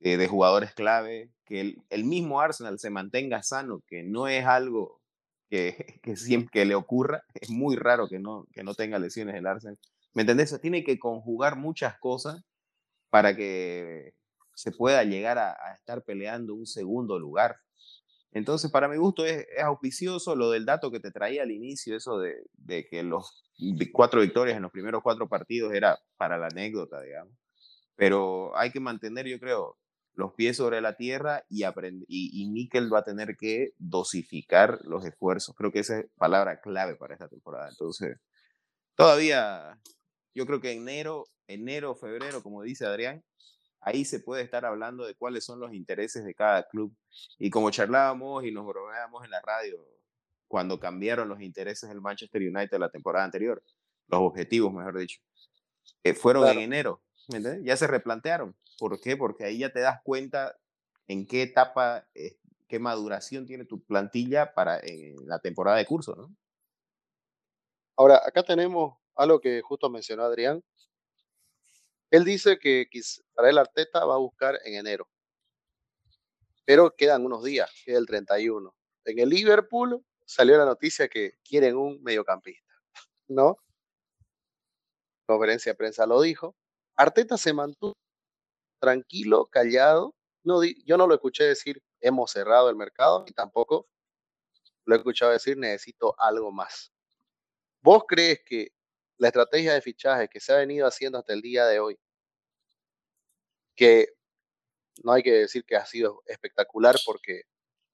eh, 0.00 0.16
de 0.16 0.28
jugadores 0.28 0.74
clave, 0.74 1.30
que 1.44 1.76
el, 1.90 2.04
mismo 2.04 2.40
Arsenal 2.40 2.78
se 2.78 2.90
mantenga 2.90 3.42
sano, 3.42 3.82
que 3.86 4.02
no 4.02 4.28
es 4.28 4.44
algo 4.46 5.00
que, 5.48 6.00
que 6.02 6.16
siempre 6.16 6.50
que 6.52 6.64
le 6.64 6.74
ocurra, 6.74 7.22
es 7.34 7.50
muy 7.50 7.76
raro 7.76 8.08
que 8.08 8.18
no, 8.18 8.46
que 8.52 8.64
no 8.64 8.74
tenga 8.74 8.98
lesiones 8.98 9.36
el 9.36 9.46
Arsenal. 9.46 9.78
¿Me 10.14 10.22
entendés? 10.22 10.58
Tiene 10.60 10.84
que 10.84 10.98
conjugar 10.98 11.56
muchas 11.56 11.98
cosas 11.98 12.42
para 13.10 13.36
que 13.36 14.14
se 14.58 14.72
pueda 14.72 15.04
llegar 15.04 15.38
a, 15.38 15.54
estar 15.76 16.02
peleando 16.02 16.52
un 16.52 16.66
segundo 16.66 17.16
lugar. 17.20 17.60
Entonces, 18.32 18.72
para 18.72 18.88
mi 18.88 18.96
gusto 18.96 19.24
es, 19.24 19.46
auspicioso 19.62 20.34
lo 20.34 20.50
del 20.50 20.66
dato 20.66 20.90
que 20.90 20.98
te 20.98 21.12
traía 21.12 21.44
al 21.44 21.52
inicio, 21.52 21.96
eso 21.96 22.18
de, 22.18 22.88
que 22.90 23.04
los 23.04 23.44
cuatro 23.92 24.20
victorias 24.20 24.56
en 24.56 24.64
los 24.64 24.72
primeros 24.72 25.00
cuatro 25.04 25.28
partidos 25.28 25.72
era 25.74 26.00
para 26.16 26.38
la 26.38 26.46
anécdota, 26.46 27.00
digamos. 27.00 27.32
Pero 27.94 28.56
hay 28.56 28.72
que 28.72 28.80
mantener, 28.80 29.28
yo 29.28 29.38
creo, 29.38 29.78
los 30.14 30.34
pies 30.34 30.56
sobre 30.56 30.80
la 30.80 30.96
tierra 30.96 31.44
y, 31.48 31.62
y, 31.64 32.42
y 32.42 32.50
Nickel 32.50 32.92
va 32.92 32.98
a 32.98 33.04
tener 33.04 33.36
que 33.36 33.74
dosificar 33.78 34.80
los 34.82 35.04
esfuerzos. 35.04 35.54
Creo 35.54 35.70
que 35.70 35.80
esa 35.80 36.00
es 36.00 36.06
palabra 36.16 36.60
clave 36.60 36.96
para 36.96 37.14
esta 37.14 37.28
temporada. 37.28 37.68
Entonces, 37.68 38.18
todavía, 38.96 39.78
yo 40.34 40.46
creo 40.46 40.60
que 40.60 40.72
enero, 40.72 41.26
enero, 41.46 41.94
febrero, 41.94 42.42
como 42.42 42.64
dice 42.64 42.84
Adrián, 42.84 43.22
ahí 43.80 44.04
se 44.04 44.20
puede 44.20 44.42
estar 44.42 44.64
hablando 44.64 45.04
de 45.06 45.14
cuáles 45.14 45.44
son 45.44 45.60
los 45.60 45.72
intereses 45.72 46.24
de 46.24 46.34
cada 46.34 46.68
club. 46.68 46.94
Y 47.38 47.50
como 47.50 47.70
charlábamos 47.70 48.44
y 48.44 48.52
nos 48.52 48.66
bromeábamos 48.66 49.24
en 49.24 49.30
la 49.30 49.40
radio 49.40 49.84
cuando 50.46 50.80
cambiaron 50.80 51.28
los 51.28 51.40
intereses 51.40 51.88
del 51.88 52.00
Manchester 52.00 52.42
United 52.42 52.78
la 52.78 52.90
temporada 52.90 53.24
anterior, 53.24 53.62
los 54.08 54.20
objetivos, 54.20 54.72
mejor 54.72 54.98
dicho, 54.98 55.20
eh, 56.02 56.14
fueron 56.14 56.48
en 56.48 56.58
enero, 56.58 57.02
Ya 57.62 57.76
se 57.76 57.86
replantearon. 57.86 58.56
¿Por 58.78 59.00
qué? 59.00 59.16
Porque 59.16 59.44
ahí 59.44 59.58
ya 59.58 59.70
te 59.70 59.80
das 59.80 60.00
cuenta 60.02 60.56
en 61.06 61.26
qué 61.26 61.42
etapa, 61.42 62.06
eh, 62.14 62.38
qué 62.68 62.78
maduración 62.78 63.46
tiene 63.46 63.64
tu 63.64 63.82
plantilla 63.82 64.54
para 64.54 64.80
la 65.26 65.38
temporada 65.40 65.76
de 65.76 65.86
curso, 65.86 66.14
¿no? 66.16 66.34
Ahora, 67.96 68.22
acá 68.24 68.44
tenemos 68.44 68.96
algo 69.16 69.40
que 69.40 69.60
justo 69.60 69.90
mencionó 69.90 70.22
Adrián, 70.22 70.62
él 72.10 72.24
dice 72.24 72.58
que 72.58 72.86
para 73.34 73.50
el 73.50 73.58
Arteta 73.58 74.04
va 74.04 74.14
a 74.14 74.18
buscar 74.18 74.58
en 74.64 74.74
enero. 74.74 75.08
Pero 76.64 76.94
quedan 76.96 77.24
unos 77.24 77.42
días, 77.44 77.70
queda 77.84 77.98
el 77.98 78.06
31. 78.06 78.74
En 79.04 79.18
el 79.18 79.28
Liverpool 79.30 80.04
salió 80.24 80.58
la 80.58 80.66
noticia 80.66 81.08
que 81.08 81.32
quieren 81.42 81.76
un 81.76 82.02
mediocampista, 82.02 82.74
¿no? 83.28 83.56
Conferencia 85.26 85.72
de 85.72 85.76
prensa 85.76 86.06
lo 86.06 86.20
dijo. 86.20 86.54
Arteta 86.96 87.36
se 87.36 87.52
mantuvo 87.52 87.94
tranquilo, 88.80 89.46
callado. 89.46 90.14
No, 90.44 90.62
yo 90.64 90.96
no 90.96 91.06
lo 91.06 91.14
escuché 91.14 91.44
decir 91.44 91.82
hemos 92.00 92.30
cerrado 92.30 92.70
el 92.70 92.76
mercado 92.76 93.24
y 93.26 93.32
tampoco 93.32 93.88
lo 94.84 94.94
he 94.94 94.98
escuchado 94.98 95.32
decir 95.32 95.56
necesito 95.56 96.14
algo 96.18 96.50
más. 96.52 96.92
¿Vos 97.82 98.04
crees 98.06 98.40
que 98.44 98.68
la 99.18 99.28
estrategia 99.28 99.74
de 99.74 99.82
fichaje 99.82 100.28
que 100.28 100.40
se 100.40 100.52
ha 100.52 100.56
venido 100.56 100.86
haciendo 100.86 101.18
hasta 101.18 101.32
el 101.32 101.42
día 101.42 101.66
de 101.66 101.80
hoy, 101.80 101.98
que 103.74 104.08
no 105.04 105.12
hay 105.12 105.22
que 105.22 105.32
decir 105.32 105.64
que 105.64 105.76
ha 105.76 105.86
sido 105.86 106.22
espectacular 106.26 106.96
porque 107.04 107.42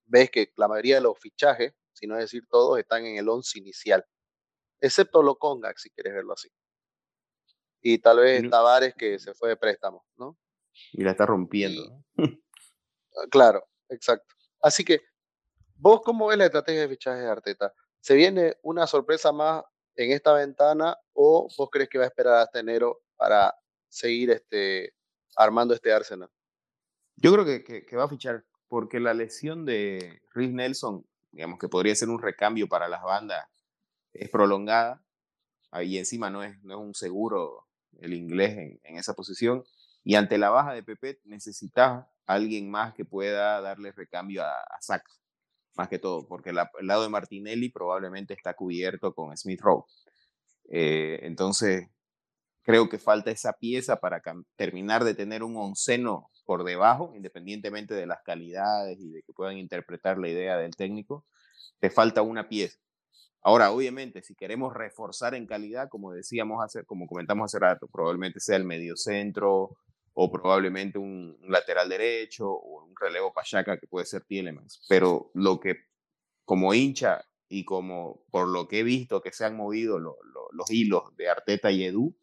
ves 0.07 0.31
que 0.31 0.53
la 0.57 0.69
mayoría 0.69 0.97
de 0.97 1.03
los 1.03 1.19
fichajes, 1.19 1.75
si 1.93 2.07
no 2.07 2.17
decir 2.17 2.47
todos, 2.49 2.79
están 2.79 3.05
en 3.07 3.17
el 3.17 3.29
11 3.29 3.59
inicial, 3.59 4.05
excepto 4.81 5.23
Lokonga, 5.23 5.73
si 5.77 5.91
quieres 5.91 6.15
verlo 6.15 6.35
así. 6.35 6.49
Y 7.81 7.99
tal 7.99 8.21
vez 8.21 8.49
Tavares 8.49 8.95
que 8.95 9.19
se 9.19 9.35
fue 9.35 9.51
de 9.51 9.57
préstamo, 9.57 10.07
¿no? 10.17 10.39
Y 10.93 11.05
la 11.05 11.13
está 11.13 11.27
rompiendo. 11.27 12.03
Ah, 13.17 13.29
claro, 13.31 13.65
exacto. 13.89 14.35
Así 14.61 14.85
que, 14.85 15.01
¿vos 15.77 16.01
cómo 16.03 16.27
ves 16.27 16.39
la 16.39 16.47
estrategia 16.47 16.81
de 16.81 16.89
fichaje 16.89 17.21
de 17.21 17.29
Arteta? 17.29 17.73
¿Se 18.01 18.15
viene 18.15 18.57
una 18.63 18.89
sorpresa 18.89 19.31
más 19.31 19.63
en 19.97 20.13
esta 20.13 20.33
ventana 20.33 20.97
o 21.13 21.49
vos 21.57 21.69
crees 21.71 21.89
que 21.89 21.99
va 21.99 22.05
a 22.05 22.09
esperar 22.09 22.37
hasta 22.37 22.61
enero 22.61 23.03
para 23.17 23.55
seguir 23.89 24.31
este, 24.31 24.95
armando 25.37 25.75
este 25.75 25.93
Arsenal? 25.93 26.31
Yo 27.17 27.33
creo 27.33 27.45
que, 27.45 27.97
va 27.97 28.05
a 28.05 28.09
fichar 28.09 28.45
porque 28.69 28.99
la 28.99 29.15
lesión 29.15 29.65
de 29.65 30.23
Rhys 30.33 30.53
Nelson, 30.53 31.07
digamos 31.31 31.59
que 31.59 31.69
podría 31.69 31.95
ser 31.95 32.09
un 32.09 32.21
recambio 32.21 32.69
para 32.69 32.89
las 32.89 33.03
bandas, 33.03 33.47
es 34.13 34.29
prolongada 34.31 35.03
y 35.83 35.99
encima 35.99 36.31
no 36.31 36.43
es, 36.43 36.63
no 36.63 36.75
es 36.75 36.81
un 36.81 36.95
seguro 36.95 37.67
el 38.01 38.15
inglés 38.15 38.79
en, 38.83 38.97
esa 38.97 39.15
posición. 39.15 39.65
Y 40.03 40.17
ante 40.17 40.39
la 40.39 40.51
baja 40.51 40.73
de 40.73 40.83
Pepe 40.83 41.21
necesitas 41.25 42.05
alguien 42.27 42.71
más 42.71 42.95
que 42.95 43.05
pueda 43.05 43.61
darle 43.61 43.93
recambio 43.93 44.43
a, 44.43 44.61
a 44.61 44.83
más 45.75 45.89
que 45.89 45.99
todo, 45.99 46.27
porque 46.27 46.51
el 46.51 46.57
lado 46.87 47.03
de 47.03 47.09
Martinelli 47.09 47.71
probablemente 47.71 48.35
está 48.35 48.55
cubierto 48.55 49.15
con 49.15 49.37
Smith 49.37 49.61
Rowe. 49.61 49.85
Eh, 50.71 51.21
entonces, 51.23 51.89
creo 52.63 52.89
que 52.89 52.99
falta 52.99 53.31
esa 53.31 53.53
pieza 53.55 53.97
para 53.97 54.23
terminar 54.57 55.05
de 55.05 55.15
tener 55.15 55.43
un 55.43 55.57
onceno 55.57 56.31
por 56.45 56.65
debajo, 56.65 57.13
independientemente 57.15 57.95
de 57.95 58.07
las 58.07 58.23
calidades 58.23 58.99
y 59.01 59.11
de 59.11 59.23
que 59.23 59.33
puedan 59.33 59.59
interpretar 59.59 60.19
la 60.19 60.29
idea 60.29 60.57
del 60.57 60.75
técnico. 60.77 61.25
Te 61.81 61.91
falta 61.91 62.23
una 62.23 62.49
pieza. 62.49 62.79
Ahora, 63.43 63.71
obviamente, 63.73 64.23
si 64.23 64.35
queremos 64.35 64.73
reforzar 64.73 65.35
en 65.35 65.47
calidad, 65.47 65.89
como 65.91 66.13
decíamos 66.13 66.65
hace, 66.65 66.85
como 66.85 67.07
comentamos 67.07 67.45
hace 67.45 67.59
rato, 67.59 67.89
probablemente 67.89 68.41
sea 68.41 68.57
el 68.57 68.65
mediocentro 68.65 69.77
o 70.15 70.31
probablemente 70.31 70.99
un, 70.99 71.37
lateral 71.49 71.89
derecho 71.89 72.51
o 72.51 72.85
un 72.85 72.95
relevo 72.99 73.33
Pachaca 73.33 73.79
que 73.79 73.87
puede 73.87 74.07
ser 74.07 74.25
Tielemans. 74.25 74.85
Pero 74.89 75.31
lo 75.35 75.61
que 75.61 75.77
como 76.45 76.73
hincha 76.73 77.25
y 77.49 77.65
como 77.65 78.25
por 78.31 78.49
lo 78.49 78.69
que 78.69 78.81
he 78.81 78.83
visto 78.83 79.21
que 79.21 79.33
se 79.33 79.45
han 79.45 79.57
movido 79.57 79.99
los 79.99 80.71
hilos 80.71 81.15
de 81.17 81.29
Arteta 81.29 81.71
y 81.71 81.85
Edu, 81.85 82.17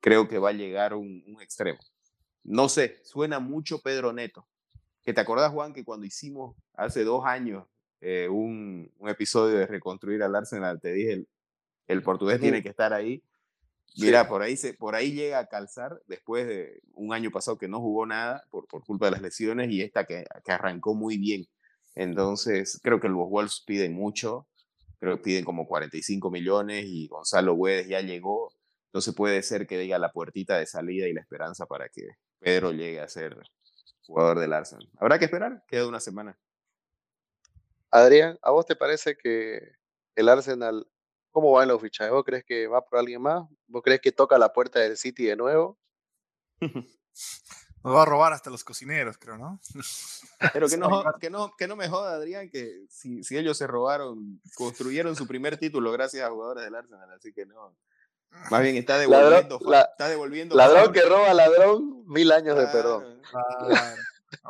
creo 0.00 0.28
que 0.28 0.38
va 0.38 0.50
a 0.50 0.54
llegar 0.54 0.94
un, 0.94 1.24
un 1.26 1.42
extremo. 1.42 1.80
No 2.44 2.68
sé, 2.68 3.00
suena 3.04 3.38
mucho 3.40 3.80
Pedro 3.80 4.12
Neto. 4.12 4.46
Que 5.02 5.12
te 5.12 5.20
acordás, 5.20 5.52
Juan, 5.52 5.72
que 5.72 5.84
cuando 5.84 6.06
hicimos 6.06 6.56
hace 6.74 7.02
dos 7.04 7.24
años 7.24 7.66
eh, 8.00 8.28
un, 8.28 8.92
un, 8.98 9.08
episodio 9.08 9.58
de 9.58 9.66
reconstruir 9.66 10.22
al 10.22 10.34
Arsenal, 10.34 10.80
te 10.80 10.92
dije, 10.92 11.12
el, 11.12 11.28
el 11.86 12.02
portugués 12.02 12.40
tiene 12.40 12.62
que 12.62 12.68
estar 12.68 12.92
ahí. 12.92 13.22
Mira, 13.96 14.26
por, 14.28 14.42
ahí 14.42 14.56
se, 14.56 14.74
por 14.74 14.94
ahí 14.94 15.12
llega 15.12 15.38
a 15.38 15.46
calzar 15.46 16.00
después 16.06 16.46
de 16.46 16.80
un 16.94 17.12
año 17.12 17.30
pasado 17.30 17.58
que 17.58 17.68
no 17.68 17.80
jugó 17.80 18.06
nada 18.06 18.42
por, 18.50 18.66
por 18.66 18.84
culpa 18.84 19.06
de 19.06 19.12
las 19.12 19.22
lesiones 19.22 19.70
y 19.70 19.82
esta 19.82 20.04
que, 20.04 20.24
que 20.44 20.52
arrancó 20.52 20.94
muy 20.94 21.18
bien. 21.18 21.46
Entonces, 21.94 22.80
creo 22.82 23.00
que 23.00 23.08
los 23.08 23.28
Wolves 23.28 23.62
piden 23.66 23.94
mucho, 23.94 24.48
creo 24.98 25.16
que 25.16 25.22
piden 25.22 25.44
como 25.44 25.66
45 25.66 26.30
millones 26.30 26.86
y 26.86 27.06
Gonzalo 27.08 27.54
Güedes 27.54 27.88
ya 27.88 28.00
llegó. 28.00 28.52
Entonces 28.86 29.14
puede 29.14 29.42
ser 29.42 29.66
que 29.66 29.78
diga 29.78 29.98
la 29.98 30.12
puertita 30.12 30.58
de 30.58 30.66
salida 30.66 31.08
y 31.08 31.12
la 31.12 31.20
esperanza 31.20 31.66
para 31.66 31.88
que 31.88 32.02
Pedro 32.38 32.72
llegue 32.72 33.00
a 33.00 33.08
ser 33.08 33.36
jugador 34.06 34.38
del 34.38 34.52
Arsenal. 34.52 34.88
Habrá 34.98 35.18
que 35.18 35.26
esperar, 35.26 35.64
queda 35.66 35.86
una 35.86 36.00
semana. 36.00 36.38
Adrián, 37.90 38.38
¿a 38.42 38.50
vos 38.50 38.66
te 38.66 38.76
parece 38.76 39.16
que 39.16 39.60
el 40.14 40.28
Arsenal, 40.28 40.86
cómo 41.32 41.52
va 41.52 41.62
en 41.62 41.70
los 41.70 41.80
fichajes? 41.80 42.12
¿Vos 42.12 42.24
crees 42.24 42.44
que 42.44 42.68
va 42.68 42.84
por 42.84 42.98
alguien 42.98 43.22
más? 43.22 43.44
¿Vos 43.66 43.82
crees 43.82 44.00
que 44.00 44.12
toca 44.12 44.38
la 44.38 44.52
puerta 44.52 44.78
del 44.78 44.96
City 44.96 45.24
de 45.24 45.36
nuevo? 45.36 45.78
Nos 47.84 47.96
va 47.96 48.02
a 48.02 48.06
robar 48.06 48.32
hasta 48.32 48.48
los 48.48 48.62
cocineros, 48.62 49.18
creo, 49.18 49.36
¿no? 49.36 49.60
Pero 50.52 50.68
que 50.68 50.76
no, 50.76 51.04
que 51.20 51.30
no, 51.30 51.52
que 51.56 51.66
no 51.66 51.74
me 51.74 51.88
joda, 51.88 52.12
Adrián, 52.12 52.48
que 52.48 52.86
si, 52.88 53.24
si 53.24 53.36
ellos 53.36 53.58
se 53.58 53.66
robaron, 53.66 54.40
construyeron 54.54 55.16
su 55.16 55.26
primer 55.26 55.56
título 55.56 55.90
gracias 55.90 56.24
a 56.24 56.30
jugadores 56.30 56.64
del 56.64 56.76
Arsenal, 56.76 57.10
así 57.10 57.32
que 57.32 57.44
no. 57.44 57.76
Más 58.50 58.62
bien 58.62 58.76
está 58.76 58.98
devolviendo. 58.98 59.58
Ladrón, 59.64 59.90
está 59.90 60.08
devolviendo 60.08 60.56
ladrón 60.56 60.92
que 60.92 61.02
roba 61.02 61.34
ladrón, 61.34 62.04
mil 62.06 62.30
años 62.30 62.56
de 62.56 62.66
perdón. 62.68 63.20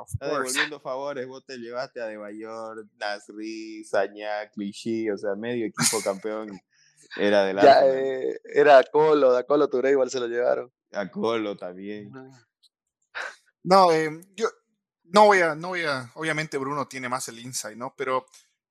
está 0.06 0.26
devolviendo 0.26 0.78
favores. 0.80 1.26
Vos 1.26 1.44
te 1.46 1.56
llevaste 1.56 2.02
a 2.02 2.06
De 2.06 2.18
Bayor, 2.18 2.86
Nasri, 2.98 3.82
Saña, 3.84 4.48
Clichy, 4.50 5.10
o 5.10 5.16
sea, 5.16 5.34
medio 5.34 5.66
equipo 5.66 6.02
campeón 6.04 6.60
era 7.16 7.44
del 7.44 7.60
ya, 7.60 7.86
eh, 7.86 8.40
Era 8.44 8.82
Colo, 8.84 9.36
a 9.36 9.44
Colo 9.44 9.68
Touré 9.68 9.90
igual 9.90 10.10
se 10.10 10.20
lo 10.20 10.26
llevaron. 10.26 10.72
A 10.92 11.10
Colo 11.10 11.56
también. 11.56 12.10
No, 13.62 13.92
eh, 13.92 14.10
yo 14.34 14.48
no 15.04 15.26
voy 15.26 15.40
a, 15.40 15.54
no 15.54 15.68
voy 15.68 15.82
a, 15.82 16.10
obviamente 16.14 16.58
Bruno 16.58 16.88
tiene 16.88 17.08
más 17.08 17.28
el 17.28 17.38
insight, 17.38 17.76
¿no? 17.76 17.94
Pero 17.96 18.26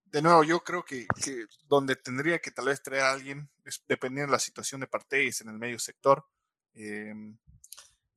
de 0.06 0.22
nuevo, 0.22 0.44
yo 0.44 0.62
creo 0.62 0.84
que, 0.84 1.08
que 1.24 1.46
donde 1.68 1.96
tendría 1.96 2.40
que 2.40 2.52
tal 2.52 2.66
vez 2.66 2.84
traer 2.84 3.04
a 3.04 3.12
alguien, 3.12 3.50
dependiendo 3.88 4.32
de 4.32 4.36
la 4.36 4.40
situación 4.40 4.82
de 4.82 4.88
Parteyes 4.88 5.42
en 5.42 5.50
el 5.50 5.58
medio 5.58 5.80
sector. 5.80 6.26
Em, 6.74 7.38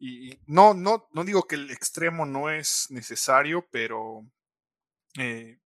y 0.01 0.37
no, 0.47 0.75
no, 0.75 1.09
no 1.13 1.25
digo 1.25 1.45
que 1.45 1.55
el 1.55 1.71
extremo 1.71 2.27
no 2.27 2.51
es 2.51 2.87
necesario, 2.91 3.67
pero 3.71 4.27
eh, 5.19 5.61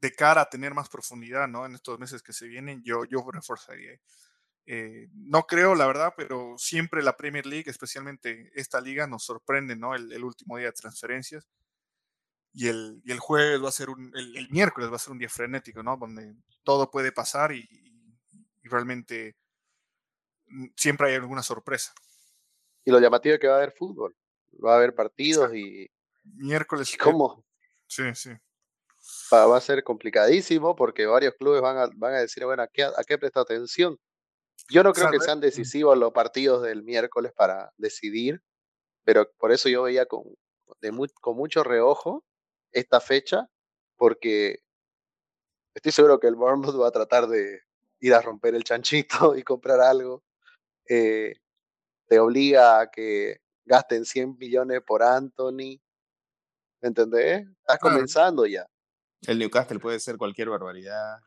de 0.00 0.12
cara 0.12 0.42
a 0.42 0.48
tener 0.48 0.74
más 0.74 0.88
profundidad 0.88 1.48
¿no? 1.48 1.66
en 1.66 1.74
estos 1.74 1.98
meses 1.98 2.22
que 2.22 2.32
se 2.32 2.46
vienen, 2.46 2.82
yo, 2.84 3.04
yo 3.04 3.24
reforzaría. 3.30 3.98
Eh, 4.70 5.08
no 5.14 5.44
creo, 5.44 5.74
la 5.74 5.86
verdad, 5.86 6.12
pero 6.14 6.56
siempre 6.58 7.02
la 7.02 7.16
Premier 7.16 7.46
League, 7.46 7.70
especialmente 7.70 8.50
esta 8.54 8.80
liga, 8.80 9.06
nos 9.06 9.24
sorprende, 9.24 9.76
¿no? 9.76 9.94
El, 9.94 10.12
el 10.12 10.22
último 10.22 10.58
día 10.58 10.66
de 10.66 10.72
transferencias. 10.72 11.48
Y 12.52 12.68
el, 12.68 13.00
y 13.02 13.12
el 13.12 13.18
jueves 13.18 13.64
va 13.64 13.70
a 13.70 13.72
ser 13.72 13.88
un, 13.88 14.12
el, 14.14 14.36
el, 14.36 14.50
miércoles 14.50 14.90
va 14.90 14.96
a 14.96 14.98
ser 14.98 15.12
un 15.12 15.18
día 15.18 15.28
frenético, 15.30 15.82
¿no? 15.82 15.96
Donde 15.96 16.34
todo 16.64 16.90
puede 16.90 17.12
pasar 17.12 17.52
y, 17.52 17.60
y, 17.60 18.68
realmente 18.68 19.36
mm, 20.48 20.66
siempre 20.76 21.08
hay 21.08 21.14
alguna 21.14 21.42
sorpresa. 21.42 21.94
Y 22.84 22.90
lo 22.90 23.00
llamativo 23.00 23.34
es 23.34 23.40
que 23.40 23.48
va 23.48 23.54
a 23.54 23.58
haber 23.58 23.72
fútbol, 23.72 24.14
va 24.62 24.74
a 24.74 24.76
haber 24.76 24.94
partidos 24.94 25.54
y... 25.54 25.90
Miércoles. 26.24 26.94
¿Cómo? 27.00 27.42
Sí, 27.86 28.02
sí. 28.14 28.30
Va, 29.32 29.56
a 29.56 29.60
ser 29.60 29.84
complicadísimo 29.84 30.74
porque 30.74 31.06
varios 31.06 31.34
clubes 31.34 31.60
van 31.60 31.76
a, 31.76 31.88
van 31.94 32.14
a 32.14 32.20
decir, 32.20 32.44
bueno, 32.44 32.62
¿a 32.62 32.68
qué, 32.68 32.84
a 32.84 33.04
qué 33.06 33.18
presta 33.18 33.40
atención? 33.40 33.98
Yo 34.70 34.82
no 34.82 34.92
creo 34.92 35.10
que 35.10 35.20
sean 35.20 35.40
decisivos 35.40 35.96
los 35.96 36.12
partidos 36.12 36.62
del 36.62 36.82
miércoles 36.82 37.32
para 37.34 37.72
decidir, 37.76 38.42
pero 39.04 39.30
por 39.38 39.52
eso 39.52 39.68
yo 39.68 39.82
veía 39.82 40.06
con, 40.06 40.24
de 40.80 40.92
muy, 40.92 41.08
con 41.20 41.36
mucho 41.36 41.62
reojo 41.62 42.24
esta 42.72 43.00
fecha, 43.00 43.48
porque 43.96 44.58
estoy 45.74 45.92
seguro 45.92 46.20
que 46.20 46.26
el 46.26 46.34
Bournemouth 46.34 46.80
va 46.80 46.88
a 46.88 46.92
tratar 46.92 47.28
de 47.28 47.62
ir 48.00 48.14
a 48.14 48.20
romper 48.20 48.54
el 48.54 48.64
chanchito 48.64 49.08
y 49.36 49.42
comprar 49.42 49.80
algo. 49.80 50.22
Eh, 50.88 51.34
te 52.06 52.18
obliga 52.18 52.80
a 52.80 52.90
que 52.90 53.40
gasten 53.64 54.04
100 54.04 54.36
millones 54.38 54.80
por 54.86 55.02
Anthony. 55.02 55.80
¿Me 56.80 56.88
entendés? 56.88 57.40
Estás 57.40 57.78
claro. 57.78 57.96
comenzando 57.96 58.46
ya. 58.46 58.66
El 59.22 59.38
Newcastle 59.38 59.78
puede 59.78 60.00
ser 60.00 60.16
cualquier 60.16 60.48
barbaridad. 60.48 61.20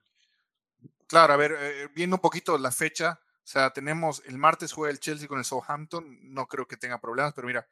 Claro, 1.08 1.34
a 1.34 1.38
ver, 1.38 1.56
eh, 1.60 1.89
viendo 1.94 2.16
un 2.16 2.22
poquito 2.22 2.58
la 2.58 2.72
fecha, 2.72 3.20
o 3.24 3.48
sea, 3.48 3.72
tenemos 3.72 4.22
el 4.26 4.38
martes 4.38 4.72
juega 4.72 4.92
el 4.92 5.00
Chelsea 5.00 5.28
con 5.28 5.39
el 5.39 5.46
Southampton, 5.46 6.20
no 6.34 6.48
creo 6.48 6.68
que 6.68 6.78
tenga 6.78 7.02
problemas, 7.02 7.34
pero 7.34 7.48
mira, 7.48 7.68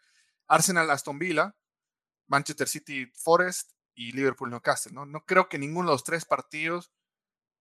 Arsenal 0.48 0.90
Aston 0.90 1.20
Villa, 1.20 1.56
Manchester 2.28 2.68
City 2.68 3.06
Forest 3.16 3.72
y 3.94 4.12
Liverpool 4.12 4.50
Newcastle, 4.50 4.94
¿no? 4.94 5.06
No 5.06 5.26
creo 5.26 5.48
que 5.48 5.58
ninguno 5.58 5.90
de 5.90 5.94
los 5.94 6.04
tres 6.04 6.26
partidos 6.26 6.92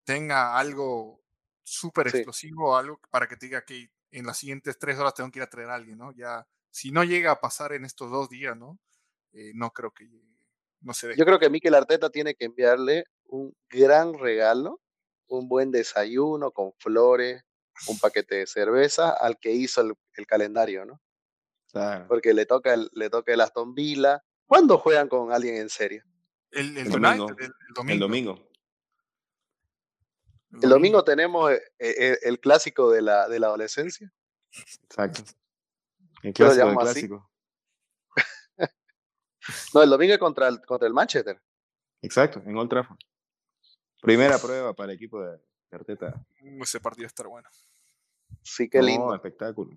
tenga 0.05 0.59
algo 0.59 1.23
súper 1.63 2.11
sí. 2.11 2.19
explosivo, 2.19 2.77
algo 2.77 3.01
para 3.11 3.29
que 3.29 3.37
te 3.37 3.47
diga 3.47 3.65
que 3.65 3.91
en 4.11 4.27
las 4.27 4.39
siguientes 4.39 4.79
tres 4.79 4.99
horas 4.99 5.15
tengo 5.15 5.31
que 5.31 5.39
ir 5.39 5.43
a 5.43 5.51
traer 5.51 5.71
a 5.71 5.75
alguien, 5.75 5.99
¿no? 5.99 6.13
Ya, 6.13 6.47
si 6.71 6.91
no 6.91 7.05
llega 7.05 7.31
a 7.31 7.41
pasar 7.41 7.73
en 7.73 7.85
estos 7.85 8.11
dos 8.11 8.29
días, 8.29 8.57
¿no? 8.57 8.79
Eh, 9.33 9.53
no 9.55 9.71
creo 9.71 9.93
que 9.93 10.09
no 10.81 10.95
se 10.95 11.09
dé. 11.09 11.17
Yo 11.17 11.25
creo 11.25 11.39
que 11.39 11.51
Mikel 11.51 11.75
Arteta 11.75 12.11
tiene 12.11 12.35
que 12.35 12.47
enviarle 12.47 13.05
un 13.27 13.55
gran 13.69 14.15
regalo 14.15 14.81
un 15.29 15.49
buen 15.49 15.71
desayuno 15.71 16.51
con 16.51 16.73
flores, 16.79 17.45
un 17.87 17.99
paquete 17.99 18.37
de 18.37 18.47
cerveza 18.47 19.11
al 19.11 19.39
que 19.39 19.53
hizo 19.53 19.81
el, 19.83 19.95
el 20.15 20.27
calendario, 20.27 20.85
¿no? 20.85 21.01
Claro. 21.71 22.07
Porque 22.09 22.33
le 22.35 22.47
toca 22.47 22.75
el, 22.75 22.91
le 22.95 23.11
toca 23.11 23.33
el 23.33 23.41
Aston 23.41 23.75
Villa. 23.75 24.25
¿Cuándo 24.47 24.79
juegan 24.79 25.09
con 25.09 25.33
alguien 25.33 25.57
en 25.57 25.69
serio? 25.69 26.03
El, 26.51 26.77
el, 26.79 26.87
El 26.87 26.91
domingo. 26.91 27.29
El, 27.29 27.45
el 27.45 27.75
domingo. 27.75 27.93
El 27.93 28.01
domingo. 28.01 28.49
El 30.63 30.71
domingo 30.71 31.05
tenemos 31.05 31.53
eh, 31.53 31.61
eh, 31.79 32.19
el 32.23 32.41
clásico 32.41 32.91
de 32.91 33.03
la, 33.03 33.29
de 33.29 33.39
la 33.39 33.49
adolescencia. 33.49 34.11
Exacto. 34.85 35.23
El 36.23 36.33
clásico 36.33 36.69
así. 36.69 36.77
clásico. 36.79 37.31
No, 39.75 39.83
el 39.83 39.91
domingo 39.91 40.13
es 40.15 40.19
contra 40.19 40.49
el, 40.49 40.61
contra 40.63 40.87
el 40.87 40.95
Manchester. 40.95 41.41
Exacto, 42.03 42.43
en 42.45 42.57
Old 42.57 42.71
Trafford. 42.71 42.99
Primera 44.01 44.39
prueba 44.39 44.75
para 44.75 44.93
el 44.93 44.97
equipo 44.97 45.21
de 45.23 45.39
Arteta. 45.73 46.15
Uh, 46.41 46.63
Ese 46.63 46.81
partido 46.81 47.05
va 47.05 47.07
a 47.07 47.09
estar 47.09 47.27
bueno. 47.27 47.49
Sí, 48.43 48.69
qué 48.69 48.79
No, 48.79 48.85
lindo. 48.87 49.15
espectáculo. 49.15 49.77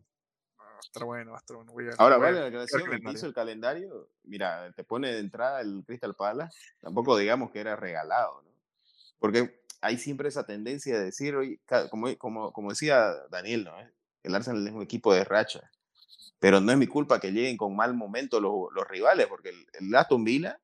Va 0.60 0.78
a 0.78 0.80
estar 0.80 1.04
bueno, 1.04 1.32
va 1.32 1.38
a 1.38 1.40
estar 1.40 1.56
bueno. 1.58 1.72
Voy 1.74 1.88
a- 1.90 1.96
Ahora, 1.98 2.18
voy 2.18 2.26
a- 2.26 2.28
vale 2.30 2.40
la 2.40 2.46
declaración, 2.46 2.82
que 2.82 2.86
calendario. 2.90 3.18
hizo 3.18 3.26
el 3.28 3.34
calendario, 3.34 4.10
mira, 4.24 4.72
te 4.76 4.84
pone 4.84 5.12
de 5.12 5.20
entrada 5.20 5.62
el 5.62 5.84
Crystal 5.86 6.16
Palace, 6.16 6.56
tampoco 6.80 7.18
digamos 7.18 7.52
que 7.52 7.60
era 7.60 7.76
regalado, 7.76 8.42
¿no? 8.44 8.52
Porque 9.20 9.62
hay 9.82 9.98
siempre 9.98 10.30
esa 10.30 10.46
tendencia 10.46 10.98
de 10.98 11.06
decir, 11.06 11.36
oye, 11.36 11.60
como, 11.90 12.16
como, 12.18 12.52
como 12.54 12.70
decía 12.70 13.14
Daniel, 13.30 13.64
¿no? 13.66 13.74
El 14.24 14.36
Arsenal 14.36 14.68
es 14.68 14.74
un 14.74 14.82
equipo 14.84 15.14
de 15.14 15.24
racha, 15.24 15.72
pero 16.42 16.60
no 16.60 16.72
es 16.72 16.78
mi 16.80 16.88
culpa 16.88 17.20
que 17.20 17.32
lleguen 17.32 17.56
con 17.56 17.76
mal 17.76 17.94
momento 17.94 18.39
los, 18.42 18.52
los 18.74 18.88
rivales, 18.88 19.28
porque 19.28 19.50
el, 19.50 19.64
el 19.80 19.96
Aston 19.96 20.24
Villa, 20.24 20.60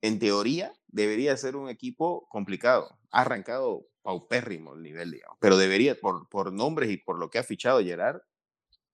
en 0.00 0.20
teoría, 0.20 0.72
debería 0.86 1.36
ser 1.36 1.56
un 1.56 1.68
equipo 1.68 2.28
complicado. 2.28 2.96
Ha 3.10 3.22
arrancado 3.22 3.88
paupérrimo 4.02 4.74
el 4.74 4.82
nivel, 4.82 5.10
digamos, 5.10 5.36
pero 5.40 5.56
debería, 5.56 5.98
por, 6.00 6.28
por 6.28 6.52
nombres 6.52 6.90
y 6.90 6.96
por 6.98 7.18
lo 7.18 7.28
que 7.28 7.38
ha 7.40 7.42
fichado 7.42 7.82
Gerard, 7.82 8.20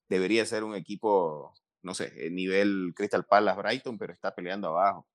debería 0.09 0.47
ser 0.47 0.65
un 0.65 0.75
equipo, 0.75 1.53
no 1.83 1.95
sé, 1.95 2.15
el 2.17 2.35
nivel 2.35 2.95
Crystal 2.97 3.27
Palace, 3.27 3.61
Brighton, 3.61 3.99
pero 3.99 4.15
está 4.15 4.35
peleando 4.35 4.69
abajo. 4.69 5.07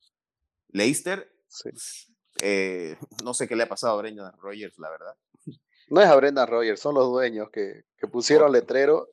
Leicester, 0.70 1.32
Sí. 1.48 1.70
eh, 2.44 2.96
no 3.24 3.34
sé 3.34 3.48
qué 3.48 3.56
le 3.56 3.64
ha 3.64 3.70
pasado 3.70 3.98
a 3.98 4.02
Brendan 4.04 4.34
Rogers, 4.38 4.78
la 4.78 4.92
verdad. 4.92 5.16
No 5.90 6.02
es 6.02 6.08
a 6.08 6.16
Brendan 6.16 6.48
Rogers, 6.48 6.80
son 6.80 6.94
los 6.94 7.08
dueños 7.08 7.50
que, 7.52 7.86
que 7.98 8.08
pusieron 8.08 8.52
letrero 8.52 9.08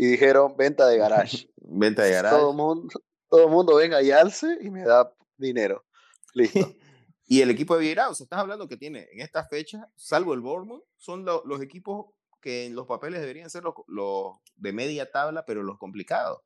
y 0.00 0.06
dijeron 0.06 0.56
venta 0.56 0.86
de 0.86 0.96
garage. 0.96 1.50
Venta 1.56 2.02
de 2.04 2.12
garage. 2.12 2.36
todo 2.36 2.52
mundo, 2.54 2.88
todo 3.28 3.48
mundo 3.48 3.74
venga 3.74 4.00
y 4.00 4.10
alce 4.12 4.56
y 4.62 4.70
me 4.70 4.82
da 4.84 5.12
dinero. 5.36 5.84
Listo. 6.34 6.60
Y 7.30 7.42
el 7.42 7.50
equipo 7.50 7.74
de 7.74 7.82
Vieira, 7.82 8.08
o 8.08 8.14
sea, 8.14 8.24
estás 8.24 8.38
hablando 8.38 8.68
que 8.68 8.78
tiene 8.78 9.06
en 9.12 9.20
esta 9.20 9.44
fecha, 9.44 9.86
salvo 9.96 10.32
el 10.32 10.40
Bournemouth, 10.40 10.84
son 10.96 11.26
lo- 11.26 11.42
los 11.44 11.60
equipos 11.60 12.06
que 12.40 12.64
en 12.64 12.74
los 12.74 12.86
papeles 12.86 13.20
deberían 13.20 13.50
ser 13.50 13.64
los, 13.64 13.74
los 13.86 14.36
de 14.56 14.72
media 14.72 15.10
tabla, 15.10 15.44
pero 15.44 15.62
los 15.62 15.76
complicados. 15.76 16.40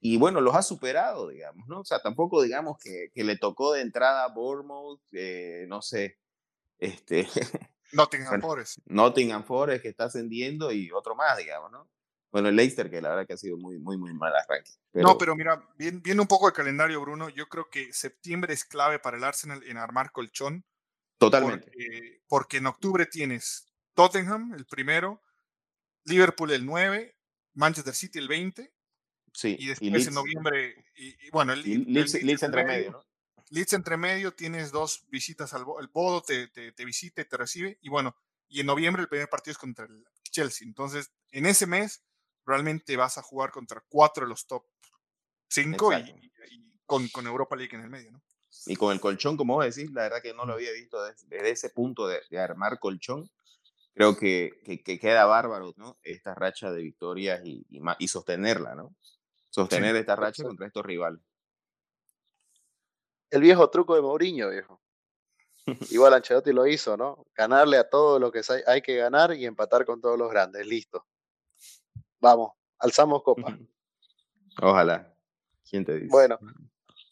Y 0.00 0.16
bueno, 0.16 0.40
los 0.40 0.54
ha 0.54 0.62
superado, 0.62 1.26
digamos, 1.26 1.66
¿no? 1.66 1.80
O 1.80 1.84
sea, 1.84 1.98
tampoco 1.98 2.40
digamos 2.40 2.76
que, 2.80 3.08
que 3.12 3.24
le 3.24 3.36
tocó 3.36 3.72
de 3.72 3.80
entrada 3.80 4.22
a 4.24 4.28
Bournemouth, 4.32 5.00
eh, 5.10 5.64
no 5.68 5.82
sé, 5.82 6.18
este, 6.78 7.26
Nottingham 7.92 8.28
Bueno. 8.30 8.46
Forest. 8.46 8.78
Nottingham 8.86 9.42
Forest 9.42 9.82
que 9.82 9.88
está 9.88 10.04
ascendiendo 10.04 10.70
y 10.70 10.92
otro 10.92 11.16
más, 11.16 11.36
digamos, 11.36 11.72
¿no? 11.72 11.90
Bueno, 12.32 12.48
el 12.48 12.56
Leicester, 12.56 12.88
que 12.90 13.00
la 13.02 13.08
verdad 13.10 13.26
que 13.26 13.32
ha 13.32 13.36
sido 13.36 13.56
muy, 13.56 13.78
muy, 13.78 13.98
muy 13.98 14.14
mal 14.14 14.32
arranque. 14.36 14.70
No, 14.92 15.18
pero 15.18 15.34
mira, 15.34 15.62
bien- 15.76 16.00
viendo 16.02 16.22
un 16.22 16.28
poco 16.28 16.46
el 16.46 16.54
calendario, 16.54 17.00
Bruno, 17.00 17.28
yo 17.28 17.48
creo 17.48 17.68
que 17.70 17.92
septiembre 17.92 18.54
es 18.54 18.64
clave 18.64 18.98
para 19.00 19.16
el 19.16 19.24
Arsenal 19.24 19.62
en 19.64 19.76
armar 19.76 20.12
colchón. 20.12 20.64
Totalmente. 21.18 21.66
Porque, 21.66 22.22
porque 22.28 22.56
en 22.58 22.66
octubre 22.66 23.06
tienes 23.06 23.66
Tottenham, 23.94 24.54
el 24.54 24.64
primero, 24.66 25.20
Liverpool 26.04 26.52
el 26.52 26.64
9, 26.64 27.16
Manchester 27.54 27.94
City 27.94 28.18
el 28.18 28.28
20, 28.28 28.72
Sí. 29.32 29.56
y 29.58 29.66
después 29.68 29.92
Leeds- 29.92 30.08
en 30.08 30.14
noviembre, 30.14 30.84
y, 30.96 31.26
y 31.26 31.30
bueno, 31.30 31.52
el, 31.52 31.66
y 31.66 31.72
el 31.74 31.84
Leeds, 31.92 32.14
Leeds 32.22 32.42
entre 32.42 32.64
medio, 32.64 32.90
¿no? 32.92 33.04
Leeds 33.50 33.72
entre 33.74 33.96
medio, 33.96 34.32
tienes 34.32 34.70
dos 34.70 35.04
visitas 35.08 35.52
al 35.54 35.64
el 35.80 35.88
Bodo, 35.88 36.22
te, 36.22 36.48
te, 36.48 36.72
te 36.72 36.84
visita 36.84 37.20
y 37.22 37.24
te 37.26 37.36
recibe, 37.36 37.78
y 37.80 37.88
bueno, 37.88 38.16
y 38.48 38.60
en 38.60 38.66
noviembre 38.66 39.02
el 39.02 39.08
primer 39.08 39.28
partido 39.28 39.52
es 39.52 39.58
contra 39.58 39.84
el 39.86 40.04
Chelsea. 40.30 40.66
Entonces, 40.66 41.12
en 41.32 41.46
ese 41.46 41.66
mes 41.66 42.02
realmente 42.46 42.96
vas 42.96 43.18
a 43.18 43.22
jugar 43.22 43.50
contra 43.50 43.82
cuatro 43.88 44.24
de 44.24 44.30
los 44.30 44.46
top 44.46 44.64
cinco 45.48 45.92
y, 45.92 46.32
con, 46.86 47.08
con, 47.08 47.26
Europa 47.26 47.56
League 47.56 47.74
en 47.74 47.82
el 47.82 47.90
medio, 47.90 48.12
¿no? 48.12 48.22
Y 48.66 48.76
con 48.76 48.92
el 48.92 49.00
colchón, 49.00 49.36
como 49.36 49.54
vos 49.54 49.64
decís, 49.64 49.90
la 49.92 50.02
verdad 50.02 50.22
que 50.22 50.34
no 50.34 50.44
lo 50.44 50.54
había 50.54 50.72
visto 50.72 51.02
desde, 51.04 51.50
ese 51.50 51.70
punto 51.70 52.06
de, 52.08 52.20
armar 52.38 52.78
colchón. 52.78 53.30
Creo 53.94 54.16
que, 54.16 54.60
que, 54.64 54.98
queda 54.98 55.24
bárbaro, 55.26 55.74
¿no? 55.76 55.98
Esta 56.02 56.34
racha 56.34 56.70
de 56.72 56.82
victorias 56.82 57.40
y, 57.44 57.66
y, 57.98 58.08
sostenerla, 58.08 58.74
¿no? 58.74 58.94
Sostener 59.50 59.96
esta 59.96 60.16
racha 60.16 60.44
contra 60.44 60.66
estos 60.66 60.84
rivales. 60.84 61.20
El 63.30 63.42
viejo 63.42 63.68
truco 63.70 63.94
de 63.94 64.02
Mourinho, 64.02 64.50
viejo. 64.50 64.80
Igual 65.90 66.14
Ancelotti 66.14 66.52
lo 66.52 66.66
hizo, 66.66 66.96
¿no? 66.96 67.26
Ganarle 67.34 67.76
a 67.76 67.88
todo 67.88 68.18
lo 68.18 68.32
que 68.32 68.42
hay 68.66 68.82
que 68.82 68.96
ganar 68.96 69.34
y 69.34 69.46
empatar 69.46 69.84
con 69.84 70.00
todos 70.00 70.18
los 70.18 70.30
grandes. 70.30 70.66
Listo. 70.66 71.06
Vamos, 72.20 72.52
alzamos 72.78 73.22
copa. 73.22 73.58
Ojalá. 74.60 75.14
¿Quién 75.68 75.84
te 75.84 75.94
dice? 75.94 76.08
Bueno, 76.10 76.38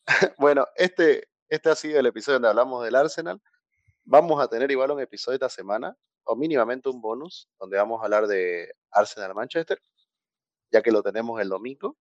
bueno, 0.38 0.66
este, 0.76 1.28
este 1.48 1.70
ha 1.70 1.74
sido 1.74 1.98
el 1.98 2.06
episodio 2.06 2.36
donde 2.36 2.48
hablamos 2.48 2.84
del 2.84 2.94
Arsenal. 2.94 3.40
Vamos 4.04 4.42
a 4.42 4.48
tener 4.48 4.70
igual 4.70 4.90
un 4.90 5.00
episodio 5.00 5.34
esta 5.34 5.48
semana, 5.48 5.96
o 6.24 6.36
mínimamente 6.36 6.88
un 6.88 7.00
bonus, 7.00 7.48
donde 7.58 7.78
vamos 7.78 8.00
a 8.00 8.04
hablar 8.04 8.26
de 8.26 8.74
Arsenal 8.90 9.34
Manchester, 9.34 9.80
ya 10.70 10.82
que 10.82 10.90
lo 10.90 11.02
tenemos 11.02 11.40
el 11.40 11.48
domingo. 11.48 11.96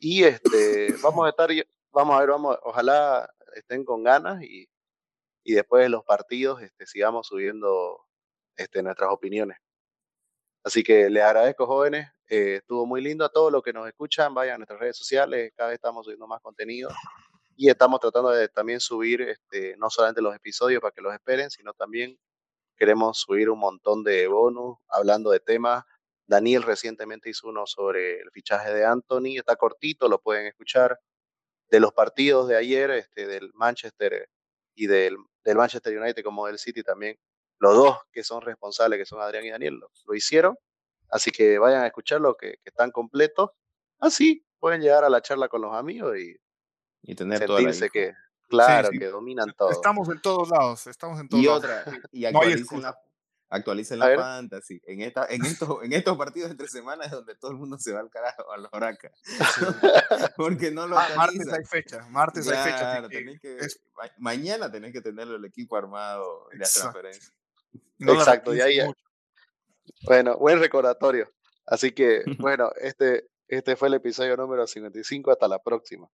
Y 0.00 0.24
este, 0.24 0.94
vamos 1.02 1.26
a 1.26 1.30
estar, 1.30 1.50
vamos 1.92 2.16
a 2.16 2.20
ver, 2.20 2.30
vamos, 2.30 2.58
ojalá 2.62 3.32
estén 3.54 3.84
con 3.84 4.02
ganas 4.02 4.42
y, 4.42 4.68
y 5.44 5.52
después 5.52 5.82
de 5.84 5.90
los 5.90 6.04
partidos 6.04 6.60
este, 6.62 6.86
sigamos 6.86 7.28
subiendo 7.28 8.04
este, 8.56 8.82
nuestras 8.82 9.10
opiniones. 9.12 9.58
Así 10.64 10.82
que 10.82 11.10
les 11.10 11.22
agradezco, 11.22 11.66
jóvenes. 11.66 12.08
Eh, 12.34 12.56
estuvo 12.56 12.86
muy 12.86 13.02
lindo 13.02 13.26
a 13.26 13.28
todos 13.28 13.52
los 13.52 13.62
que 13.62 13.74
nos 13.74 13.86
escuchan. 13.86 14.32
Vayan 14.32 14.54
a 14.54 14.58
nuestras 14.60 14.80
redes 14.80 14.96
sociales. 14.96 15.52
Cada 15.54 15.68
vez 15.68 15.74
estamos 15.74 16.06
subiendo 16.06 16.26
más 16.26 16.40
contenido. 16.40 16.88
Y 17.56 17.68
estamos 17.68 18.00
tratando 18.00 18.30
de 18.30 18.48
también 18.48 18.80
subir 18.80 19.20
este, 19.20 19.76
no 19.76 19.90
solamente 19.90 20.22
los 20.22 20.34
episodios 20.34 20.80
para 20.80 20.92
que 20.92 21.02
los 21.02 21.12
esperen, 21.12 21.50
sino 21.50 21.74
también 21.74 22.18
queremos 22.74 23.18
subir 23.20 23.50
un 23.50 23.58
montón 23.58 24.02
de 24.02 24.28
bonus 24.28 24.78
hablando 24.88 25.30
de 25.30 25.40
temas. 25.40 25.84
Daniel 26.26 26.62
recientemente 26.62 27.28
hizo 27.28 27.48
uno 27.48 27.66
sobre 27.66 28.20
el 28.20 28.30
fichaje 28.30 28.72
de 28.72 28.86
Anthony. 28.86 29.36
Está 29.36 29.56
cortito, 29.56 30.08
lo 30.08 30.18
pueden 30.18 30.46
escuchar. 30.46 30.98
De 31.68 31.80
los 31.80 31.92
partidos 31.92 32.48
de 32.48 32.56
ayer, 32.56 32.90
este, 32.92 33.26
del 33.26 33.50
Manchester 33.52 34.30
y 34.74 34.86
del, 34.86 35.18
del 35.44 35.56
Manchester 35.56 36.00
United 36.00 36.24
como 36.24 36.46
del 36.46 36.58
City 36.58 36.82
también 36.82 37.18
los 37.62 37.76
dos 37.76 37.98
que 38.10 38.24
son 38.24 38.40
responsables, 38.40 38.98
que 38.98 39.06
son 39.06 39.20
Adrián 39.20 39.44
y 39.44 39.50
Daniel, 39.50 39.78
lo, 40.06 40.14
hicieron. 40.14 40.56
Así 41.12 41.30
que 41.30 41.58
vayan 41.58 41.82
a 41.82 41.86
escucharlo, 41.86 42.36
que, 42.36 42.52
que 42.52 42.70
están 42.70 42.90
completos. 42.90 43.50
Así 44.00 44.44
pueden 44.58 44.80
llegar 44.80 45.04
a 45.04 45.10
la 45.10 45.20
charla 45.20 45.48
con 45.48 45.60
los 45.60 45.74
amigos 45.74 46.16
y, 46.18 46.34
y 47.02 47.14
tener 47.14 47.46
sentirse 47.46 47.90
que, 47.90 48.14
claro, 48.48 48.88
que 48.90 49.06
dominan 49.08 49.52
todo. 49.56 49.70
Estamos 49.70 50.08
en 50.08 50.22
todos 50.22 50.48
lados, 50.48 50.86
estamos 50.86 51.20
en 51.20 51.28
todos 51.28 51.42
y 51.42 51.46
lados. 51.46 51.64
Otra, 51.64 51.84
y 52.12 52.24
actualicen 52.24 52.82
la, 52.82 52.98
actualicen 53.50 53.98
la 53.98 54.16
fantasy. 54.16 54.80
En, 54.86 55.02
esta, 55.02 55.26
en, 55.28 55.44
estos, 55.44 55.84
en 55.84 55.92
estos 55.92 56.16
partidos 56.16 56.50
entre 56.50 56.66
semanas 56.66 57.08
es 57.08 57.12
donde 57.12 57.34
todo 57.34 57.50
el 57.50 57.58
mundo 57.58 57.78
se 57.78 57.92
va 57.92 58.00
al 58.00 58.08
carajo, 58.08 58.50
a 58.50 58.56
los 58.56 58.72
horacas. 58.72 59.12
Porque 60.36 60.70
no 60.70 60.86
lo 60.86 60.98
ah, 60.98 61.08
Martes 61.14 61.52
hay 61.52 61.64
fecha, 61.64 62.06
martes 62.08 62.48
hay 62.48 62.72
fecha. 62.72 63.08
Mañana 64.16 64.70
tenés 64.72 64.92
que 64.92 65.02
tener 65.02 65.28
el 65.28 65.44
equipo 65.44 65.76
armado 65.76 66.48
de 66.52 66.58
la 66.58 66.66
transferencia. 66.66 67.34
Exacto, 67.98 68.54
y 68.54 68.60
ahí. 68.62 68.78
Bueno, 70.04 70.36
buen 70.38 70.60
recordatorio. 70.60 71.30
Así 71.66 71.92
que, 71.92 72.22
bueno, 72.38 72.70
este, 72.80 73.28
este 73.48 73.76
fue 73.76 73.88
el 73.88 73.94
episodio 73.94 74.36
número 74.36 74.66
55. 74.66 75.30
Hasta 75.30 75.48
la 75.48 75.58
próxima. 75.58 76.08